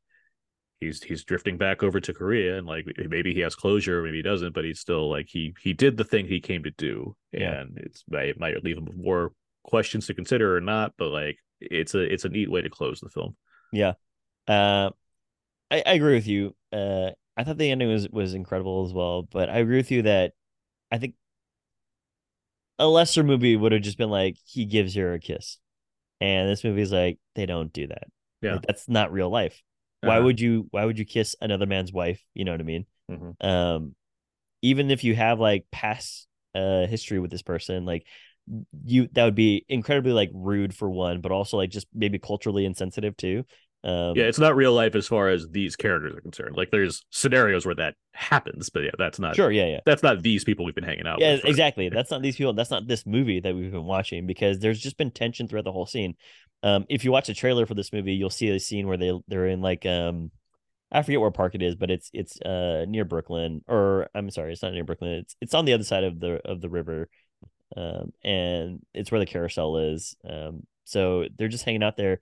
he's 0.81 1.03
he's 1.03 1.25
drifting 1.25 1.57
back 1.57 1.83
over 1.83 2.01
to 2.01 2.13
korea 2.13 2.59
and 2.59 2.67
like 2.67 2.87
maybe 3.09 3.33
he 3.35 3.41
has 3.41 3.55
closure 3.55 4.03
maybe 4.03 4.17
he 4.19 4.23
doesn't 4.23 4.55
but 4.55 4.65
he's 4.65 4.81
still 4.81 5.09
like 5.11 5.27
he 5.29 5.55
he 5.63 5.73
did 5.73 5.97
the 5.97 6.05
thing 6.05 6.27
he 6.27 6.41
came 6.41 6.63
to 6.65 6.71
do 6.73 7.15
Yeah. 7.33 7.61
and 7.61 7.79
it's 7.79 8.03
it 8.11 8.41
might 8.41 8.63
leave 8.65 8.79
him 8.79 8.87
with 8.87 8.97
more 8.97 9.33
questions 9.63 10.07
to 10.07 10.15
consider 10.15 10.57
or 10.57 10.61
not 10.61 10.93
but 10.99 11.09
like 11.09 11.39
it's 11.61 11.95
a 11.95 12.01
it's 12.01 12.25
a 12.25 12.29
neat 12.29 12.51
way 12.51 12.63
to 12.63 12.71
close 12.71 13.01
the 13.01 13.09
film 13.09 13.37
Yeah. 13.73 13.95
Uh, 14.47 14.91
I, 15.71 15.83
I 15.87 15.93
agree 15.95 16.15
with 16.15 16.27
you. 16.27 16.55
Uh, 16.71 17.11
I 17.37 17.45
thought 17.45 17.57
the 17.59 17.71
ending 17.71 17.89
was 17.89 18.09
was 18.11 18.35
incredible 18.35 18.85
as 18.87 18.93
well, 18.93 19.23
but 19.23 19.49
I 19.49 19.59
agree 19.59 19.79
with 19.79 19.91
you 19.91 20.03
that 20.03 20.33
I 20.93 20.99
think 20.99 21.15
a 22.79 22.87
lesser 22.87 23.23
movie 23.23 23.57
would 23.57 23.73
have 23.73 23.83
just 23.83 23.99
been 23.99 24.11
like 24.11 24.37
he 24.45 24.65
gives 24.65 24.95
her 24.95 25.15
a 25.15 25.21
kiss, 25.21 25.59
and 26.21 26.49
this 26.49 26.65
movie 26.65 26.83
is 26.83 26.93
like 26.93 27.19
they 27.35 27.47
don't 27.47 27.73
do 27.73 27.87
that. 27.89 28.05
Yeah. 28.43 28.55
Like, 28.55 28.67
that's 28.67 28.89
not 28.89 29.13
real 29.13 29.31
life. 29.31 29.63
Why 30.01 30.17
Uh-huh. 30.17 30.25
would 30.27 30.41
you? 30.41 30.67
Why 30.71 30.85
would 30.85 30.99
you 30.99 31.05
kiss 31.05 31.35
another 31.41 31.67
man's 31.67 31.93
wife? 31.93 32.23
You 32.35 32.45
know 32.45 32.53
what 32.53 32.61
I 32.61 32.65
mean? 32.65 32.87
Mhm. 33.11 33.37
Um, 33.41 33.95
even 34.63 34.91
if 34.91 35.05
you 35.05 35.15
have 35.15 35.41
like 35.41 35.67
past 35.71 36.27
uh 36.55 36.87
history 36.87 37.19
with 37.19 37.31
this 37.31 37.43
person, 37.43 37.85
like 37.85 38.07
you 38.85 39.09
that 39.13 39.25
would 39.25 39.35
be 39.35 39.65
incredibly 39.69 40.13
like 40.13 40.31
rude 40.35 40.75
for 40.75 40.91
one, 40.91 41.21
but 41.21 41.33
also 41.33 41.57
like 41.57 41.71
just 41.71 41.87
maybe 41.95 42.19
culturally 42.19 42.65
insensitive 42.65 43.17
too. 43.17 43.45
Um, 43.85 44.17
yeah 44.17 44.25
it's 44.25 44.39
not 44.39 44.57
real 44.57 44.73
life 44.73 44.95
as 44.95 45.07
far 45.07 45.29
as 45.29 45.47
these 45.51 45.77
characters 45.77 46.17
are 46.17 46.21
concerned. 46.21 46.57
Like 46.57 46.71
there's 46.71 47.05
scenarios 47.11 47.67
where 47.67 47.75
that 47.75 47.95
happens 48.13 48.71
but 48.71 48.81
yeah 48.81 48.91
that's 48.97 49.19
not 49.19 49.37
sure, 49.37 49.51
yeah, 49.53 49.67
yeah. 49.67 49.81
that's 49.85 50.03
not 50.03 50.23
these 50.23 50.43
people 50.43 50.65
we've 50.65 50.75
been 50.75 50.85
hanging 50.85 51.07
out 51.07 51.21
yeah 51.21 51.37
exactly. 51.45 51.89
That's 51.95 52.11
not 52.11 52.23
these 52.23 52.37
people 52.37 52.53
that's 52.55 52.71
not 52.71 52.87
this 52.89 53.05
movie 53.05 53.41
that 53.41 53.55
we've 53.55 53.73
been 53.73 53.85
watching 53.85 54.27
because 54.27 54.59
there's 54.59 54.81
just 54.81 54.97
been 54.97 55.11
tension 55.11 55.49
throughout 55.49 55.65
the 55.65 55.73
whole 55.73 55.87
scene. 55.87 56.15
Um 56.63 56.87
if 56.89 57.05
you 57.05 57.13
watch 57.13 57.27
the 57.27 57.35
trailer 57.35 57.67
for 57.67 57.75
this 57.75 57.93
movie 57.93 58.15
you'll 58.15 58.31
see 58.31 58.49
a 58.49 58.59
scene 58.59 58.87
where 58.87 58.97
they 58.97 59.13
they're 59.29 59.49
in 59.49 59.61
like 59.61 59.85
um 59.85 60.31
i 60.93 61.03
forget 61.03 61.21
where 61.21 61.31
park 61.31 61.55
it 61.55 61.63
is 61.63 61.75
but 61.75 61.91
it's 61.91 62.11
it's 62.13 62.41
uh 62.43 62.85
near 62.89 63.05
brooklyn 63.05 63.63
or 63.67 64.09
i'm 64.15 64.31
sorry 64.31 64.53
it's 64.53 64.63
not 64.63 64.73
near 64.73 64.85
brooklyn 64.85 65.13
it's 65.13 65.37
it's 65.41 65.55
on 65.55 65.65
the 65.65 65.73
other 65.73 65.85
side 65.85 66.05
of 66.05 66.21
the 66.21 66.41
of 66.49 66.61
the 66.61 66.69
river 66.69 67.09
um 67.77 68.13
and 68.23 68.81
it's 68.95 69.11
where 69.11 69.19
the 69.19 69.27
carousel 69.27 69.77
is 69.77 70.15
um 70.29 70.63
so 70.85 71.27
they're 71.37 71.49
just 71.49 71.65
hanging 71.65 71.83
out 71.83 71.97
there 71.97 72.21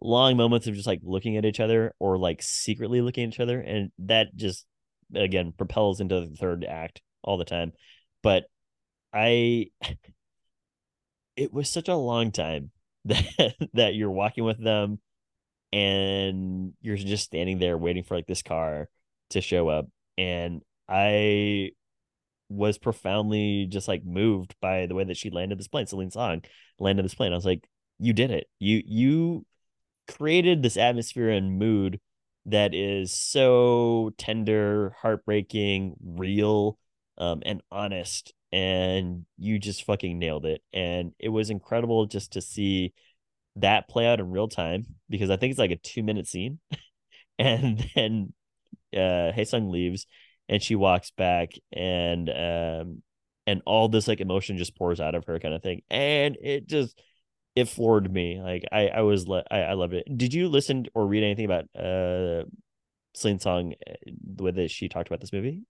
long 0.00 0.36
moments 0.36 0.66
of 0.66 0.74
just 0.74 0.86
like 0.86 1.00
looking 1.02 1.36
at 1.36 1.44
each 1.44 1.60
other 1.60 1.94
or 1.98 2.18
like 2.18 2.42
secretly 2.42 3.00
looking 3.00 3.24
at 3.24 3.28
each 3.34 3.40
other 3.40 3.60
and 3.60 3.90
that 3.98 4.34
just 4.34 4.66
again 5.14 5.52
propels 5.56 6.00
into 6.00 6.20
the 6.20 6.36
third 6.36 6.64
act 6.64 7.00
all 7.22 7.36
the 7.36 7.44
time. 7.44 7.72
But 8.22 8.44
i 9.12 9.66
it 11.36 11.52
was 11.52 11.68
such 11.68 11.88
a 11.88 11.96
long 11.96 12.32
time 12.32 12.70
that 13.04 13.54
that 13.74 13.94
you're 13.94 14.10
walking 14.10 14.44
with 14.44 14.62
them 14.62 15.00
and 15.72 16.72
you're 16.82 16.96
just 16.96 17.24
standing 17.24 17.58
there 17.58 17.78
waiting 17.78 18.04
for 18.04 18.14
like 18.14 18.26
this 18.26 18.42
car 18.42 18.88
to 19.30 19.40
show 19.40 19.68
up 19.68 19.86
and 20.18 20.60
i 20.88 21.70
was 22.50 22.76
profoundly 22.78 23.66
just 23.66 23.88
like 23.88 24.04
moved 24.04 24.54
by 24.60 24.86
the 24.86 24.94
way 24.94 25.04
that 25.04 25.16
she 25.16 25.30
landed 25.30 25.58
this 25.58 25.68
plane 25.68 25.86
celine 25.86 26.10
song 26.10 26.42
landed 26.82 27.04
this 27.04 27.14
plane. 27.14 27.32
I 27.32 27.36
was 27.36 27.46
like 27.46 27.66
you 27.98 28.12
did 28.12 28.30
it. 28.30 28.48
You 28.58 28.82
you 28.84 29.46
created 30.16 30.62
this 30.62 30.76
atmosphere 30.76 31.30
and 31.30 31.58
mood 31.58 32.00
that 32.46 32.74
is 32.74 33.14
so 33.14 34.10
tender, 34.18 34.94
heartbreaking, 35.00 35.94
real, 36.04 36.78
um, 37.18 37.42
and 37.44 37.62
honest. 37.70 38.32
And 38.50 39.24
you 39.38 39.58
just 39.58 39.84
fucking 39.84 40.18
nailed 40.18 40.44
it. 40.44 40.62
And 40.72 41.12
it 41.18 41.30
was 41.30 41.50
incredible 41.50 42.06
just 42.06 42.32
to 42.32 42.40
see 42.40 42.92
that 43.56 43.88
play 43.88 44.06
out 44.06 44.20
in 44.20 44.30
real 44.30 44.48
time 44.48 44.86
because 45.08 45.30
I 45.30 45.36
think 45.36 45.50
it's 45.50 45.58
like 45.58 45.70
a 45.70 45.76
two 45.76 46.02
minute 46.02 46.26
scene. 46.26 46.58
and 47.38 47.84
then 47.94 48.32
uh 48.94 49.32
Hae 49.32 49.44
Sung 49.44 49.70
leaves 49.70 50.06
and 50.48 50.62
she 50.62 50.74
walks 50.74 51.10
back 51.12 51.52
and 51.72 52.28
um 52.28 53.02
and 53.46 53.62
all 53.66 53.88
this 53.88 54.06
like 54.08 54.20
emotion 54.20 54.58
just 54.58 54.76
pours 54.76 55.00
out 55.00 55.14
of 55.14 55.24
her 55.26 55.38
kind 55.38 55.54
of 55.54 55.62
thing. 55.62 55.82
And 55.90 56.36
it 56.42 56.66
just 56.66 57.00
it 57.54 57.68
floored 57.68 58.12
me. 58.12 58.40
Like 58.40 58.64
I, 58.72 58.88
I 58.88 59.00
was, 59.02 59.28
le- 59.28 59.44
I, 59.50 59.60
I 59.60 59.72
loved 59.74 59.94
it. 59.94 60.06
Did 60.16 60.34
you 60.34 60.48
listen 60.48 60.86
or 60.94 61.06
read 61.06 61.22
anything 61.22 61.44
about 61.44 61.64
uh, 61.76 62.44
Celine 63.14 63.40
Song, 63.40 63.74
uh, 63.88 63.94
the 64.34 64.44
way 64.44 64.50
that 64.52 64.70
she 64.70 64.88
talked 64.88 65.08
about 65.08 65.20
this 65.20 65.32
movie? 65.32 65.62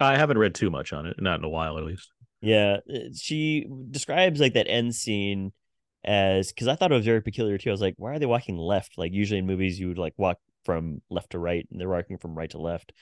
i 0.00 0.16
haven't 0.16 0.38
read 0.38 0.54
too 0.54 0.70
much 0.70 0.92
on 0.92 1.06
it 1.06 1.20
not 1.20 1.40
in 1.40 1.44
a 1.44 1.48
while 1.48 1.76
at 1.76 1.84
least 1.84 2.12
Yeah, 2.40 2.78
uh, 2.92 2.98
she 3.16 3.66
describes 3.90 4.40
like 4.40 4.54
that 4.54 4.68
end 4.68 4.94
scene 4.94 5.52
as 6.04 6.52
because 6.52 6.68
I 6.68 6.76
thought 6.76 6.92
it 6.92 6.94
was 6.94 7.04
very 7.04 7.20
peculiar 7.20 7.58
too. 7.58 7.70
I 7.70 7.72
was 7.72 7.80
like, 7.80 7.94
why 7.98 8.12
are 8.12 8.18
they 8.18 8.26
walking 8.26 8.56
left? 8.56 8.96
Like 8.96 9.12
usually 9.12 9.40
in 9.40 9.46
movies 9.46 9.78
you 9.80 9.88
would 9.88 9.98
like 9.98 10.14
walk 10.16 10.38
from 10.64 11.02
left 11.10 11.30
to 11.30 11.38
right, 11.38 11.66
and 11.70 11.80
they're 11.80 11.88
walking 11.88 12.18
from 12.18 12.36
right 12.36 12.50
to 12.50 12.58
left. 12.58 12.92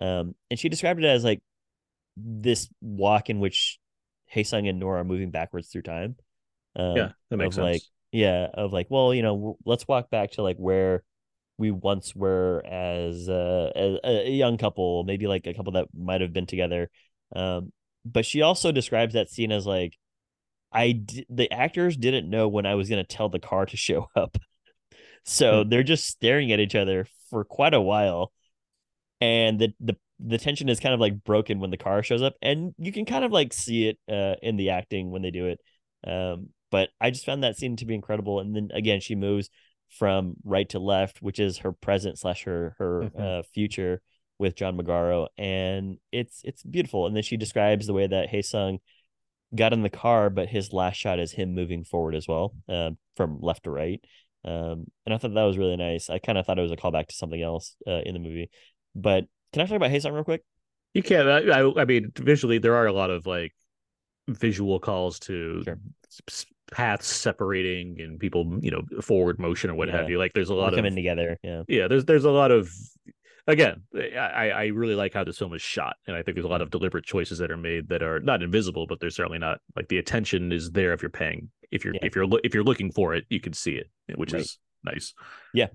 Um, 0.00 0.34
and 0.50 0.58
she 0.58 0.68
described 0.68 1.00
it 1.02 1.06
as 1.06 1.24
like 1.24 1.42
this 2.16 2.68
walk 2.80 3.30
in 3.30 3.40
which 3.40 3.78
Hae 4.26 4.44
Sung 4.44 4.68
and 4.68 4.78
Nora 4.78 5.00
are 5.00 5.04
moving 5.04 5.30
backwards 5.30 5.68
through 5.68 5.82
time. 5.82 6.16
Um, 6.76 6.94
yeah 6.94 7.12
that 7.30 7.36
makes 7.36 7.54
of, 7.54 7.56
sense 7.56 7.68
like 7.68 7.84
yeah 8.12 8.48
of 8.54 8.72
like 8.72 8.86
well 8.90 9.14
you 9.14 9.22
know 9.22 9.56
let's 9.64 9.86
walk 9.88 10.10
back 10.10 10.32
to 10.32 10.42
like 10.42 10.56
where 10.56 11.02
we 11.58 11.70
once 11.70 12.14
were 12.16 12.62
as, 12.66 13.28
uh, 13.28 13.70
as 13.76 13.98
a 14.04 14.30
young 14.30 14.58
couple 14.58 15.04
maybe 15.04 15.26
like 15.28 15.46
a 15.46 15.54
couple 15.54 15.72
that 15.72 15.86
might 15.96 16.20
have 16.20 16.32
been 16.32 16.46
together 16.46 16.90
um 17.36 17.72
but 18.04 18.26
she 18.26 18.42
also 18.42 18.72
describes 18.72 19.14
that 19.14 19.30
scene 19.30 19.52
as 19.52 19.66
like 19.66 19.96
I 20.72 20.92
d- 20.92 21.26
the 21.30 21.50
actors 21.52 21.96
didn't 21.96 22.28
know 22.30 22.48
when 22.48 22.66
I 22.66 22.74
was 22.74 22.88
going 22.88 23.04
to 23.04 23.08
tell 23.16 23.28
the 23.28 23.38
car 23.38 23.66
to 23.66 23.76
show 23.76 24.08
up. 24.16 24.38
So 25.24 25.64
Hmm. 25.64 25.64
they're 25.64 25.82
just 25.82 26.06
staring 26.06 26.52
at 26.52 26.60
each 26.60 26.74
other 26.74 27.06
for 27.30 27.44
quite 27.44 27.74
a 27.74 27.80
while. 27.80 28.32
And 29.20 29.58
the 29.58 29.74
the 29.80 29.96
the 30.20 30.38
tension 30.38 30.68
is 30.68 30.80
kind 30.80 30.94
of 30.94 31.00
like 31.00 31.24
broken 31.24 31.60
when 31.60 31.70
the 31.70 31.76
car 31.76 32.02
shows 32.02 32.22
up 32.22 32.34
and 32.42 32.74
you 32.78 32.92
can 32.92 33.04
kind 33.04 33.24
of 33.24 33.32
like 33.32 33.52
see 33.52 33.88
it 33.88 33.98
uh 34.10 34.36
in 34.42 34.56
the 34.56 34.70
acting 34.70 35.10
when 35.10 35.22
they 35.22 35.30
do 35.30 35.46
it. 35.46 35.60
Um 36.06 36.50
but 36.74 36.86
I 37.00 37.10
just 37.10 37.26
found 37.26 37.42
that 37.42 37.56
scene 37.56 37.76
to 37.76 37.86
be 37.86 37.94
incredible 37.94 38.40
and 38.40 38.50
then 38.56 38.66
again 38.72 39.00
she 39.00 39.14
moves 39.14 39.46
from 39.98 40.34
right 40.44 40.68
to 40.70 40.78
left, 40.78 41.22
which 41.26 41.38
is 41.38 41.58
her 41.58 41.72
present 41.86 42.18
slash 42.18 42.40
her 42.48 42.74
her 42.80 42.94
Mhm. 43.02 43.20
uh 43.20 43.42
future 43.56 43.94
with 44.42 44.56
John 44.60 44.76
Magaro 44.76 45.28
and 45.38 45.84
it's 46.10 46.36
it's 46.44 46.62
beautiful 46.64 47.06
and 47.06 47.14
then 47.14 47.22
she 47.22 47.36
describes 47.36 47.86
the 47.86 47.92
way 47.98 48.06
that 48.14 48.28
Hae 48.32 48.42
Sung 48.42 48.78
got 49.54 49.72
in 49.72 49.82
the 49.82 49.90
car, 50.04 50.30
but 50.30 50.48
his 50.48 50.72
last 50.72 50.96
shot 50.96 51.18
is 51.24 51.30
him 51.32 51.54
moving 51.54 51.84
forward 51.84 52.14
as 52.16 52.26
well, 52.26 52.46
um, 52.68 52.98
from 53.16 53.38
left 53.40 53.62
to 53.64 53.70
right. 53.70 54.00
Um, 54.44 54.78
and 55.04 55.14
I 55.14 55.18
thought 55.18 55.32
that 55.34 55.50
was 55.50 55.58
really 55.62 55.76
nice. 55.76 56.10
I 56.10 56.18
kind 56.18 56.36
of 56.38 56.44
thought 56.44 56.58
it 56.58 56.68
was 56.68 56.72
a 56.72 56.82
callback 56.82 57.06
to 57.08 57.14
something 57.14 57.40
else 57.40 57.76
uh, 57.86 58.00
in 58.06 58.14
the 58.14 58.20
movie. 58.28 58.50
But 58.94 59.20
can 59.52 59.62
I 59.62 59.66
talk 59.66 59.76
about 59.76 59.90
Hae 59.94 60.00
Sung 60.00 60.12
real 60.12 60.24
quick? 60.24 60.42
You 60.92 61.02
can. 61.02 61.28
I, 61.28 61.38
I, 61.58 61.82
I 61.82 61.84
mean, 61.84 62.10
visually, 62.16 62.58
there 62.58 62.74
are 62.74 62.86
a 62.86 62.92
lot 62.92 63.10
of 63.10 63.26
like 63.26 63.52
visual 64.28 64.78
calls 64.80 65.18
to 65.20 65.62
Sure. 65.64 65.78
Paths 66.70 67.06
separating 67.06 68.00
and 68.00 68.18
people, 68.18 68.58
you 68.60 68.70
know, 68.70 68.82
forward 69.00 69.38
motion 69.38 69.70
or 69.70 69.74
what 69.74 69.88
have 69.88 70.08
you. 70.10 70.18
Like, 70.18 70.32
there's 70.34 70.50
a 70.50 70.54
We're 70.54 70.60
lot 70.60 70.72
of 70.72 70.78
coming 70.78 70.94
together. 70.96 71.38
Yeah. 71.42 71.62
yeah. 71.68 71.88
There's 71.88 72.04
there's 72.04 72.24
a 72.24 72.30
lot 72.30 72.50
of 72.50 72.70
again. 73.46 73.82
I 73.94 74.50
I 74.50 74.66
really 74.66 74.94
like 74.94 75.14
how 75.14 75.24
this 75.24 75.38
film 75.38 75.54
is 75.54 75.62
shot, 75.62 75.96
and 76.06 76.16
I 76.16 76.22
think 76.22 76.36
there's 76.36 76.46
a 76.46 76.48
lot 76.48 76.62
of 76.62 76.70
deliberate 76.70 77.04
choices 77.04 77.38
that 77.38 77.50
are 77.50 77.56
made 77.56 77.88
that 77.88 78.02
are 78.02 78.20
not 78.20 78.42
invisible, 78.42 78.86
but 78.86 79.00
they're 79.00 79.10
certainly 79.10 79.38
not 79.38 79.58
like 79.76 79.88
the 79.88 79.98
attention 79.98 80.52
is 80.52 80.70
there 80.70 80.92
if 80.92 81.02
you're 81.02 81.10
paying. 81.10 81.50
If 81.70 81.84
you're 81.84 81.94
Yeah. 81.94 82.00
if 82.04 82.14
you're 82.16 82.26
if 82.42 82.54
you're 82.54 82.64
looking 82.64 82.90
for 82.92 83.14
it, 83.14 83.24
you 83.28 83.40
can 83.40 83.52
see 83.52 83.72
it, 83.74 83.88
which 84.16 84.32
Right. 84.32 84.42
is 84.42 84.58
nice. 84.84 85.14
Yeah. 85.52 85.68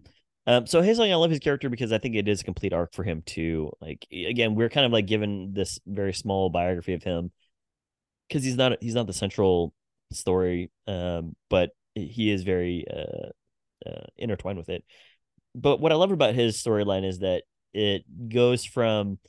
Um, 0.47 0.65
so 0.65 0.81
Sung, 0.93 1.11
I 1.11 1.15
love 1.15 1.29
his 1.29 1.39
character 1.39 1.69
because 1.69 1.91
I 1.91 1.99
think 1.99 2.15
it 2.15 2.27
is 2.27 2.41
a 2.41 2.43
complete 2.43 2.73
arc 2.73 2.93
for 2.95 3.03
him 3.03 3.21
too. 3.23 3.71
Like 3.81 4.07
again, 4.11 4.55
we're 4.55 4.69
kind 4.69 4.85
of 4.85 4.91
like 4.91 5.05
given 5.05 5.53
this 5.53 5.79
very 5.85 6.13
small 6.13 6.49
biography 6.49 6.93
of 6.93 7.03
him 7.03 7.31
because 8.27 8.43
he's 8.43 8.55
not 8.55 8.81
he's 8.81 8.95
not 8.95 9.05
the 9.05 9.13
central 9.13 9.73
story, 10.11 10.71
um, 10.87 11.35
but 11.49 11.71
he 11.95 12.31
is 12.31 12.43
very 12.43 12.85
uh, 12.89 13.29
uh, 13.89 14.05
intertwined 14.17 14.57
with 14.57 14.69
it. 14.69 14.83
But 15.55 15.79
what 15.79 15.91
I 15.91 15.95
love 15.95 16.11
about 16.11 16.35
his 16.35 16.57
storyline 16.57 17.07
is 17.07 17.19
that 17.19 17.43
it 17.73 18.03
goes 18.29 18.65
from 18.65 19.19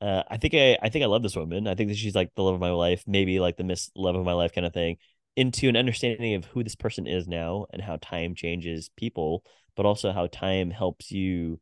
uh, 0.00 0.22
I 0.28 0.36
think 0.36 0.54
I 0.54 0.78
I 0.82 0.88
think 0.88 1.04
I 1.04 1.08
love 1.08 1.22
this 1.22 1.36
woman. 1.36 1.66
I 1.66 1.74
think 1.74 1.88
that 1.88 1.96
she's 1.96 2.14
like 2.14 2.30
the 2.34 2.42
love 2.42 2.54
of 2.54 2.60
my 2.60 2.70
life, 2.70 3.02
maybe 3.06 3.40
like 3.40 3.56
the 3.56 3.64
miss 3.64 3.90
love 3.94 4.14
of 4.14 4.24
my 4.24 4.32
life 4.34 4.52
kind 4.54 4.66
of 4.66 4.74
thing, 4.74 4.98
into 5.36 5.68
an 5.68 5.76
understanding 5.76 6.34
of 6.34 6.44
who 6.46 6.62
this 6.62 6.76
person 6.76 7.06
is 7.06 7.26
now 7.26 7.66
and 7.70 7.82
how 7.82 7.98
time 8.00 8.34
changes 8.34 8.90
people, 8.96 9.44
but 9.74 9.86
also 9.86 10.12
how 10.12 10.26
time 10.26 10.70
helps 10.70 11.10
you 11.10 11.60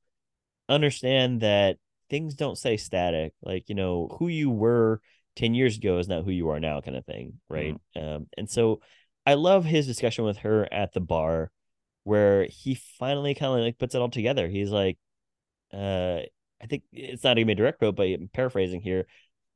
understand 0.68 1.40
that 1.42 1.78
things 2.10 2.34
don't 2.34 2.58
stay 2.58 2.76
static. 2.76 3.32
Like, 3.42 3.68
you 3.68 3.74
know, 3.74 4.16
who 4.18 4.28
you 4.28 4.50
were 4.50 5.00
10 5.36 5.54
years 5.54 5.76
ago 5.76 5.98
is 5.98 6.08
not 6.08 6.24
who 6.24 6.30
you 6.30 6.50
are 6.50 6.60
now, 6.60 6.80
kind 6.80 6.96
of 6.96 7.04
thing. 7.04 7.40
Right. 7.48 7.76
Um, 7.96 8.26
and 8.36 8.48
so 8.48 8.80
I 9.26 9.34
love 9.34 9.64
his 9.64 9.86
discussion 9.86 10.24
with 10.24 10.38
her 10.38 10.72
at 10.72 10.92
the 10.92 11.00
bar 11.00 11.50
where 12.04 12.46
he 12.50 12.74
finally 12.74 13.34
kind 13.34 13.58
of 13.58 13.64
like 13.64 13.78
puts 13.78 13.94
it 13.94 14.00
all 14.00 14.10
together. 14.10 14.48
He's 14.48 14.70
like, 14.70 14.98
uh, 15.72 16.20
I 16.62 16.66
think 16.68 16.84
it's 16.92 17.24
not 17.24 17.38
even 17.38 17.50
a 17.50 17.54
direct 17.54 17.78
quote, 17.78 17.96
but 17.96 18.06
I'm 18.06 18.30
paraphrasing 18.32 18.80
here. 18.80 19.06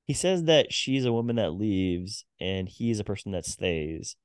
He 0.07 0.15
says 0.15 0.45
that 0.45 0.73
she's 0.73 1.05
a 1.05 1.13
woman 1.13 1.37
that 1.37 1.53
leaves 1.53 2.25
and 2.41 2.69
he's 2.69 2.99
a 2.99 3.05
person 3.05 3.33
that 3.33 3.45
stays. 3.45 4.17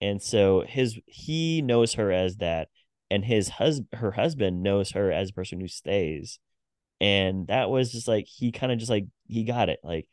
And 0.00 0.20
so 0.20 0.64
his 0.66 0.98
he 1.06 1.62
knows 1.62 1.94
her 1.94 2.12
as 2.12 2.36
that 2.36 2.68
and 3.10 3.24
his 3.24 3.48
husband 3.48 3.88
her 3.94 4.12
husband 4.12 4.62
knows 4.62 4.92
her 4.92 5.10
as 5.10 5.30
a 5.30 5.34
person 5.34 5.60
who 5.60 5.68
stays. 5.68 6.38
And 7.00 7.46
that 7.46 7.70
was 7.70 7.92
just 7.92 8.08
like 8.08 8.26
he 8.26 8.52
kind 8.52 8.72
of 8.72 8.78
just 8.78 8.90
like 8.90 9.06
he 9.26 9.44
got 9.44 9.68
it. 9.68 9.80
Like 9.82 10.08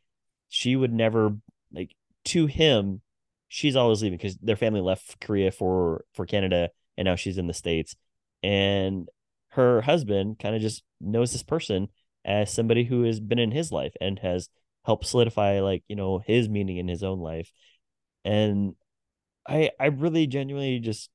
she 0.50 0.76
would 0.76 0.94
never 0.94 1.36
like 1.72 1.96
to 2.26 2.46
him 2.46 3.02
she's 3.48 3.76
always 3.76 4.02
leaving 4.02 4.18
because 4.18 4.38
their 4.38 4.56
family 4.56 4.82
left 4.82 5.20
Korea 5.22 5.52
for 5.52 6.06
for 6.14 6.26
Canada 6.26 6.70
and 6.98 7.06
now 7.06 7.16
she's 7.16 7.38
in 7.38 7.48
the 7.48 7.54
states. 7.54 7.96
And 8.44 9.08
her 9.50 9.82
husband 9.82 10.40
kind 10.40 10.56
of 10.56 10.62
just 10.62 10.84
knows 11.00 11.32
this 11.32 11.44
person 11.44 11.88
as 12.26 12.54
somebody 12.54 12.84
who 12.84 13.04
has 13.04 13.20
been 13.20 13.40
in 13.40 13.52
his 13.52 13.72
life 13.72 13.94
and 14.02 14.20
has 14.20 14.50
helped 14.86 15.06
solidify 15.06 15.62
like 15.62 15.84
you 15.88 15.96
know 15.96 16.20
his 16.26 16.50
meaning 16.50 16.78
in 16.78 16.88
his 16.88 17.04
own 17.04 17.20
life. 17.20 17.52
And 18.24 18.76
i 19.48 19.70
i 19.80 19.88
really 19.88 20.28
genuinely 20.28 20.80
just 20.80 21.10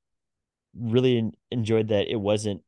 really 0.78 1.30
enjoyed 1.50 1.88
that 1.88 2.08
it 2.08 2.16
wasn't 2.16 2.62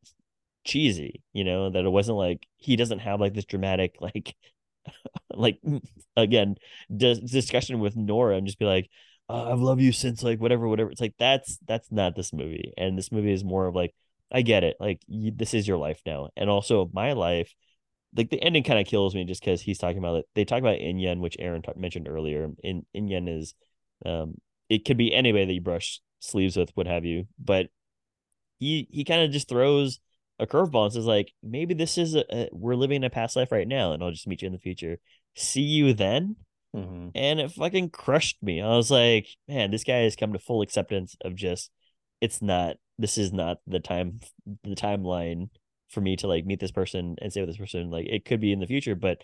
cheesy 0.65 1.23
you 1.33 1.45
know 1.45 1.71
that 1.71 1.85
it 1.85 1.91
wasn't 1.91 2.17
like 2.17 2.47
he 2.57 2.77
doesn't 2.77 3.01
have 3.01 3.21
like 3.21 3.35
this 3.35 3.45
dramatic 3.45 3.97
like 4.01 4.35
like 5.35 5.61
again 6.16 6.57
dis- 6.95 7.18
discussion 7.20 7.78
with 7.80 7.97
nora 7.97 8.37
and 8.37 8.47
just 8.47 8.59
be 8.59 8.64
like 8.64 8.89
uh, 9.28 9.53
i've 9.53 9.61
loved 9.61 9.80
you 9.80 9.93
since 9.93 10.22
like 10.22 10.41
whatever 10.41 10.68
whatever 10.68 10.91
it's 10.91 11.01
like 11.01 11.14
that's 11.18 11.59
that's 11.66 11.91
not 11.91 12.16
this 12.16 12.33
movie 12.33 12.72
and 12.76 12.99
this 12.99 13.12
movie 13.12 13.33
is 13.33 13.45
more 13.45 13.66
of 13.66 13.74
like 13.74 13.95
i 14.30 14.43
get 14.43 14.64
it 14.64 14.76
like 14.80 15.01
you, 15.07 15.33
this 15.35 15.55
is 15.55 15.66
your 15.66 15.78
life 15.78 16.01
now 16.05 16.28
and 16.37 16.51
also 16.51 16.91
my 16.93 17.12
life 17.12 17.55
like 18.16 18.30
the 18.30 18.43
ending 18.43 18.62
kind 18.62 18.78
of 18.78 18.87
kills 18.87 19.14
me 19.14 19.24
just 19.24 19.41
because 19.43 19.61
he's 19.61 19.78
talking 19.78 19.99
about 19.99 20.16
it. 20.16 20.26
They 20.35 20.45
talk 20.45 20.59
about 20.59 20.78
In-yun, 20.78 21.20
which 21.20 21.37
Aaron 21.39 21.62
ta- 21.62 21.72
mentioned 21.76 22.09
earlier. 22.09 22.51
In 22.62 22.85
In-yun 22.93 23.28
is, 23.28 23.55
um, 24.05 24.35
it 24.68 24.85
could 24.85 24.97
be 24.97 25.14
anybody 25.14 25.47
that 25.47 25.53
you 25.53 25.61
brush 25.61 26.01
sleeves 26.20 26.57
with, 26.57 26.70
what 26.74 26.87
have 26.87 27.05
you. 27.05 27.26
But 27.43 27.68
he 28.59 28.87
he 28.91 29.05
kind 29.05 29.22
of 29.22 29.30
just 29.30 29.49
throws 29.49 29.99
a 30.39 30.47
curveball 30.47 30.85
and 30.85 30.93
says 30.93 31.07
like, 31.07 31.33
maybe 31.43 31.74
this 31.74 31.99
is 31.99 32.14
a, 32.14 32.24
a 32.35 32.49
we're 32.53 32.74
living 32.74 33.05
a 33.05 33.11
past 33.11 33.37
life 33.37 33.53
right 33.53 33.68
now, 33.68 33.93
and 33.93 34.03
I'll 34.03 34.11
just 34.11 34.26
meet 34.26 34.43
you 34.43 34.47
in 34.47 34.53
the 34.53 34.59
future. 34.59 34.99
See 35.35 35.62
you 35.62 35.95
then. 35.95 36.37
Mm-hmm. 36.74 37.09
And 37.14 37.41
it 37.41 37.53
fucking 37.53 37.91
crushed 37.91 38.43
me. 38.43 38.62
I 38.62 38.76
was 38.76 38.91
like, 38.91 39.26
man, 39.47 39.70
this 39.70 39.85
guy 39.85 39.99
has 39.99 40.16
come 40.16 40.33
to 40.33 40.39
full 40.39 40.62
acceptance 40.62 41.16
of 41.22 41.35
just 41.35 41.70
it's 42.20 42.41
not 42.41 42.76
this 42.99 43.18
is 43.18 43.33
not 43.33 43.59
the 43.66 43.80
time 43.80 44.20
the 44.62 44.74
timeline 44.74 45.51
for 45.91 46.01
me 46.01 46.16
to 46.16 46.26
like 46.26 46.47
meet 46.47 46.61
this 46.61 46.70
person 46.70 47.16
and 47.20 47.30
stay 47.30 47.41
with 47.41 47.51
this 47.51 47.59
person. 47.59 47.91
Like 47.91 48.07
it 48.07 48.24
could 48.24 48.41
be 48.41 48.53
in 48.53 48.61
the 48.61 48.66
future, 48.66 48.95
but 48.95 49.18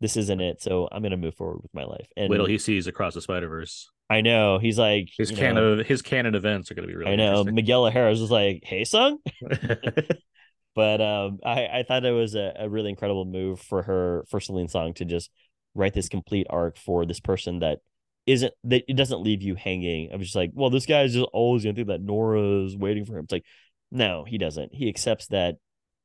this 0.00 0.16
isn't 0.16 0.40
it. 0.40 0.62
So 0.62 0.88
I'm 0.92 1.02
gonna 1.02 1.16
move 1.16 1.34
forward 1.34 1.62
with 1.62 1.74
my 1.74 1.84
life. 1.84 2.06
And 2.16 2.30
Wait 2.30 2.36
till 2.36 2.46
he 2.46 2.58
sees 2.58 2.86
across 2.86 3.14
the 3.14 3.20
Spider 3.20 3.48
Verse. 3.48 3.90
I 4.10 4.20
know 4.20 4.58
he's 4.58 4.78
like 4.78 5.08
His 5.16 5.30
you 5.30 5.36
know, 5.36 5.42
canon, 5.42 5.84
his 5.84 6.02
canon 6.02 6.34
events 6.34 6.70
are 6.70 6.74
going 6.74 6.86
to 6.86 6.92
be 6.92 6.96
really. 6.96 7.12
I 7.12 7.16
know. 7.16 7.44
Miguel 7.44 7.86
O'Hara 7.86 8.10
was 8.10 8.30
like, 8.30 8.62
"Hey, 8.62 8.84
son," 8.84 9.18
but 10.74 11.00
um, 11.00 11.38
I 11.44 11.66
I 11.66 11.84
thought 11.86 12.04
it 12.04 12.12
was 12.12 12.34
a, 12.34 12.54
a 12.58 12.68
really 12.68 12.90
incredible 12.90 13.24
move 13.24 13.60
for 13.60 13.82
her 13.82 14.24
for 14.28 14.40
Celine 14.40 14.68
Song 14.68 14.94
to 14.94 15.04
just 15.04 15.30
write 15.74 15.94
this 15.94 16.08
complete 16.08 16.46
arc 16.50 16.76
for 16.76 17.06
this 17.06 17.20
person 17.20 17.60
that 17.60 17.78
isn't 18.26 18.52
that 18.64 18.84
it 18.88 18.96
doesn't 18.96 19.22
leave 19.22 19.42
you 19.42 19.54
hanging. 19.54 20.10
I'm 20.12 20.20
just 20.20 20.36
like, 20.36 20.50
well, 20.54 20.70
this 20.70 20.86
guy's 20.86 21.14
just 21.14 21.28
always 21.32 21.64
gonna 21.64 21.74
think 21.74 21.88
that 21.88 22.02
Nora's 22.02 22.76
waiting 22.76 23.04
for 23.04 23.18
him. 23.18 23.24
It's 23.24 23.32
like, 23.32 23.46
no, 23.90 24.24
he 24.24 24.38
doesn't. 24.38 24.74
He 24.74 24.88
accepts 24.88 25.28
that 25.28 25.56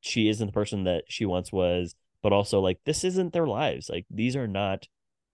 she 0.01 0.29
isn't 0.29 0.47
the 0.47 0.53
person 0.53 0.83
that 0.85 1.03
she 1.07 1.25
once 1.25 1.51
was, 1.51 1.95
but 2.23 2.33
also 2.33 2.59
like 2.59 2.79
this 2.85 3.03
isn't 3.03 3.33
their 3.33 3.47
lives. 3.47 3.89
Like 3.89 4.05
these 4.09 4.35
are 4.35 4.47
not 4.47 4.85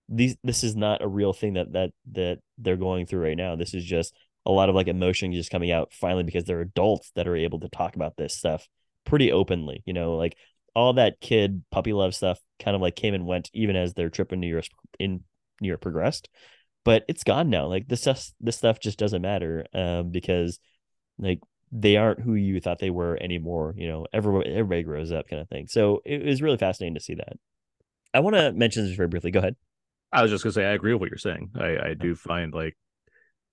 these 0.09 0.35
this 0.43 0.63
is 0.63 0.75
not 0.75 1.01
a 1.01 1.07
real 1.07 1.33
thing 1.33 1.53
that 1.53 1.73
that 1.73 1.91
that 2.11 2.39
they're 2.57 2.77
going 2.77 3.05
through 3.05 3.23
right 3.23 3.37
now. 3.37 3.55
This 3.55 3.73
is 3.73 3.85
just 3.85 4.13
a 4.45 4.51
lot 4.51 4.69
of 4.69 4.75
like 4.75 4.87
emotion 4.87 5.33
just 5.33 5.51
coming 5.51 5.71
out 5.71 5.93
finally 5.93 6.23
because 6.23 6.43
they're 6.43 6.61
adults 6.61 7.11
that 7.15 7.27
are 7.27 7.35
able 7.35 7.59
to 7.61 7.69
talk 7.69 7.95
about 7.95 8.17
this 8.17 8.37
stuff 8.37 8.67
pretty 9.05 9.31
openly. 9.31 9.83
You 9.85 9.93
know, 9.93 10.15
like 10.15 10.35
all 10.75 10.93
that 10.93 11.21
kid 11.21 11.63
puppy 11.71 11.93
love 11.93 12.15
stuff 12.15 12.39
kind 12.59 12.75
of 12.75 12.81
like 12.81 12.95
came 12.95 13.13
and 13.13 13.25
went 13.25 13.49
even 13.53 13.75
as 13.75 13.93
their 13.93 14.09
trip 14.09 14.33
in 14.33 14.39
New 14.39 14.47
York 14.47 14.65
in 14.99 15.23
New 15.61 15.67
York 15.67 15.81
progressed. 15.81 16.29
But 16.83 17.03
it's 17.07 17.23
gone 17.23 17.49
now. 17.49 17.67
Like 17.67 17.87
this 17.87 18.01
stuff 18.01 18.31
this 18.39 18.57
stuff 18.57 18.79
just 18.79 18.99
doesn't 18.99 19.21
matter 19.21 19.65
um 19.73 20.11
because 20.11 20.59
like 21.17 21.39
they 21.71 21.97
aren't 21.97 22.21
who 22.21 22.35
you 22.35 22.59
thought 22.59 22.79
they 22.79 22.89
were 22.89 23.17
anymore. 23.21 23.73
You 23.77 23.87
know, 23.87 24.05
everybody 24.13 24.49
everybody 24.51 24.83
grows 24.83 25.11
up 25.11 25.27
kind 25.27 25.41
of 25.41 25.49
thing. 25.49 25.67
So 25.67 26.01
it 26.05 26.23
was 26.23 26.41
really 26.41 26.57
fascinating 26.57 26.95
to 26.95 27.01
see 27.01 27.15
that. 27.15 27.33
I 28.13 28.19
want 28.19 28.35
to 28.35 28.51
mention 28.51 28.85
this 28.85 28.95
very 28.95 29.07
briefly. 29.07 29.31
Go 29.31 29.39
ahead. 29.39 29.55
I 30.11 30.21
was 30.21 30.29
just 30.29 30.43
gonna 30.43 30.53
say 30.53 30.65
I 30.65 30.73
agree 30.73 30.93
with 30.93 31.01
what 31.01 31.09
you're 31.09 31.17
saying. 31.17 31.51
I, 31.55 31.89
I 31.89 31.93
do 31.99 32.13
find 32.15 32.53
like 32.53 32.77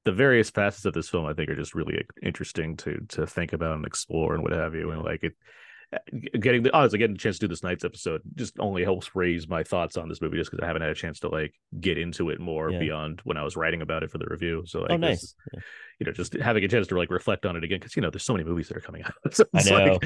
the 0.05 0.13
various 0.13 0.51
facets 0.51 0.85
of 0.85 0.95
this 0.95 1.09
film 1.09 1.27
I 1.27 1.35
think 1.35 1.51
are 1.51 1.57
just 1.57 1.75
really 1.75 2.03
interesting 2.23 2.77
to 2.79 3.01
to 3.11 3.27
think 3.27 3.53
about 3.53 3.77
and 3.77 3.87
explore 3.87 4.35
and 4.35 4.43
what 4.43 4.53
have 4.53 4.75
you. 4.75 4.91
And 4.91 5.03
like 5.03 5.23
it 5.23 5.35
getting 6.39 6.63
the 6.63 6.73
honestly 6.75 6.99
getting 7.01 7.17
a 7.17 7.19
chance 7.19 7.37
to 7.39 7.47
do 7.47 7.49
this 7.49 7.65
night's 7.65 7.85
episode 7.85 8.23
just 8.37 8.55
only 8.61 8.85
helps 8.85 9.17
raise 9.17 9.49
my 9.49 9.65
thoughts 9.65 9.97
on 9.97 10.09
this 10.09 10.21
movie 10.21 10.37
just 10.37 10.49
because 10.51 10.63
I 10.63 10.67
haven't 10.67 10.83
had 10.83 10.91
a 10.93 10.95
chance 10.95 11.19
to 11.21 11.29
like 11.29 11.53
get 11.81 11.99
into 11.99 12.31
it 12.31 12.39
more 12.39 12.71
Yeah. 12.71 12.79
beyond 12.79 13.21
when 13.25 13.37
I 13.37 13.43
was 13.43 13.57
writing 13.57 13.83
about 13.83 14.05
it 14.05 14.11
for 14.11 14.19
the 14.19 14.27
review. 14.31 14.63
So 14.67 14.81
oh, 14.81 14.83
like 14.83 14.91
oh, 14.93 14.97
nice. 14.99 15.35
Yeah. 15.53 15.61
you 15.99 16.07
know, 16.07 16.13
just 16.13 16.35
having 16.35 16.63
a 16.63 16.69
chance 16.69 16.87
to 16.89 16.97
like 16.97 17.11
reflect 17.11 17.45
on 17.45 17.57
it 17.57 17.65
again 17.65 17.81
because 17.81 17.97
you 17.97 18.03
know 18.03 18.11
there's 18.11 18.23
so 18.25 18.35
many 18.35 18.45
movies 18.45 18.69
that 18.69 18.77
are 18.77 18.81
coming 18.81 19.03
out. 19.03 19.15
so 19.35 19.45
I 19.53 19.63
know, 19.65 19.99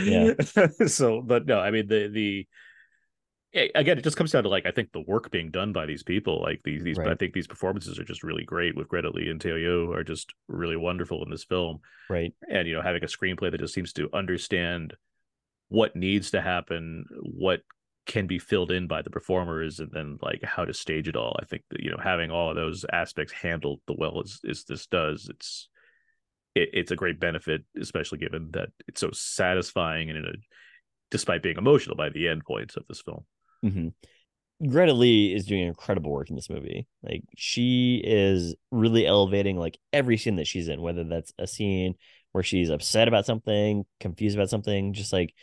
like- 0.56 0.72
so, 0.88 1.20
but 1.20 1.44
no, 1.46 1.60
I 1.60 1.70
mean 1.70 1.86
the 1.86 2.08
the 2.08 2.28
yeah, 2.28 2.46
again, 3.54 3.98
it 3.98 4.04
just 4.04 4.16
comes 4.16 4.32
down 4.32 4.42
to 4.42 4.48
like 4.48 4.66
I 4.66 4.70
think 4.70 4.92
the 4.92 5.00
work 5.06 5.30
being 5.30 5.50
done 5.50 5.72
by 5.72 5.86
these 5.86 6.02
people, 6.02 6.40
like 6.42 6.60
these 6.64 6.82
these. 6.82 6.98
I 6.98 7.14
think 7.14 7.32
these 7.32 7.46
performances 7.46 7.98
are 7.98 8.04
just 8.04 8.22
really 8.22 8.44
great. 8.44 8.76
With 8.76 8.88
Greta 8.88 9.10
Lee 9.10 9.28
and 9.28 9.40
Teo 9.40 9.56
Yoo 9.56 9.92
are 9.92 10.04
just 10.04 10.34
really 10.48 10.76
wonderful 10.76 11.22
in 11.24 11.30
this 11.30 11.44
film, 11.44 11.80
Right. 12.08 12.32
and 12.48 12.66
you 12.68 12.74
know 12.74 12.82
having 12.82 13.04
a 13.04 13.06
screenplay 13.06 13.50
that 13.50 13.60
just 13.60 13.74
seems 13.74 13.92
to 13.94 14.08
understand 14.12 14.94
what 15.68 15.96
needs 15.96 16.30
to 16.32 16.40
happen, 16.40 17.06
what 17.22 17.62
can 18.06 18.26
be 18.26 18.38
filled 18.38 18.70
in 18.70 18.86
by 18.86 19.00
the 19.02 19.10
performers, 19.10 19.80
and 19.80 19.90
then 19.92 20.18
like 20.20 20.42
how 20.42 20.64
to 20.64 20.74
stage 20.74 21.08
it 21.08 21.16
all. 21.16 21.36
I 21.40 21.44
think 21.46 21.62
that 21.70 21.80
you 21.80 21.90
know 21.90 21.98
having 22.02 22.30
all 22.30 22.50
of 22.50 22.56
those 22.56 22.84
aspects 22.92 23.32
handled 23.32 23.80
the 23.86 23.94
well 23.96 24.20
as, 24.22 24.40
as 24.48 24.64
this 24.64 24.86
does, 24.86 25.28
it's 25.28 25.68
it, 26.54 26.70
it's 26.72 26.90
a 26.90 26.96
great 26.96 27.18
benefit, 27.20 27.62
especially 27.80 28.18
given 28.18 28.50
that 28.52 28.68
it's 28.86 29.00
so 29.00 29.10
satisfying 29.12 30.10
and 30.10 30.18
in 30.18 30.24
a 30.26 30.32
despite 31.10 31.42
being 31.42 31.56
emotional 31.56 31.94
by 31.96 32.08
the 32.08 32.26
end 32.28 32.44
points 32.44 32.76
of 32.76 32.84
this 32.88 33.00
film. 33.00 33.24
Hmm 33.68 33.88
Greta 34.66 34.92
Lee 34.92 35.34
is 35.34 35.46
doing 35.46 35.66
incredible 35.66 36.12
work 36.12 36.30
in 36.30 36.36
this 36.36 36.48
movie. 36.48 36.86
Like 37.02 37.22
she 37.36 38.00
is 38.04 38.54
really 38.70 39.06
elevating 39.06 39.58
like 39.58 39.78
every 39.92 40.16
scene 40.16 40.36
that 40.36 40.46
she's 40.46 40.68
in, 40.68 40.80
whether 40.80 41.04
that's 41.04 41.32
a 41.38 41.46
scene 41.46 41.96
where 42.32 42.44
she's 42.44 42.70
upset 42.70 43.08
about 43.08 43.26
something, 43.26 43.84
confused 44.00 44.36
about 44.36 44.50
something, 44.50 44.92
just 44.92 45.12
like 45.12 45.34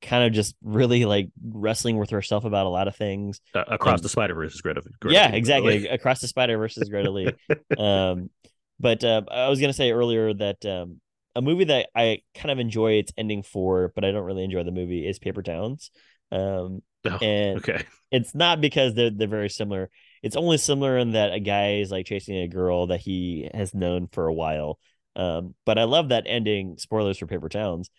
kind 0.00 0.24
of 0.24 0.32
just 0.32 0.54
really 0.62 1.04
like 1.04 1.28
wrestling 1.44 1.98
with 1.98 2.10
herself 2.10 2.44
about 2.44 2.66
a 2.66 2.70
lot 2.70 2.88
of 2.88 2.96
things. 2.96 3.40
Uh, 3.54 3.64
across 3.68 3.98
Um, 3.98 4.02
the 4.02 4.08
Spider 4.08 4.34
versus 4.34 4.60
Greta. 4.60 4.82
Greta 5.00 5.14
yeah, 5.14 5.32
exactly. 5.32 5.88
Across 5.88 6.20
the 6.20 6.28
Spider 6.28 6.56
versus 6.58 6.88
Greta 6.88 7.10
Lee. 7.10 7.34
um, 7.78 8.30
but 8.80 9.04
uh, 9.04 9.22
I 9.30 9.48
was 9.48 9.60
gonna 9.60 9.72
say 9.72 9.92
earlier 9.92 10.32
that 10.34 10.64
um, 10.64 11.00
a 11.34 11.42
movie 11.42 11.64
that 11.64 11.88
I 11.94 12.22
kind 12.34 12.50
of 12.50 12.58
enjoy 12.58 12.92
its 12.94 13.12
ending 13.18 13.42
for, 13.42 13.92
but 13.94 14.04
I 14.04 14.12
don't 14.12 14.24
really 14.24 14.44
enjoy 14.44 14.62
the 14.64 14.72
movie 14.72 15.06
is 15.06 15.18
Paper 15.18 15.42
Towns. 15.42 15.90
Um, 16.30 16.82
Oh, 17.04 17.18
and 17.20 17.58
okay. 17.58 17.84
it's 18.10 18.34
not 18.34 18.60
because 18.60 18.94
they're 18.94 19.10
they're 19.10 19.28
very 19.28 19.50
similar. 19.50 19.90
It's 20.22 20.36
only 20.36 20.58
similar 20.58 20.98
in 20.98 21.12
that 21.12 21.32
a 21.32 21.40
guy 21.40 21.74
is 21.76 21.90
like 21.90 22.06
chasing 22.06 22.36
a 22.36 22.48
girl 22.48 22.88
that 22.88 23.00
he 23.00 23.48
has 23.54 23.74
known 23.74 24.08
for 24.12 24.26
a 24.26 24.32
while. 24.34 24.78
Um, 25.16 25.54
but 25.66 25.78
I 25.78 25.84
love 25.84 26.08
that 26.10 26.24
ending. 26.26 26.78
Spoilers 26.78 27.18
for 27.18 27.26
Paper 27.26 27.48
Towns, 27.48 27.90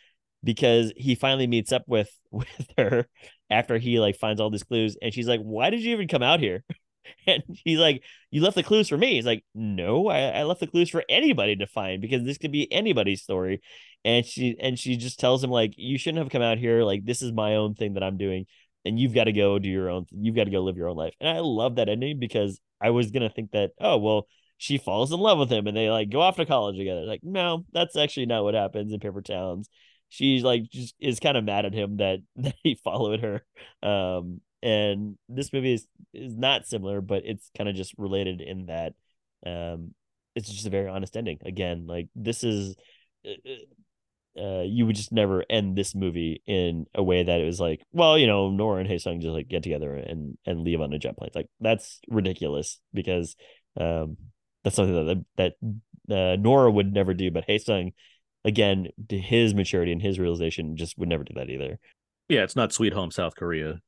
because 0.43 0.93
he 0.97 1.15
finally 1.15 1.47
meets 1.47 1.71
up 1.71 1.83
with 1.87 2.09
with 2.31 2.47
her 2.77 3.07
after 3.49 3.77
he 3.77 3.99
like 3.99 4.17
finds 4.17 4.41
all 4.41 4.49
these 4.49 4.63
clues, 4.63 4.97
and 5.01 5.13
she's 5.13 5.27
like, 5.27 5.41
"Why 5.41 5.69
did 5.69 5.81
you 5.81 5.93
even 5.93 6.07
come 6.07 6.23
out 6.23 6.39
here?" 6.39 6.63
And 7.27 7.43
he's 7.65 7.79
like, 7.79 8.01
"You 8.31 8.41
left 8.41 8.55
the 8.55 8.63
clues 8.63 8.87
for 8.87 8.97
me." 8.97 9.15
He's 9.15 9.25
like, 9.25 9.43
"No, 9.53 10.07
I, 10.07 10.19
I 10.39 10.43
left 10.43 10.61
the 10.61 10.67
clues 10.67 10.89
for 10.89 11.03
anybody 11.09 11.55
to 11.57 11.67
find 11.67 12.01
because 12.01 12.23
this 12.23 12.37
could 12.37 12.51
be 12.51 12.71
anybody's 12.71 13.21
story." 13.21 13.61
And 14.05 14.25
she 14.25 14.55
and 14.59 14.79
she 14.79 14.95
just 14.97 15.19
tells 15.19 15.43
him 15.43 15.49
like, 15.49 15.73
"You 15.77 15.97
shouldn't 15.97 16.23
have 16.23 16.31
come 16.31 16.41
out 16.41 16.57
here. 16.57 16.83
Like, 16.83 17.05
this 17.05 17.21
is 17.21 17.31
my 17.33 17.55
own 17.55 17.75
thing 17.75 17.93
that 17.95 18.03
I'm 18.03 18.17
doing." 18.17 18.45
And 18.85 18.99
you've 18.99 19.13
got 19.13 19.25
to 19.25 19.33
go 19.33 19.59
do 19.59 19.69
your 19.69 19.89
own 19.89 20.05
you've 20.11 20.35
got 20.35 20.45
to 20.45 20.51
go 20.51 20.61
live 20.61 20.77
your 20.77 20.89
own 20.89 20.97
life. 20.97 21.13
And 21.19 21.29
i 21.29 21.39
love 21.39 21.75
that 21.75 21.89
ending 21.89 22.19
because 22.19 22.59
i 22.81 22.89
was 22.89 23.11
gonna 23.11 23.29
think 23.29 23.51
that 23.51 23.71
oh 23.79 23.97
well 23.97 24.27
she 24.63 24.77
falls 24.77 25.11
in 25.11 25.19
love 25.19 25.37
with 25.37 25.51
him 25.51 25.67
and 25.67 25.75
they 25.75 25.89
like 25.89 26.09
go 26.09 26.21
off 26.21 26.37
to 26.37 26.45
college 26.45 26.77
together. 26.77 27.01
Like 27.01 27.19
no 27.21 27.65
that's 27.73 27.97
actually 27.97 28.27
not 28.27 28.43
what 28.45 28.53
happens 28.53 28.93
in 28.93 28.99
paper 29.01 29.21
towns. 29.21 29.67
She's 30.07 30.41
like 30.41 30.69
just 30.69 30.95
is 30.99 31.19
kind 31.19 31.35
of 31.35 31.43
mad 31.43 31.65
at 31.65 31.73
him 31.73 31.97
that 31.97 32.19
that 32.37 32.55
he 32.63 32.79
followed 32.81 33.19
her. 33.19 33.45
Um 33.87 34.39
and 34.61 35.17
this 35.27 35.51
movie 35.51 35.73
is 35.73 35.85
is 36.13 36.37
not 36.37 36.65
similar 36.65 37.01
but 37.01 37.23
it's 37.25 37.51
kind 37.57 37.69
of 37.69 37.75
just 37.75 37.93
related 37.97 38.39
in 38.39 38.67
that 38.67 38.93
um 39.45 39.93
it's 40.33 40.49
just 40.49 40.65
a 40.65 40.69
very 40.69 40.87
honest 40.87 41.17
ending. 41.17 41.39
Again 41.45 41.85
like 41.85 42.07
this 42.15 42.45
is 42.45 42.75
uh, 44.39 44.61
you 44.61 44.85
would 44.85 44.95
just 44.95 45.11
never 45.11 45.43
end 45.49 45.75
this 45.77 45.93
movie 45.95 46.41
in 46.47 46.85
a 46.95 47.03
way 47.03 47.23
that 47.23 47.39
it 47.41 47.45
was 47.45 47.59
like, 47.59 47.81
well, 47.91 48.17
you 48.17 48.27
know, 48.27 48.49
Nora 48.49 48.79
and 48.79 48.87
Hae 48.87 48.97
Sung 48.97 49.21
just 49.21 49.33
like 49.33 49.47
get 49.47 49.63
together 49.63 49.95
and 49.95 50.37
and 50.45 50.61
leave 50.61 50.81
on 50.81 50.93
a 50.93 50.99
jet 50.99 51.17
plane. 51.17 51.31
Like 51.35 51.47
that's 51.59 51.99
ridiculous 52.07 52.79
because 52.93 53.35
um 53.79 54.17
that's 54.63 54.75
something 54.75 55.25
that 55.37 55.53
that 56.07 56.13
uh, 56.13 56.35
Nora 56.37 56.71
would 56.71 56.93
never 56.93 57.13
do, 57.13 57.31
but 57.31 57.45
Hae 57.45 57.57
Sung, 57.57 57.91
again, 58.43 58.87
to 59.09 59.17
his 59.17 59.53
maturity 59.53 59.91
and 59.91 60.01
his 60.01 60.19
realization, 60.19 60.77
just 60.77 60.97
would 60.97 61.09
never 61.09 61.23
do 61.23 61.33
that 61.35 61.49
either. 61.49 61.79
Yeah, 62.29 62.43
it's 62.43 62.55
not 62.55 62.73
Sweet 62.73 62.93
Home 62.93 63.11
South 63.11 63.35
Korea. 63.35 63.79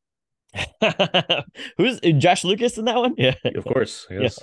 Who's 1.77 1.99
Josh 2.17 2.43
Lucas 2.43 2.77
in 2.77 2.85
that 2.85 2.97
one? 2.97 3.15
Yeah, 3.17 3.35
Of 3.43 3.65
course. 3.65 4.07
Yes. 4.11 4.39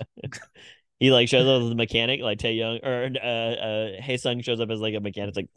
he 0.98 1.10
like 1.10 1.28
shows 1.28 1.46
up 1.46 1.62
as 1.66 1.70
a 1.70 1.74
mechanic, 1.74 2.20
like 2.20 2.38
Tae 2.38 2.52
Young 2.54 2.78
or 2.82 3.10
uh 3.22 3.26
uh 3.26 4.02
Hae 4.02 4.16
Sung 4.16 4.40
shows 4.42 4.60
up 4.60 4.70
as 4.70 4.80
like 4.80 4.94
a 4.94 5.00
mechanic. 5.00 5.28
It's 5.28 5.36
like, 5.36 5.50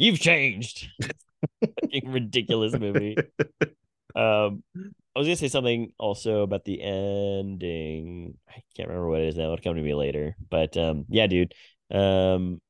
you've 0.00 0.18
changed. 0.18 0.88
Ridiculous 2.04 2.72
movie. 2.78 3.16
Um, 4.12 4.64
I 4.74 5.18
was 5.18 5.26
gonna 5.28 5.36
say 5.36 5.46
something 5.46 5.92
also 5.96 6.42
about 6.42 6.64
the 6.64 6.82
ending. 6.82 8.34
I 8.48 8.62
can't 8.76 8.88
remember 8.88 9.08
what 9.08 9.20
it 9.20 9.28
is 9.28 9.36
now. 9.36 9.44
It'll 9.44 9.58
come 9.58 9.76
to 9.76 9.82
me 9.82 9.94
later. 9.94 10.34
But 10.50 10.76
um, 10.76 11.04
yeah, 11.08 11.28
dude. 11.28 11.54
Um, 11.92 12.60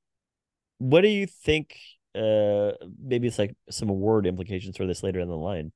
what 0.77 1.01
do 1.01 1.09
you 1.09 1.27
think? 1.27 1.79
Uh, 2.15 2.73
maybe 3.03 3.27
it's 3.27 3.39
like 3.39 3.55
some 3.71 3.89
award 3.89 4.27
implications 4.27 4.77
for 4.77 4.87
this 4.87 5.03
later 5.03 5.21
in 5.21 5.29
the 5.29 5.37
line. 5.37 5.73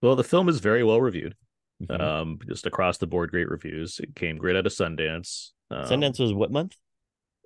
Well, 0.00 0.16
the 0.16 0.24
film 0.24 0.48
is 0.48 0.60
very 0.60 0.84
well 0.84 1.00
reviewed. 1.00 1.34
Mhm. 1.82 2.00
Um, 2.00 2.38
just 2.48 2.66
across 2.66 2.98
the 2.98 3.06
board, 3.06 3.30
great 3.30 3.50
reviews. 3.50 3.98
It 3.98 4.14
came 4.14 4.38
great 4.38 4.56
out 4.56 4.66
of 4.66 4.72
Sundance. 4.72 5.50
Um, 5.70 5.84
Sundance 5.84 6.20
was 6.20 6.32
what 6.32 6.52
month? 6.52 6.76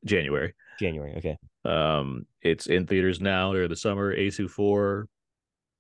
January. 0.05 0.55
January. 0.79 1.15
Okay. 1.17 1.39
Um, 1.65 2.27
it's 2.43 2.67
in 2.67 2.87
theaters 2.87 3.21
now 3.21 3.53
during 3.53 3.69
the 3.69 3.77
summer. 3.77 4.15
A24. 4.15 5.05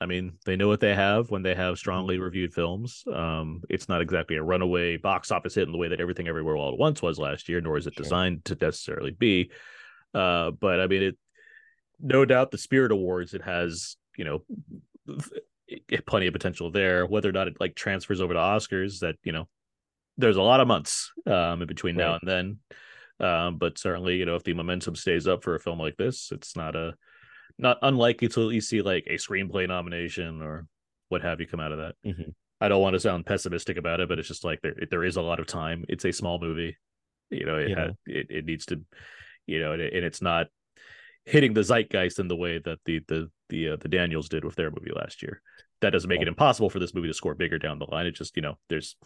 I 0.01 0.07
mean, 0.07 0.35
they 0.47 0.55
know 0.55 0.69
what 0.69 0.79
they 0.81 0.95
have 0.95 1.31
when 1.31 1.43
they 1.43 1.57
have 1.57 1.77
strongly 1.77 2.19
reviewed 2.19 2.55
films. 2.55 3.03
Um, 3.13 3.63
it's 3.69 3.89
not 3.89 4.01
exactly 4.01 4.37
a 4.37 4.43
runaway 4.43 4.97
box 4.97 5.33
office 5.33 5.57
hit 5.57 5.67
in 5.67 5.73
the 5.73 5.79
way 5.79 5.89
that 5.89 6.01
Everything 6.01 6.29
Everywhere 6.29 6.57
All 6.57 6.73
at 6.73 6.79
Once 6.79 7.03
was 7.03 7.19
last 7.19 7.49
year, 7.49 7.61
nor 7.61 7.77
is 7.77 7.87
it 7.89 7.95
Sure. 7.95 8.05
designed 8.05 8.45
to 8.45 8.57
necessarily 8.61 9.11
be. 9.11 9.51
Uh, 10.15 10.53
but 10.53 10.79
I 10.81 10.87
mean, 10.87 11.03
it 11.03 11.19
no 12.01 12.25
doubt 12.25 12.53
the 12.53 12.59
Spirit 12.59 12.93
Awards 12.93 13.35
it 13.35 13.43
has, 13.43 13.97
you 14.17 14.25
know, 14.25 14.45
plenty 16.07 16.29
of 16.29 16.33
potential 16.33 16.71
there. 16.71 17.05
Whether 17.05 17.29
or 17.29 17.33
not 17.33 17.49
it 17.49 17.57
like 17.59 17.75
transfers 17.75 18.21
over 18.21 18.35
to 18.35 18.39
Oscars, 18.39 19.01
that 19.01 19.17
you 19.25 19.33
know, 19.33 19.49
there's 20.17 20.37
a 20.37 20.43
lot 20.43 20.61
of 20.61 20.69
months 20.69 21.13
um 21.27 21.61
in 21.63 21.67
between 21.67 21.97
now 21.97 22.19
and 22.21 22.29
then. 22.29 22.59
Um, 23.21 23.57
but 23.59 23.79
certainly, 23.79 24.17
you 24.17 24.27
know, 24.27 24.37
if 24.37 24.45
the 24.45 24.55
momentum 24.55 24.95
stays 24.95 25.27
up 25.27 25.43
for 25.43 25.55
a 25.55 25.61
film 25.61 25.79
like 25.81 25.97
this, 25.97 26.31
it's 26.33 26.57
not 26.57 26.77
a 26.77 26.95
not 27.59 27.79
unlikely 27.83 28.29
to 28.29 28.41
at 28.43 28.47
least 28.47 28.69
see 28.69 28.83
like 28.83 29.05
a 29.09 29.15
screenplay 29.15 29.67
nomination 29.67 30.41
or 30.43 30.67
what 31.09 31.23
have 31.23 31.41
you 31.41 31.47
come 31.47 31.59
out 31.61 31.73
of 31.73 31.79
that. 31.79 31.95
Mhm. 32.07 32.35
I 32.61 32.69
don't 32.69 32.83
want 32.83 32.95
to 32.95 33.01
sound 33.01 33.27
pessimistic 33.27 33.77
about 33.77 34.01
it, 34.01 34.09
but 34.09 34.19
it's 34.19 34.29
just 34.29 34.45
like 34.45 34.61
there 34.63 34.75
there 34.91 35.05
is 35.05 35.17
a 35.17 35.23
lot 35.23 35.41
of 35.41 35.47
time. 35.47 35.85
It's 35.89 36.05
a 36.05 36.13
small 36.13 36.39
movie, 36.39 36.77
you 37.31 37.45
know. 37.47 37.57
It 37.57 37.71
Yeah. 37.71 37.81
had 37.81 37.97
it, 38.07 38.27
it 38.31 38.45
needs 38.45 38.67
to, 38.67 38.81
you 39.47 39.61
know, 39.61 39.73
and, 39.73 39.83
it, 39.83 39.93
and 39.95 40.05
it's 40.05 40.23
not 40.23 40.47
hitting 41.25 41.53
the 41.55 41.63
zeitgeist 41.65 42.19
in 42.21 42.29
the 42.29 42.37
way 42.37 42.59
that 42.59 42.79
the 42.85 43.01
the 43.09 43.31
the 43.49 43.71
uh, 43.71 43.77
the 43.77 43.89
Daniels 43.89 44.29
did 44.29 44.45
with 44.45 44.55
their 44.55 44.71
movie 44.71 44.93
last 44.95 45.23
year. 45.23 45.43
That 45.81 45.91
doesn't 45.91 46.09
make 46.09 46.21
it 46.23 46.29
impossible 46.29 46.71
for 46.71 46.79
this 46.81 46.95
movie 46.95 47.09
to 47.09 47.15
score 47.15 47.35
bigger 47.35 47.59
down 47.59 47.79
the 47.79 47.87
line. 47.91 48.07
It 48.07 48.13
just 48.17 48.37
you 48.37 48.43
know 48.43 48.59
there's 48.69 48.97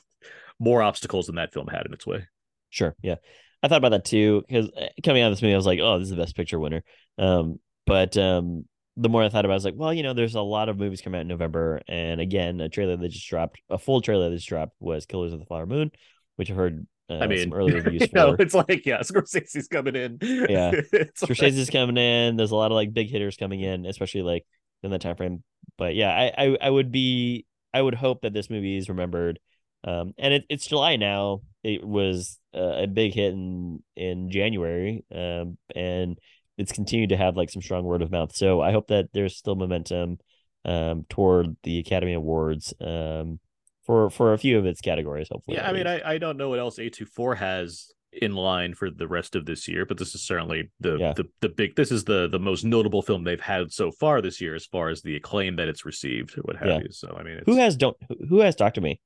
more 0.59 0.83
obstacles 0.83 1.27
than 1.27 1.37
that 1.37 1.53
film 1.53 1.69
had 1.69 1.87
in 1.87 1.93
its 1.95 2.07
way. 2.07 2.27
Sure. 2.71 2.95
Yeah. 3.03 3.17
I 3.63 3.69
thought 3.69 3.79
about 3.79 3.91
that 3.91 4.05
too 4.05 4.43
because 4.47 4.71
coming 5.05 5.23
out 5.23 5.27
of 5.31 5.33
this 5.33 5.43
movie, 5.43 5.55
I 5.55 5.57
was 5.57 5.67
like, 5.67 5.81
"Oh, 5.81 5.99
this 5.99 6.07
is 6.07 6.11
the 6.11 6.17
best 6.21 6.37
picture 6.37 6.59
winner." 6.59 6.83
Um, 7.19 7.61
but 7.87 8.17
um, 8.17 8.65
the 8.97 9.09
more 9.09 9.23
I 9.23 9.29
thought 9.29 9.45
about, 9.45 9.53
it, 9.53 9.55
I 9.55 9.57
was 9.57 9.65
like, 9.65 9.75
"Well, 9.77 9.95
you 9.95 10.03
know, 10.03 10.15
there's 10.15 10.35
a 10.35 10.41
lot 10.41 10.69
of 10.69 10.79
movies 10.79 11.01
coming 11.01 11.19
out 11.19 11.23
in 11.23 11.29
November, 11.29 11.81
and 11.89 12.21
again, 12.21 12.61
a 12.61 12.69
trailer 12.69 12.97
that 12.97 13.09
just 13.09 13.29
dropped, 13.29 13.61
a 13.71 13.79
full 13.79 14.01
trailer 14.01 14.29
that 14.31 14.37
just 14.37 14.49
dropped 14.49 14.75
was 14.81 15.07
Killers 15.07 15.33
of 15.33 15.39
the 15.39 15.47
Flower 15.47 15.67
Moon, 15.67 15.91
which 16.37 16.51
I 16.51 16.55
heard 16.55 16.87
uh, 17.11 17.15
I 17.15 17.27
mean, 17.27 17.39
some 17.39 17.53
early 17.53 17.73
reviews 17.81 18.03
you 18.03 18.09
for. 18.09 18.15
know, 18.17 18.37
it's 18.39 18.55
like 18.55 18.85
yeah, 18.87 19.01
Scorsese's 19.01 19.69
coming 19.69 19.97
in. 19.97 20.19
Yeah. 20.21 20.73
It's 20.93 21.23
like- 21.23 21.31
Scorsese's 21.33 21.71
coming 21.71 21.97
in. 21.97 22.37
There's 22.37 22.51
a 22.53 22.57
lot 22.57 22.71
of 22.71 22.77
like 22.77 22.93
big 22.93 23.11
hitters 23.11 23.37
coming 23.37 23.61
in, 23.61 23.87
especially 23.87 24.23
like 24.23 24.45
in 24.83 24.91
that 24.91 25.01
time 25.01 25.17
frame. 25.17 25.43
But 25.79 25.95
yeah, 25.95 26.11
I 26.11 26.33
I, 26.47 26.57
I 26.63 26.71
would 26.71 26.91
be 26.93 27.47
I 27.73 27.81
would 27.81 27.95
hope 27.95 28.23
that 28.23 28.33
this 28.33 28.51
movie 28.51 28.77
is 28.77 28.89
remembered. 28.89 29.39
Um, 29.85 30.15
and 30.19 30.35
it, 30.35 30.45
it's 30.49 30.67
July 30.67 30.97
now. 30.97 31.43
It 31.63 31.85
was 31.87 32.39
uh, 32.55 32.83
a 32.83 32.87
big 32.87 33.15
hit 33.15 33.33
in 33.33 33.83
in 33.97 34.31
January. 34.31 35.05
Um, 35.15 35.59
and 35.75 36.19
it's 36.59 36.73
continued 36.73 37.11
to 37.11 37.17
have 37.17 37.37
like 37.37 37.51
some 37.51 37.63
strong 37.63 37.85
word 37.85 38.03
of 38.03 38.11
mouth. 38.11 38.35
So 38.35 38.61
I 38.61 38.73
hope 38.73 38.89
that 38.89 39.07
there's 39.13 39.37
still 39.37 39.55
momentum 39.55 40.19
um 40.65 41.05
toward 41.09 41.57
the 41.65 41.79
Academy 41.81 42.13
Awards 42.13 42.73
um 42.81 43.41
for 43.85 44.11
for 44.11 44.33
a 44.33 44.39
few 44.39 44.59
of 44.59 44.67
its 44.67 44.81
categories. 44.81 45.29
Hopefully, 45.31 45.57
Yeah, 45.57 45.69
I 45.69 45.73
mean. 45.73 45.87
I, 45.87 46.01
I 46.15 46.19
don't 46.19 46.37
know 46.37 46.49
what 46.51 46.59
else 46.61 46.79
A24 46.79 47.37
has 47.39 47.89
in 48.13 48.35
line 48.35 48.75
for 48.75 48.91
the 48.91 49.09
rest 49.09 49.35
of 49.35 49.47
this 49.47 49.67
year, 49.67 49.87
but 49.87 49.97
this 49.97 50.15
is 50.15 50.23
certainly 50.23 50.71
the 50.79 50.99
Yeah. 50.99 51.13
the, 51.15 51.25
the 51.41 51.49
big 51.49 51.75
this 51.77 51.91
is 51.91 52.05
the 52.05 52.29
the 52.29 52.39
most 52.39 52.65
notable 52.65 53.03
film 53.03 53.25
they've 53.25 53.41
had 53.41 53.73
so 53.73 53.91
far 53.91 54.21
this 54.21 54.41
year 54.41 54.55
as 54.55 54.67
far 54.67 54.91
as 54.91 55.03
the 55.03 55.17
acclaim 55.17 55.57
that 55.57 55.67
it's 55.69 55.85
received 55.87 56.37
or 56.39 56.43
what 56.43 56.57
have 56.57 56.69
Yeah. 56.69 56.79
you. 56.81 56.89
So 56.93 57.17
I 57.19 57.23
mean 57.23 57.39
it's, 57.39 57.47
who 57.47 57.57
has 57.57 57.75
don't 57.77 57.97
who- 58.09 58.27
who 58.29 58.41
has 58.41 58.55
talked 58.55 58.75
to 58.77 58.81
me 58.83 59.01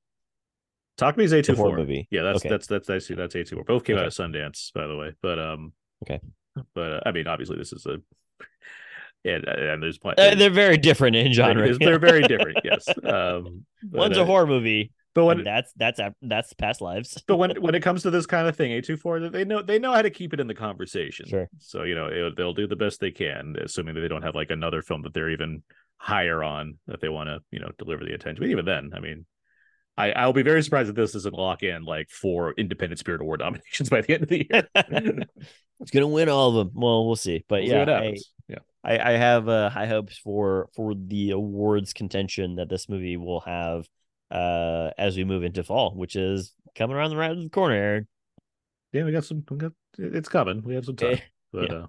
Talk 0.97 1.14
to 1.14 1.18
Me 1.18 1.26
A24 1.26 1.57
horror 1.57 1.76
movie? 1.76 2.09
Yeah, 2.11 2.22
that's 2.22 2.38
Okay. 2.38 2.49
that's 2.49 2.66
that's 2.66 2.86
that's 2.86 3.09
that's 3.09 3.34
A24. 3.34 3.66
Both 3.66 3.84
came 3.84 3.97
out 3.97 4.07
Okay. 4.07 4.07
of 4.07 4.12
Sundance, 4.12 4.72
by 4.72 4.86
the 4.86 4.97
way. 4.97 5.12
But 5.22 5.38
um 5.38 5.72
Okay. 6.03 6.20
but 6.74 6.92
uh, 6.92 7.01
I 7.07 7.12
mean 7.12 7.26
obviously 7.26 7.57
this 7.59 7.72
is 7.72 7.86
a 7.86 7.99
and, 9.24 9.44
and 9.44 9.82
there's 9.82 9.99
plenty. 9.99 10.22
Uh, 10.22 10.34
they're 10.34 10.51
very 10.51 10.76
different 10.76 11.16
in 11.16 11.32
genre. 11.32 11.66
They're, 11.66 11.78
they're 11.78 11.99
very 11.99 12.22
different. 12.22 12.59
Yes. 12.64 12.88
Um, 12.88 13.64
but, 13.82 13.99
One's 13.99 14.18
uh, 14.18 14.22
a 14.22 14.24
horror 14.24 14.47
movie. 14.47 14.92
But 15.14 15.24
when 15.24 15.44
that's 15.44 15.72
that's 15.76 15.99
that's 16.20 16.53
past 16.53 16.82
lives. 16.82 17.22
but 17.26 17.38
when 17.38 17.51
when 17.62 17.74
it 17.74 17.82
comes 17.82 18.03
to 18.03 18.11
this 18.11 18.26
kind 18.26 18.47
of 18.47 18.55
thing, 18.55 18.70
A24 18.72 19.32
they 19.32 19.44
know 19.47 19.62
they 19.62 19.78
know 19.78 19.92
how 19.92 20.03
to 20.03 20.11
keep 20.11 20.34
it 20.34 20.40
in 20.40 20.47
the 20.47 20.55
conversation. 20.55 21.26
Sure. 21.26 21.49
So 21.59 21.84
you 21.84 21.94
know 21.94 22.07
it, 22.07 22.36
they'll 22.36 22.53
do 22.53 22.66
the 22.66 22.76
best 22.76 23.01
they 23.01 23.11
can, 23.11 23.57
assuming 23.59 23.94
that 23.94 24.03
they 24.03 24.09
don't 24.09 24.22
have 24.22 24.34
like 24.34 24.51
another 24.51 24.82
film 24.82 25.01
that 25.03 25.14
they're 25.14 25.30
even 25.30 25.62
higher 25.97 26.44
on 26.44 26.76
that 26.86 27.01
they 27.01 27.09
want 27.09 27.28
to 27.28 27.40
you 27.51 27.61
know 27.61 27.70
deliver 27.78 28.05
the 28.05 28.12
attention. 28.12 28.42
But 28.42 28.51
even 28.51 28.66
then, 28.66 28.90
I 28.94 29.01
mean, 29.01 29.24
I 29.97 30.12
I'll 30.12 30.32
be 30.32 30.42
very 30.42 30.62
surprised 30.62 30.90
if 30.90 30.97
this 30.97 31.12
doesn't 31.12 31.34
lock 31.34 31.62
in 31.62 31.84
like 31.84 32.11
four 32.11 32.53
Independent 32.53 32.99
Spirit 32.99 33.20
Award 33.20 33.40
nominations 33.40 33.88
by 33.90 34.03
the 34.03 34.14
end 34.14 34.22
of 34.24 34.28
the 34.28 34.47
year. 34.51 34.68
it's 35.80 35.90
gonna 35.90 36.09
win 36.09 36.28
all 36.28 36.51
of 36.51 36.55
them. 36.55 36.80
Well, 36.80 37.07
we'll 37.07 37.16
see. 37.16 37.44
But 37.49 37.62
We'll 37.62 37.70
yeah, 37.70 37.78
what 37.80 37.88
I, 37.88 38.16
yeah. 38.49 38.59
I, 38.84 38.99
I 38.99 39.12
have 39.12 39.49
uh, 39.49 39.70
high 39.70 39.86
hopes 39.86 40.18
for 40.18 40.68
for 40.74 40.94
the 40.94 41.30
awards 41.30 41.92
contention 41.92 42.57
that 42.57 42.68
this 42.68 42.88
movie 42.88 43.16
will 43.16 43.40
have 43.40 43.86
uh 44.30 44.90
as 44.99 45.16
we 45.16 45.24
move 45.24 45.44
into 45.44 45.62
fall, 45.64 45.94
which 45.94 46.16
is 46.16 46.53
coming 46.74 46.97
around 46.97 47.11
the 47.11 47.16
right 47.16 47.36
the 47.36 47.49
corner. 47.49 47.74
Aaron. 47.74 48.09
Yeah, 48.92 49.05
we 49.05 49.12
got 49.12 49.24
some. 49.24 49.44
We 49.51 49.57
got, 49.57 49.72
it's 49.99 50.28
coming. 50.28 50.62
We 50.62 50.74
have 50.74 50.84
some 50.84 50.97
time. 50.97 51.18
But 51.53 51.70
yeah. 51.70 51.76
uh, 51.76 51.86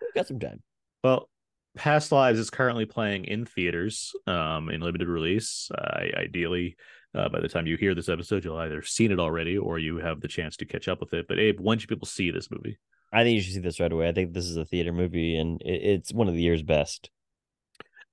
We've 0.00 0.14
got 0.14 0.26
some 0.26 0.40
time. 0.40 0.62
Well, 1.04 1.28
Past 1.76 2.10
Lives 2.10 2.38
is 2.38 2.50
currently 2.50 2.86
playing 2.86 3.26
in 3.26 3.44
theaters, 3.44 4.12
um, 4.26 4.70
in 4.70 4.80
limited 4.80 5.08
release. 5.08 5.70
Uh, 5.70 6.00
ideally, 6.16 6.76
uh, 7.14 7.28
by 7.28 7.40
the 7.40 7.48
time 7.48 7.66
you 7.66 7.76
hear 7.76 7.94
this 7.94 8.08
episode, 8.08 8.44
you'll 8.44 8.58
either 8.58 8.82
seen 8.82 9.12
it 9.12 9.18
already 9.18 9.56
or 9.56 9.78
you 9.78 9.98
have 9.98 10.20
the 10.20 10.28
chance 10.28 10.56
to 10.58 10.66
catch 10.66 10.88
up 10.88 11.00
with 11.00 11.14
it. 11.14 11.26
But 11.28 11.38
Abe, 11.38 11.60
when 11.60 11.78
should 11.78 11.88
people 11.88 12.06
see 12.06 12.30
this 12.30 12.50
movie? 12.50 12.78
I 13.12 13.22
think 13.24 13.36
you 13.36 13.40
should 13.42 13.54
see 13.54 13.60
this 13.60 13.80
right 13.80 13.90
away. 13.90 14.08
I 14.08 14.12
think 14.12 14.32
this 14.32 14.44
is 14.44 14.56
a 14.56 14.64
theater 14.64 14.92
movie, 14.92 15.36
and 15.36 15.60
it, 15.62 15.82
it's 15.82 16.12
one 16.12 16.28
of 16.28 16.34
the 16.34 16.42
year's 16.42 16.62
best. 16.62 17.10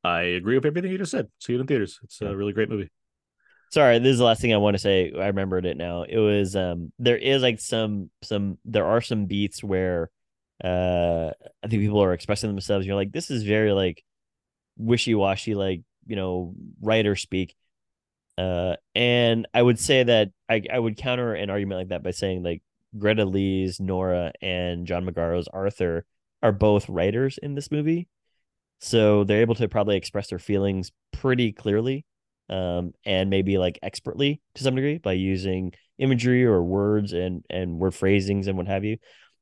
I 0.03 0.21
agree 0.21 0.55
with 0.55 0.65
everything 0.65 0.91
you 0.91 0.97
just 0.97 1.11
said. 1.11 1.29
See 1.39 1.55
it 1.55 1.59
in 1.59 1.67
theaters. 1.67 1.99
It's 2.03 2.21
a 2.21 2.35
really 2.35 2.53
great 2.53 2.69
movie. 2.69 2.89
Sorry, 3.71 3.97
this 3.99 4.11
is 4.11 4.19
the 4.19 4.23
last 4.23 4.39
thing 4.39 4.53
I 4.53 4.57
want 4.57 4.75
to 4.75 4.79
say. 4.79 5.11
I 5.11 5.27
remembered 5.27 5.65
it 5.65 5.75
now. 5.75 6.03
It 6.03 6.17
was 6.17 6.55
um 6.55 6.93
there 6.99 7.17
is 7.17 7.41
like 7.41 7.59
some 7.59 8.11
some 8.21 8.57
there 8.63 8.85
are 8.85 9.01
some 9.01 9.25
beats 9.25 9.63
where 9.63 10.11
uh 10.63 11.31
I 11.63 11.67
think 11.67 11.81
people 11.81 12.01
are 12.01 12.13
expressing 12.13 12.49
themselves. 12.49 12.85
You're 12.85 12.95
like, 12.95 13.11
this 13.11 13.31
is 13.31 13.43
very 13.43 13.73
like 13.73 14.03
wishy-washy, 14.77 15.55
like, 15.55 15.81
you 16.05 16.15
know, 16.15 16.53
writer 16.81 17.15
speak. 17.15 17.55
Uh 18.37 18.75
and 18.93 19.47
I 19.53 19.61
would 19.61 19.79
say 19.79 20.03
that 20.03 20.29
I 20.49 20.63
I 20.71 20.79
would 20.79 20.97
counter 20.97 21.33
an 21.33 21.49
argument 21.49 21.79
like 21.79 21.87
that 21.89 22.03
by 22.03 22.11
saying 22.11 22.43
like 22.43 22.61
Greta 22.97 23.25
Lee's 23.25 23.79
Nora 23.79 24.31
and 24.41 24.85
John 24.87 25.05
Magaro's 25.05 25.47
Arthur 25.47 26.05
are 26.41 26.51
both 26.51 26.89
writers 26.89 27.37
in 27.41 27.55
this 27.55 27.71
movie. 27.71 28.07
So 28.79 29.23
they're 29.23 29.41
able 29.41 29.55
to 29.55 29.67
probably 29.69 29.97
express 29.97 30.29
their 30.29 30.39
feelings 30.39 30.91
pretty 31.11 31.51
clearly 31.51 32.05
um, 32.49 32.93
and 33.05 33.29
maybe 33.29 33.57
like 33.57 33.79
expertly 33.81 34.41
to 34.55 34.63
some 34.63 34.75
degree 34.75 34.97
by 34.97 35.13
using 35.13 35.73
imagery 35.97 36.45
or 36.45 36.61
words 36.61 37.13
and 37.13 37.43
and 37.49 37.79
word 37.79 37.95
phrasings 37.95 38.47
and 38.47 38.57
what 38.57 38.67
have 38.67 38.83
you. 38.83 38.97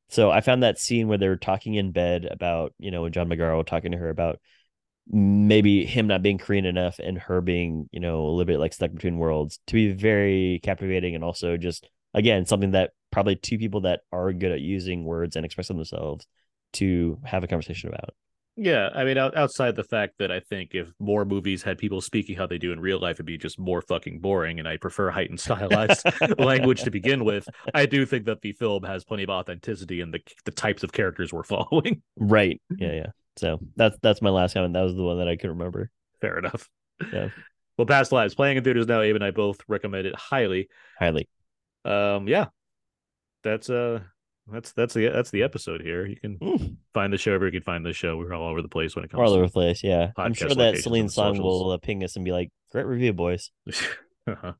So 0.09 0.29
I 0.31 0.41
found 0.41 0.63
that 0.63 0.79
scene 0.79 1.07
where 1.07 1.17
they're 1.17 1.35
talking 1.35 1.75
in 1.75 1.91
bed 1.91 2.27
about 2.29 2.73
you 2.79 2.91
know 2.91 3.09
John 3.09 3.27
Magaro 3.29 3.65
talking 3.65 3.91
to 3.91 3.97
her 3.97 4.09
about 4.09 4.39
maybe 5.07 5.85
him 5.85 6.07
not 6.07 6.21
being 6.21 6.37
Korean 6.37 6.65
enough 6.65 6.99
and 6.99 7.17
her 7.17 7.41
being 7.41 7.89
you 7.91 7.99
know 7.99 8.21
a 8.25 8.29
little 8.29 8.45
bit 8.45 8.59
like 8.59 8.73
stuck 8.73 8.93
between 8.93 9.17
worlds 9.17 9.59
to 9.67 9.73
be 9.73 9.91
very 9.91 10.59
captivating 10.63 11.15
and 11.15 11.23
also 11.23 11.57
just 11.57 11.89
again 12.13 12.45
something 12.45 12.71
that 12.71 12.91
probably 13.11 13.35
two 13.35 13.57
people 13.57 13.81
that 13.81 14.01
are 14.11 14.33
good 14.33 14.51
at 14.51 14.61
using 14.61 15.05
words 15.05 15.35
and 15.35 15.45
expressing 15.45 15.75
themselves 15.75 16.25
to 16.73 17.19
have 17.23 17.43
a 17.43 17.47
conversation 17.47 17.89
about. 17.89 18.09
Yeah, 18.55 18.89
I 18.93 19.03
mean, 19.03 19.17
outside 19.17 19.75
the 19.75 19.83
fact 19.83 20.19
that 20.19 20.31
I 20.31 20.39
think 20.39 20.75
if 20.75 20.91
more 20.99 21.25
movies 21.25 21.63
had 21.63 21.79
people 21.79 22.01
speaking 22.01 22.35
how 22.35 22.45
they 22.45 22.59
do 22.59 22.71
in 22.71 22.79
real 22.79 22.99
life, 22.99 23.15
it'd 23.15 23.25
be 23.25 23.37
just 23.37 23.59
more 23.59 23.81
fucking 23.81 24.19
boring. 24.19 24.59
And 24.59 24.67
I 24.67 24.77
prefer 24.77 25.09
heightened 25.09 25.39
stylized 25.39 26.05
language 26.37 26.83
to 26.83 26.91
begin 26.91 27.25
with. 27.25 27.49
I 27.73 27.87
do 27.87 28.05
think 28.05 28.25
that 28.25 28.41
the 28.41 28.51
film 28.51 28.83
has 28.83 29.03
plenty 29.03 29.23
of 29.23 29.29
authenticity 29.29 30.01
in 30.01 30.11
the 30.11 30.19
the 30.45 30.51
types 30.51 30.83
of 30.83 30.91
characters 30.91 31.33
we're 31.33 31.43
following. 31.43 32.03
Right. 32.15 32.61
Yeah. 32.77 32.93
Yeah. 32.93 33.07
So 33.37 33.59
that's 33.75 33.97
that's 34.01 34.21
my 34.21 34.29
last 34.29 34.53
comment. 34.53 34.73
That 34.73 34.81
was 34.83 34.95
the 34.95 35.03
one 35.03 35.17
that 35.17 35.27
I 35.27 35.35
could 35.37 35.49
remember. 35.49 35.89
Fair 36.21 36.37
enough. 36.39 36.69
Yeah. 37.11 37.29
Well, 37.77 37.87
Past 37.87 38.11
Lives 38.11 38.35
playing 38.35 38.57
in 38.57 38.63
theaters 38.63 38.85
now. 38.87 39.01
Abe 39.01 39.15
and 39.15 39.23
I 39.23 39.31
both 39.31 39.57
recommend 39.67 40.05
it 40.05 40.15
highly. 40.15 40.69
Highly. 40.99 41.27
Um, 41.83 42.27
yeah, 42.27 42.45
that's 43.43 43.69
uh, 43.69 44.01
that's 44.51 44.71
that's 44.73 44.93
the 44.93 45.07
that's 45.09 45.31
the 45.31 45.41
episode 45.43 45.81
here. 45.81 46.05
You 46.05 46.15
can 46.17 46.37
Mm. 46.37 46.75
find 46.93 47.11
the 47.11 47.17
show 47.17 47.31
wherever 47.31 47.45
you 47.47 47.51
can 47.51 47.63
find 47.63 47.83
the 47.85 47.91
show. 47.93 48.15
We're 48.17 48.33
all 48.33 48.47
over 48.47 48.61
the 48.61 48.67
place 48.69 48.95
when 48.95 49.03
it 49.05 49.11
comes. 49.11 49.27
All 49.27 49.33
over 49.33 49.47
the 49.47 49.51
place. 49.51 49.83
Yeah. 49.83 50.11
I'm 50.17 50.33
sure 50.35 50.49
that 50.49 50.77
Celine 50.77 51.09
Song 51.09 51.41
will 51.41 51.71
uh, 51.71 51.77
ping 51.77 52.03
us 52.03 52.15
and 52.15 52.23
be 52.23 52.31
like, 52.31 52.51
"Great 52.71 52.85
review, 52.85 53.11
boys." 53.13 53.49
uh, 54.27 54.53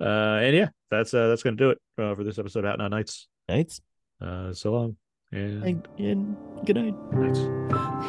and 0.00 0.56
yeah, 0.56 0.68
that's 0.90 1.12
uh, 1.12 1.28
that's 1.28 1.42
gonna 1.42 1.56
do 1.56 1.70
it 1.70 1.78
uh, 1.98 2.14
for 2.14 2.24
this 2.24 2.38
episode 2.38 2.60
of 2.64 2.70
Out 2.70 2.78
Now 2.78 2.88
Nights. 2.88 3.28
Nights 3.48 3.80
Uh, 4.20 4.52
so 4.52 4.72
long 4.72 4.96
and 5.32 5.62
and, 5.64 5.88
and 5.98 6.36
good 6.66 6.76
night. 6.76 7.12
nights. 7.12 7.38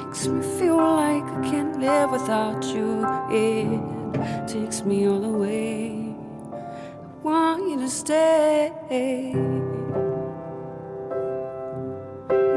Makes 0.05 0.27
me 0.27 0.41
feel 0.57 0.77
like 0.77 1.23
I 1.23 1.41
can't 1.43 1.79
live 1.79 2.11
without 2.11 2.63
you. 2.63 3.05
It 3.29 4.47
takes 4.47 4.83
me 4.83 5.07
all 5.07 5.19
the 5.19 5.29
way. 5.29 6.15
I 6.51 7.23
want 7.23 7.69
you 7.69 7.79
to 7.79 7.89
stay. 7.89 8.71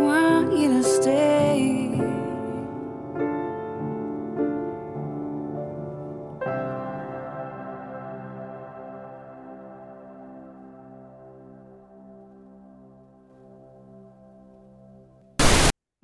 Want 0.00 0.56
you 0.56 0.68
to 0.68 0.82
stay. 0.82 1.33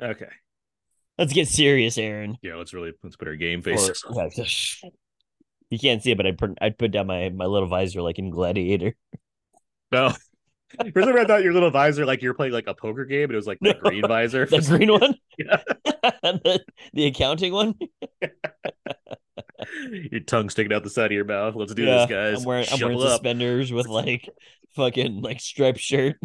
Okay, 0.00 0.28
Let's 1.18 1.32
get 1.32 1.48
serious, 1.48 1.98
Aaron. 1.98 2.38
yeah, 2.42 2.54
let's 2.54 2.72
really 2.72 2.92
let's 3.02 3.16
put 3.16 3.28
our 3.28 3.36
game 3.36 3.60
Or- 3.60 3.62
faces. 3.62 4.02
yeah, 4.14 4.28
just- 4.34 4.84
you 5.68 5.78
can't 5.78 6.02
see 6.02 6.10
it, 6.10 6.16
but 6.16 6.26
I 6.26 6.32
put 6.32 6.58
I 6.60 6.70
put 6.70 6.90
down 6.90 7.06
my 7.06 7.28
my 7.28 7.46
little 7.46 7.68
visor 7.68 8.02
like 8.02 8.18
in 8.18 8.30
Gladiator. 8.30 8.94
No. 9.92 10.10
For 10.92 11.02
some 11.02 11.08
reason, 11.10 11.18
I 11.18 11.24
thought 11.24 11.42
your 11.42 11.52
little 11.52 11.70
visor, 11.70 12.06
like 12.06 12.22
you're 12.22 12.34
playing 12.34 12.52
like 12.52 12.68
a 12.68 12.74
poker 12.74 13.04
game, 13.04 13.24
and 13.24 13.32
it 13.32 13.36
was 13.36 13.46
like 13.46 13.58
the 13.60 13.74
No. 13.74 13.80
green 13.90 14.02
visor. 14.06 14.46
The 14.46 14.60
green 14.60 14.90
one, 15.00 15.14
Yeah. 15.36 15.60
the, 16.22 16.64
the 16.92 17.06
accounting 17.06 17.52
one. 17.52 17.74
your 20.10 20.20
tongue 20.20 20.48
sticking 20.48 20.72
out 20.72 20.82
the 20.84 20.90
side 20.90 21.06
of 21.06 21.12
your 21.12 21.24
mouth. 21.24 21.54
Let's 21.56 21.74
do 21.74 21.82
yeah, 21.84 22.06
this, 22.06 22.10
guys. 22.10 22.38
I'm 22.38 22.44
wearing 22.44 22.66
I'm 22.72 22.80
wearing 22.80 23.00
suspenders 23.00 23.72
with 23.72 23.88
like 23.88 24.28
fucking 24.76 25.22
like 25.22 25.40
striped 25.40 25.80
shirt. 25.80 26.16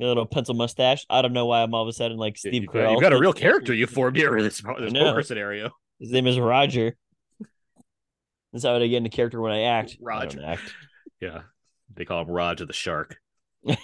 A 0.00 0.04
little 0.04 0.26
pencil 0.26 0.54
mustache. 0.54 1.06
I 1.08 1.22
don't 1.22 1.32
know 1.32 1.46
why 1.46 1.62
I'm 1.62 1.72
all 1.72 1.82
of 1.82 1.88
a 1.88 1.92
sudden 1.92 2.16
like 2.16 2.36
Steve 2.36 2.64
Carell. 2.64 2.92
you've 2.92 3.00
got 3.00 3.12
a 3.12 3.18
real 3.18 3.32
character 3.32 3.72
you 3.72 3.86
formed 3.86 4.16
here 4.16 4.36
in 4.36 4.44
this, 4.44 4.60
this 4.78 4.92
poker 4.92 5.22
scenario. 5.22 5.70
His 6.00 6.10
name 6.10 6.26
is 6.26 6.38
Roger. 6.38 6.96
That's 8.52 8.64
how 8.64 8.74
I 8.74 8.86
get 8.86 8.96
into 8.96 9.10
character 9.10 9.40
when 9.40 9.52
I 9.52 9.62
act. 9.62 9.96
Roger. 10.00 10.38
don't 10.38 10.48
act. 10.48 10.74
Yeah. 11.20 11.42
They 11.94 12.04
call 12.04 12.22
him 12.22 12.28
Roger 12.28 12.66
the 12.66 12.72
Shark. 12.72 13.18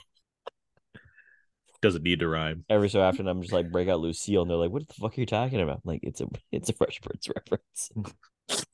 Doesn't 1.82 2.03
need 2.03 2.20
to 2.20 2.28
rhyme. 2.28 2.64
Every 2.70 2.88
so 2.88 3.03
often, 3.03 3.26
I'm 3.26 3.42
just 3.42 3.53
like 3.53 3.70
break 3.70 3.88
out 3.88 4.00
Lucille, 4.00 4.42
and 4.42 4.50
they're 4.50 4.57
like, 4.57 4.70
"What 4.70 4.86
the 4.86 4.94
fuck 4.94 5.18
are 5.18 5.20
you 5.20 5.26
talking 5.26 5.61
about?" 5.61 5.78
I'm 5.78 5.82
like, 5.84 6.00
it's 6.05 6.20
a 6.20 6.28
it's 6.53 6.68
a 6.68 6.72
Fresh 6.72 7.00
Prince 7.00 7.28
reference. 7.28 7.90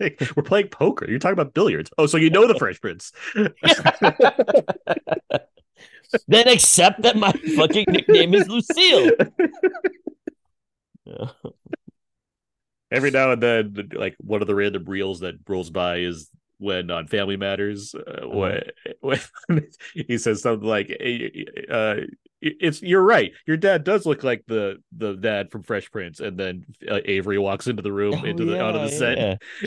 Like, 0.00 0.20
we're 0.34 0.42
playing 0.42 0.68
poker. 0.68 1.08
You're 1.08 1.18
talking 1.18 1.34
about 1.34 1.52
billiards. 1.52 1.90
Oh, 1.98 2.06
so 2.06 2.16
you 2.16 2.30
know 2.30 2.48
the 2.48 2.54
Fresh 2.54 2.80
Prince. 2.80 3.12
then 6.28 6.48
accept 6.48 7.02
that 7.02 7.16
my 7.16 7.32
fucking 7.56 7.86
nickname 7.88 8.34
is 8.34 8.48
Lucille. 8.48 9.12
Every 12.90 13.10
now 13.10 13.32
and 13.32 13.42
then, 13.42 13.90
like 13.94 14.14
one 14.20 14.40
of 14.40 14.46
the 14.46 14.54
random 14.54 14.84
reels 14.84 15.20
that 15.20 15.34
rolls 15.48 15.70
by 15.70 15.96
is 15.98 16.30
when 16.58 16.90
on 16.90 17.06
Family 17.08 17.36
Matters, 17.36 17.94
uh, 17.94 18.28
when, 18.28 18.62
when 19.00 19.20
he 19.94 20.18
says 20.18 20.42
something 20.42 20.68
like, 20.68 20.90
uh, 21.70 21.96
"It's 22.60 22.82
you're 22.82 23.02
right. 23.02 23.32
Your 23.46 23.56
dad 23.56 23.84
does 23.84 24.06
look 24.06 24.22
like 24.22 24.44
the 24.46 24.76
the 24.96 25.14
dad 25.14 25.50
from 25.50 25.62
Fresh 25.62 25.90
Prince." 25.90 26.20
And 26.20 26.38
then 26.38 26.64
uh, 26.88 27.00
Avery 27.04 27.38
walks 27.38 27.66
into 27.66 27.82
the 27.82 27.92
room, 27.92 28.14
Oh, 28.22 28.24
into 28.24 28.44
the 28.44 28.62
out 28.62 28.74
of 28.76 28.82
the 28.82 28.92
yeah, 28.92 28.98
set, 28.98 29.18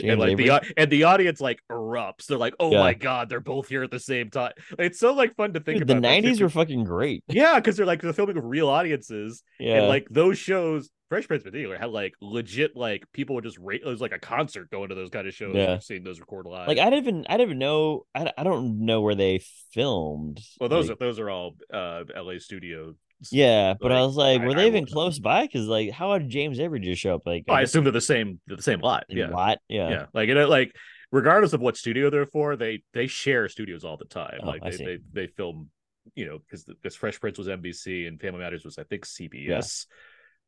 yeah. 0.02 0.10
and 0.12 0.20
like 0.20 0.30
Avery. 0.30 0.44
the 0.48 0.72
and 0.76 0.90
the 0.90 1.04
audience 1.04 1.40
like 1.40 1.60
erupts. 1.70 2.26
They're 2.26 2.38
like, 2.38 2.54
"Oh 2.60 2.72
Yeah. 2.72 2.80
my 2.80 2.94
god, 2.94 3.28
they're 3.28 3.40
both 3.40 3.68
here 3.68 3.82
at 3.82 3.90
the 3.90 4.00
same 4.00 4.30
time." 4.30 4.52
It's 4.78 4.98
so 4.98 5.12
like 5.14 5.34
fun 5.36 5.52
to 5.54 5.60
think 5.60 5.80
Dude, 5.80 5.88
the 5.88 5.98
about. 5.98 6.10
like, 6.10 6.24
'90s 6.24 6.40
were 6.40 6.48
fucking 6.48 6.84
great. 6.84 7.24
yeah, 7.28 7.56
because 7.56 7.76
they're 7.76 7.86
like 7.86 8.00
they're 8.02 8.12
filming 8.12 8.36
with 8.36 8.44
real 8.44 8.68
audiences, 8.68 9.42
Yeah, 9.58 9.78
and 9.78 9.88
like 9.88 10.06
those 10.10 10.38
shows, 10.38 10.90
Fresh 11.08 11.26
Prince 11.28 11.44
in 11.44 11.50
particular 11.50 11.78
had 11.78 11.90
like 11.90 12.14
legit 12.20 12.76
like 12.76 13.04
people 13.12 13.34
would 13.36 13.44
just 13.44 13.58
rate. 13.58 13.82
It 13.84 13.88
was 13.88 14.00
like 14.00 14.12
a 14.12 14.18
concert 14.18 14.70
going 14.70 14.90
to 14.90 14.94
those 14.94 15.10
kind 15.10 15.26
of 15.26 15.34
shows. 15.34 15.54
Yeah. 15.54 15.62
Yeah, 15.72 15.78
seeing 15.78 16.04
those 16.04 16.20
record 16.20 16.46
live. 16.46 16.68
like 16.68 16.78
I 16.78 16.90
didn't 16.90 16.98
even 17.06 17.26
I 17.28 17.32
didn't 17.36 17.48
even 17.48 17.58
know 17.58 18.06
I, 18.14 18.32
I 18.36 18.44
don't 18.44 18.84
know 18.84 19.00
where 19.00 19.14
they 19.14 19.40
filmed. 19.72 20.40
well, 20.60 20.68
those 20.68 20.88
like, 20.88 20.96
are 20.96 20.98
those 21.04 21.18
are 21.18 21.30
all 21.30 21.56
uh 21.72 22.04
LA 22.14 22.38
studio 22.38 22.94
Yeah, 23.30 23.74
but 23.80 23.90
I 23.92 24.02
was 24.02 24.16
like, 24.16 24.42
I- 24.42 24.44
were 24.44 24.52
I 24.52 24.54
they 24.54 24.66
even 24.68 24.82
wouldn't. 24.82 24.92
close 24.92 25.18
by? 25.18 25.42
Because 25.46 25.66
like, 25.66 25.90
how 25.90 26.16
did 26.18 26.28
James 26.28 26.60
Avery 26.60 26.80
just 26.80 27.00
show 27.00 27.14
up? 27.14 27.22
Like, 27.26 27.44
Oh, 27.48 27.52
I 27.54 27.62
assume 27.62 27.84
they're 27.84 27.92
the 27.92 28.00
same 28.00 28.40
they're 28.46 28.56
the 28.56 28.62
same 28.62 28.80
lot. 28.80 29.04
Yeah. 29.08 29.28
Lot? 29.28 29.58
Yeah. 29.68 29.88
Yeah. 29.90 30.06
Like 30.12 30.28
it 30.28 30.46
like 30.48 30.74
regardless 31.10 31.54
of 31.54 31.60
what 31.60 31.76
studio 31.76 32.10
they're 32.10 32.26
for, 32.26 32.54
they 32.56 32.82
they 32.92 33.06
share 33.06 33.48
studios 33.48 33.82
all 33.84 33.96
the 33.96 34.04
time. 34.04 34.40
Oh, 34.42 34.48
like 34.48 34.62
they, 34.62 34.76
they 34.76 34.98
they 35.12 35.26
film, 35.26 35.70
you 36.14 36.26
know, 36.26 36.38
because 36.38 36.64
because 36.64 36.94
Fresh 36.94 37.18
Prince 37.18 37.38
was 37.38 37.48
NBC 37.48 38.06
and 38.06 38.20
Family 38.20 38.40
Matters 38.40 38.64
was 38.64 38.76
I 38.78 38.84
think 38.84 39.06
CBS 39.06 39.86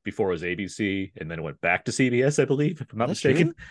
before 0.05 0.29
it 0.29 0.33
was 0.33 0.43
ABC, 0.43 1.13
and 1.17 1.31
then 1.31 1.39
it 1.39 1.43
went 1.43 1.61
back 1.61 1.85
to 1.87 1.91
CBS, 1.93 2.41
I 2.41 2.45
believe, 2.45 2.81
if 2.81 2.93
I'm 2.93 2.99
not 2.99 3.09
That's 3.09 3.25
mistaken. 3.25 3.55
true? 3.55 3.55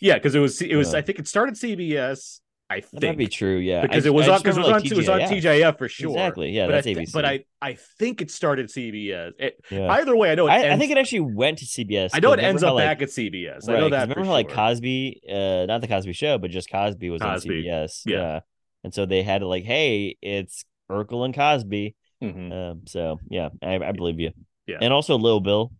Yeah, 0.00 0.14
because 0.14 0.36
it 0.36 0.38
was 0.38 0.62
it 0.62 0.76
was. 0.76 0.94
I 0.94 1.02
think 1.02 1.18
it 1.18 1.26
started 1.26 1.54
CBS. 1.56 2.38
I 2.70 2.80
think 2.80 2.90
That 2.92 3.00
think 3.00 3.10
might 3.12 3.18
be 3.18 3.26
true. 3.26 3.56
Yeah, 3.56 3.82
because 3.82 4.06
I- 4.06 4.10
it 4.10 4.12
was 4.14 4.28
I 4.28 4.34
on 4.34 4.38
because 4.38 4.56
it 4.56 4.60
was 4.60 4.66
remember, 4.68 4.76
on 4.76 4.82
like, 4.82 4.92
it 4.92 4.96
was 4.96 5.08
on 5.08 5.20
TGIF. 5.22 5.42
TGIF 5.72 5.78
for 5.78 5.88
sure. 5.88 6.10
Exactly. 6.10 6.50
Yeah, 6.50 6.66
but 6.66 6.72
that's 6.72 6.86
I 6.86 6.94
thi- 6.94 7.00
ABC. 7.00 7.12
But 7.12 7.24
I 7.24 7.44
I 7.60 7.74
think 7.98 8.20
it 8.22 8.30
started 8.30 8.68
CBS. 8.68 9.32
It, 9.40 9.58
Yeah. 9.72 9.90
Either 9.90 10.14
way, 10.14 10.30
I 10.30 10.36
know 10.36 10.46
it 10.46 10.50
I, 10.50 10.72
I 10.74 10.78
think 10.78 10.92
it 10.92 10.98
actually 10.98 11.20
went 11.22 11.58
to 11.58 11.64
CBS. 11.64 12.10
I 12.12 12.20
know 12.20 12.32
it 12.32 12.38
ends 12.38 12.62
up 12.62 12.74
like, 12.74 12.84
back 12.84 13.02
at 13.02 13.08
CBS. 13.08 13.68
I 13.68 13.72
Right, 13.72 13.80
know 13.80 13.86
'cause 13.86 13.90
that. 13.90 14.08
remember 14.08 14.24
how 14.26 14.30
like 14.32 14.48
sure. 14.50 14.56
Cosby, 14.56 15.20
uh, 15.28 15.66
not 15.66 15.80
the 15.80 15.88
Cosby 15.88 16.12
Show, 16.12 16.38
but 16.38 16.52
just 16.52 16.70
Cosby 16.70 17.10
was 17.10 17.20
Cosby, 17.20 17.68
on 17.68 17.86
CBS. 17.88 18.02
yeah. 18.06 18.16
Yeah. 18.18 18.40
and 18.84 18.94
so 18.94 19.04
they 19.04 19.24
had 19.24 19.40
to 19.40 19.48
like, 19.48 19.64
hey, 19.64 20.16
it's 20.22 20.64
Urkel 20.88 21.24
and 21.24 21.34
Cosby. 21.34 21.96
Mhm. 22.22 22.52
Um, 22.52 22.80
so 22.86 23.18
yeah, 23.30 23.48
I, 23.62 23.74
I 23.80 23.90
believe 23.90 24.20
you. 24.20 24.30
Yeah. 24.68 24.78
and 24.80 24.92
also 24.92 25.16
Lil 25.18 25.40
Bill. 25.40 25.72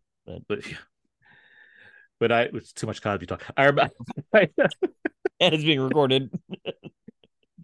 but 0.48 0.60
but 2.18 2.32
I 2.32 2.42
it's 2.52 2.72
too 2.72 2.86
much 2.86 3.00
Cosby 3.02 3.26
talk. 3.26 3.44
I 3.56 3.66
remember, 3.66 3.92
and 4.32 4.48
it's 5.54 5.62
being 5.64 5.80
recorded. 5.80 6.30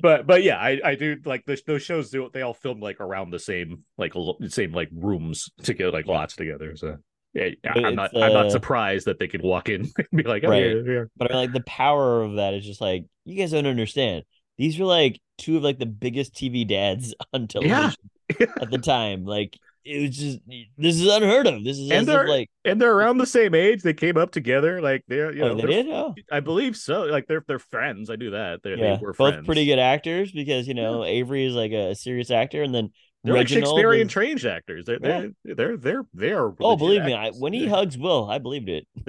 but 0.00 0.26
but 0.26 0.42
yeah, 0.42 0.58
I 0.58 0.80
I 0.84 0.94
do 0.94 1.16
like 1.24 1.44
the, 1.46 1.60
those 1.66 1.82
shows. 1.82 2.10
Do 2.10 2.30
they 2.32 2.42
all 2.42 2.54
filmed 2.54 2.82
like 2.82 3.00
around 3.00 3.30
the 3.30 3.38
same 3.38 3.84
like 3.98 4.12
same 4.48 4.72
like 4.72 4.90
rooms 4.92 5.50
together, 5.62 5.90
like 5.90 6.06
lots 6.06 6.36
together. 6.36 6.76
So 6.76 6.98
yeah, 7.32 7.48
But 7.64 7.84
I'm 7.84 7.94
not 7.96 8.10
it's, 8.12 8.22
I'm 8.22 8.32
not 8.32 8.46
uh, 8.46 8.50
surprised 8.50 9.06
that 9.06 9.18
they 9.18 9.26
could 9.26 9.42
walk 9.42 9.68
in 9.68 9.80
and 9.98 10.08
be 10.14 10.22
like, 10.22 10.44
oh, 10.44 10.50
Right. 10.50 10.66
yeah, 10.66 10.82
yeah. 10.86 11.04
But 11.16 11.32
like 11.32 11.52
the 11.52 11.64
power 11.66 12.22
of 12.22 12.36
that 12.36 12.54
is 12.54 12.64
just 12.64 12.80
like 12.80 13.06
you 13.24 13.36
guys 13.36 13.50
don't 13.50 13.66
understand. 13.66 14.24
These 14.56 14.78
were 14.78 14.86
like 14.86 15.20
two 15.38 15.56
of 15.56 15.64
like 15.64 15.80
the 15.80 15.86
biggest 15.86 16.34
TV 16.34 16.66
dads 16.66 17.12
on 17.32 17.48
television 17.48 17.94
at 18.40 18.70
the 18.70 18.78
time. 18.78 19.24
Like 19.24 19.58
it 19.84 20.00
was 20.08 20.16
just 20.16 20.38
this 20.78 20.96
is 21.00 21.06
unheard 21.06 21.46
of. 21.46 21.62
This 21.64 21.78
is 21.78 21.90
And 21.90 22.06
they're- 22.06 22.26
like 22.28 22.50
and 22.64 22.80
they're 22.80 22.92
around 22.94 23.18
the 23.18 23.26
same 23.26 23.54
age. 23.54 23.82
They 23.82 23.94
came 23.94 24.16
up 24.16 24.30
together, 24.30 24.80
like 24.80 25.04
they're 25.08 25.32
you 25.34 25.42
oh, 25.42 25.48
know 25.48 25.52
oh, 25.52 25.56
they 25.56 25.62
they're- 25.62 25.82
did. 25.84 25.92
Oh, 25.92 26.14
I 26.32 26.40
believe 26.40 26.76
so. 26.76 27.02
Like 27.02 27.26
they're 27.26 27.44
they're 27.46 27.58
friends. 27.58 28.10
I 28.10 28.16
knew 28.16 28.30
that. 28.30 28.60
They're, 28.62 28.76
yeah, 28.78 28.96
they 28.96 29.02
were 29.02 29.12
both 29.12 29.32
friends. 29.34 29.46
pretty 29.46 29.66
good 29.66 29.78
actors 29.78 30.32
because 30.32 30.66
you 30.68 30.74
know 30.74 31.04
Avery 31.04 31.44
is 31.46 31.54
like 31.54 31.72
a 31.72 31.94
serious 31.94 32.30
actor, 32.30 32.62
and 32.62 32.74
then 32.74 32.90
They're 33.24 33.34
like 33.34 33.48
Shakespearean 33.48 34.06
is- 34.06 34.12
trained 34.12 34.44
actors. 34.44 34.84
They're 34.86 34.98
Yeah. 35.02 35.26
they're 35.44 35.54
they're 35.54 35.76
they're 35.76 36.02
they're. 36.14 36.52
Oh, 36.60 36.76
believe 36.76 37.04
me, 37.04 37.12
I, 37.14 37.30
when 37.30 37.52
he 37.52 37.66
hugs 37.66 37.96
Will, 37.98 38.28
I 38.30 38.38
believed 38.38 38.68
it. 38.68 38.86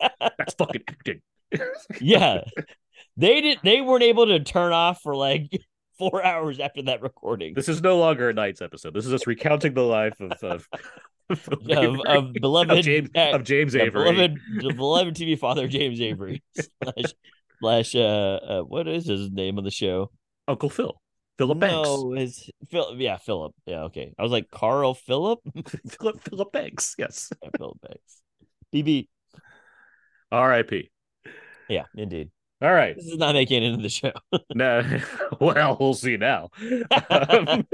That's 0.00 0.54
fucking 0.54 0.82
acting. 0.88 1.20
Yeah, 2.00 2.42
they 3.16 3.40
did. 3.40 3.58
They 3.64 3.80
weren't 3.80 4.04
able 4.04 4.26
to 4.26 4.38
turn 4.40 4.72
off 4.72 5.02
for 5.02 5.16
like 5.16 5.50
four 6.00 6.24
hours 6.24 6.58
after 6.58 6.82
that 6.82 7.02
recording 7.02 7.52
This 7.54 7.68
is 7.68 7.82
no 7.82 7.98
longer 7.98 8.30
a 8.30 8.32
night's 8.32 8.62
episode. 8.62 8.94
This 8.94 9.06
is 9.06 9.12
us 9.12 9.26
recounting 9.26 9.74
the 9.74 9.82
life 9.82 10.18
of 10.20 10.32
of, 10.42 10.68
of, 11.30 11.70
of, 11.70 12.00
of 12.06 12.32
beloved 12.32 12.70
of 12.72 12.84
James 12.84 13.10
uh, 13.14 13.32
of 13.32 13.44
James 13.44 13.76
Avery. 13.76 13.90
beloved, 14.12 14.38
the 14.62 14.74
beloved 14.74 15.14
TV 15.14 15.38
father 15.38 15.68
James 15.68 16.00
Avery 16.00 16.42
slash, 16.82 17.14
slash 17.60 17.94
uh, 17.94 17.98
uh, 17.98 18.60
what 18.62 18.88
is 18.88 19.06
his 19.06 19.30
name 19.30 19.58
on 19.58 19.64
the 19.64 19.70
show? 19.70 20.10
Uncle 20.48 20.70
Phil. 20.70 21.00
Philip 21.38 21.58
Banks. 21.58 21.88
No, 21.88 22.12
his 22.12 22.50
Phil. 22.70 22.96
Yeah, 22.98 23.16
Philip. 23.18 23.54
Yeah, 23.66 23.84
okay. 23.84 24.12
I 24.18 24.22
was 24.22 24.32
like 24.32 24.50
Carl 24.50 24.94
Philip. 24.94 25.40
Philip 25.88 26.20
Philip 26.22 26.52
Banks. 26.52 26.94
Yes. 26.98 27.30
yeah, 27.42 27.50
Philip 27.56 27.78
Banks. 27.80 28.22
BB. 28.74 29.08
R.I.P. 30.32 30.90
Yeah, 31.68 31.84
indeed. 31.96 32.30
All 32.62 32.72
right. 32.72 32.94
This 32.94 33.06
is 33.06 33.16
not 33.16 33.34
making 33.34 33.62
it 33.62 33.66
into 33.66 33.82
the 33.82 33.88
show. 33.88 34.12
no. 34.54 34.82
well, 35.40 35.76
we'll 35.80 35.94
see 35.94 36.16
now. 36.16 36.50
Um, 36.60 37.66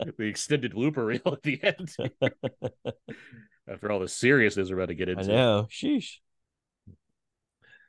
the 0.00 0.24
extended 0.24 0.74
blooper 0.74 1.06
reel 1.06 1.22
at 1.32 1.42
the 1.42 1.60
end. 1.62 1.96
After 3.66 3.90
all 3.90 4.00
the 4.00 4.08
seriousness 4.08 4.68
we're 4.68 4.76
about 4.76 4.88
to 4.88 4.94
get 4.94 5.08
into. 5.08 5.24
I 5.24 5.26
know. 5.26 5.68
Sheesh. 5.70 6.18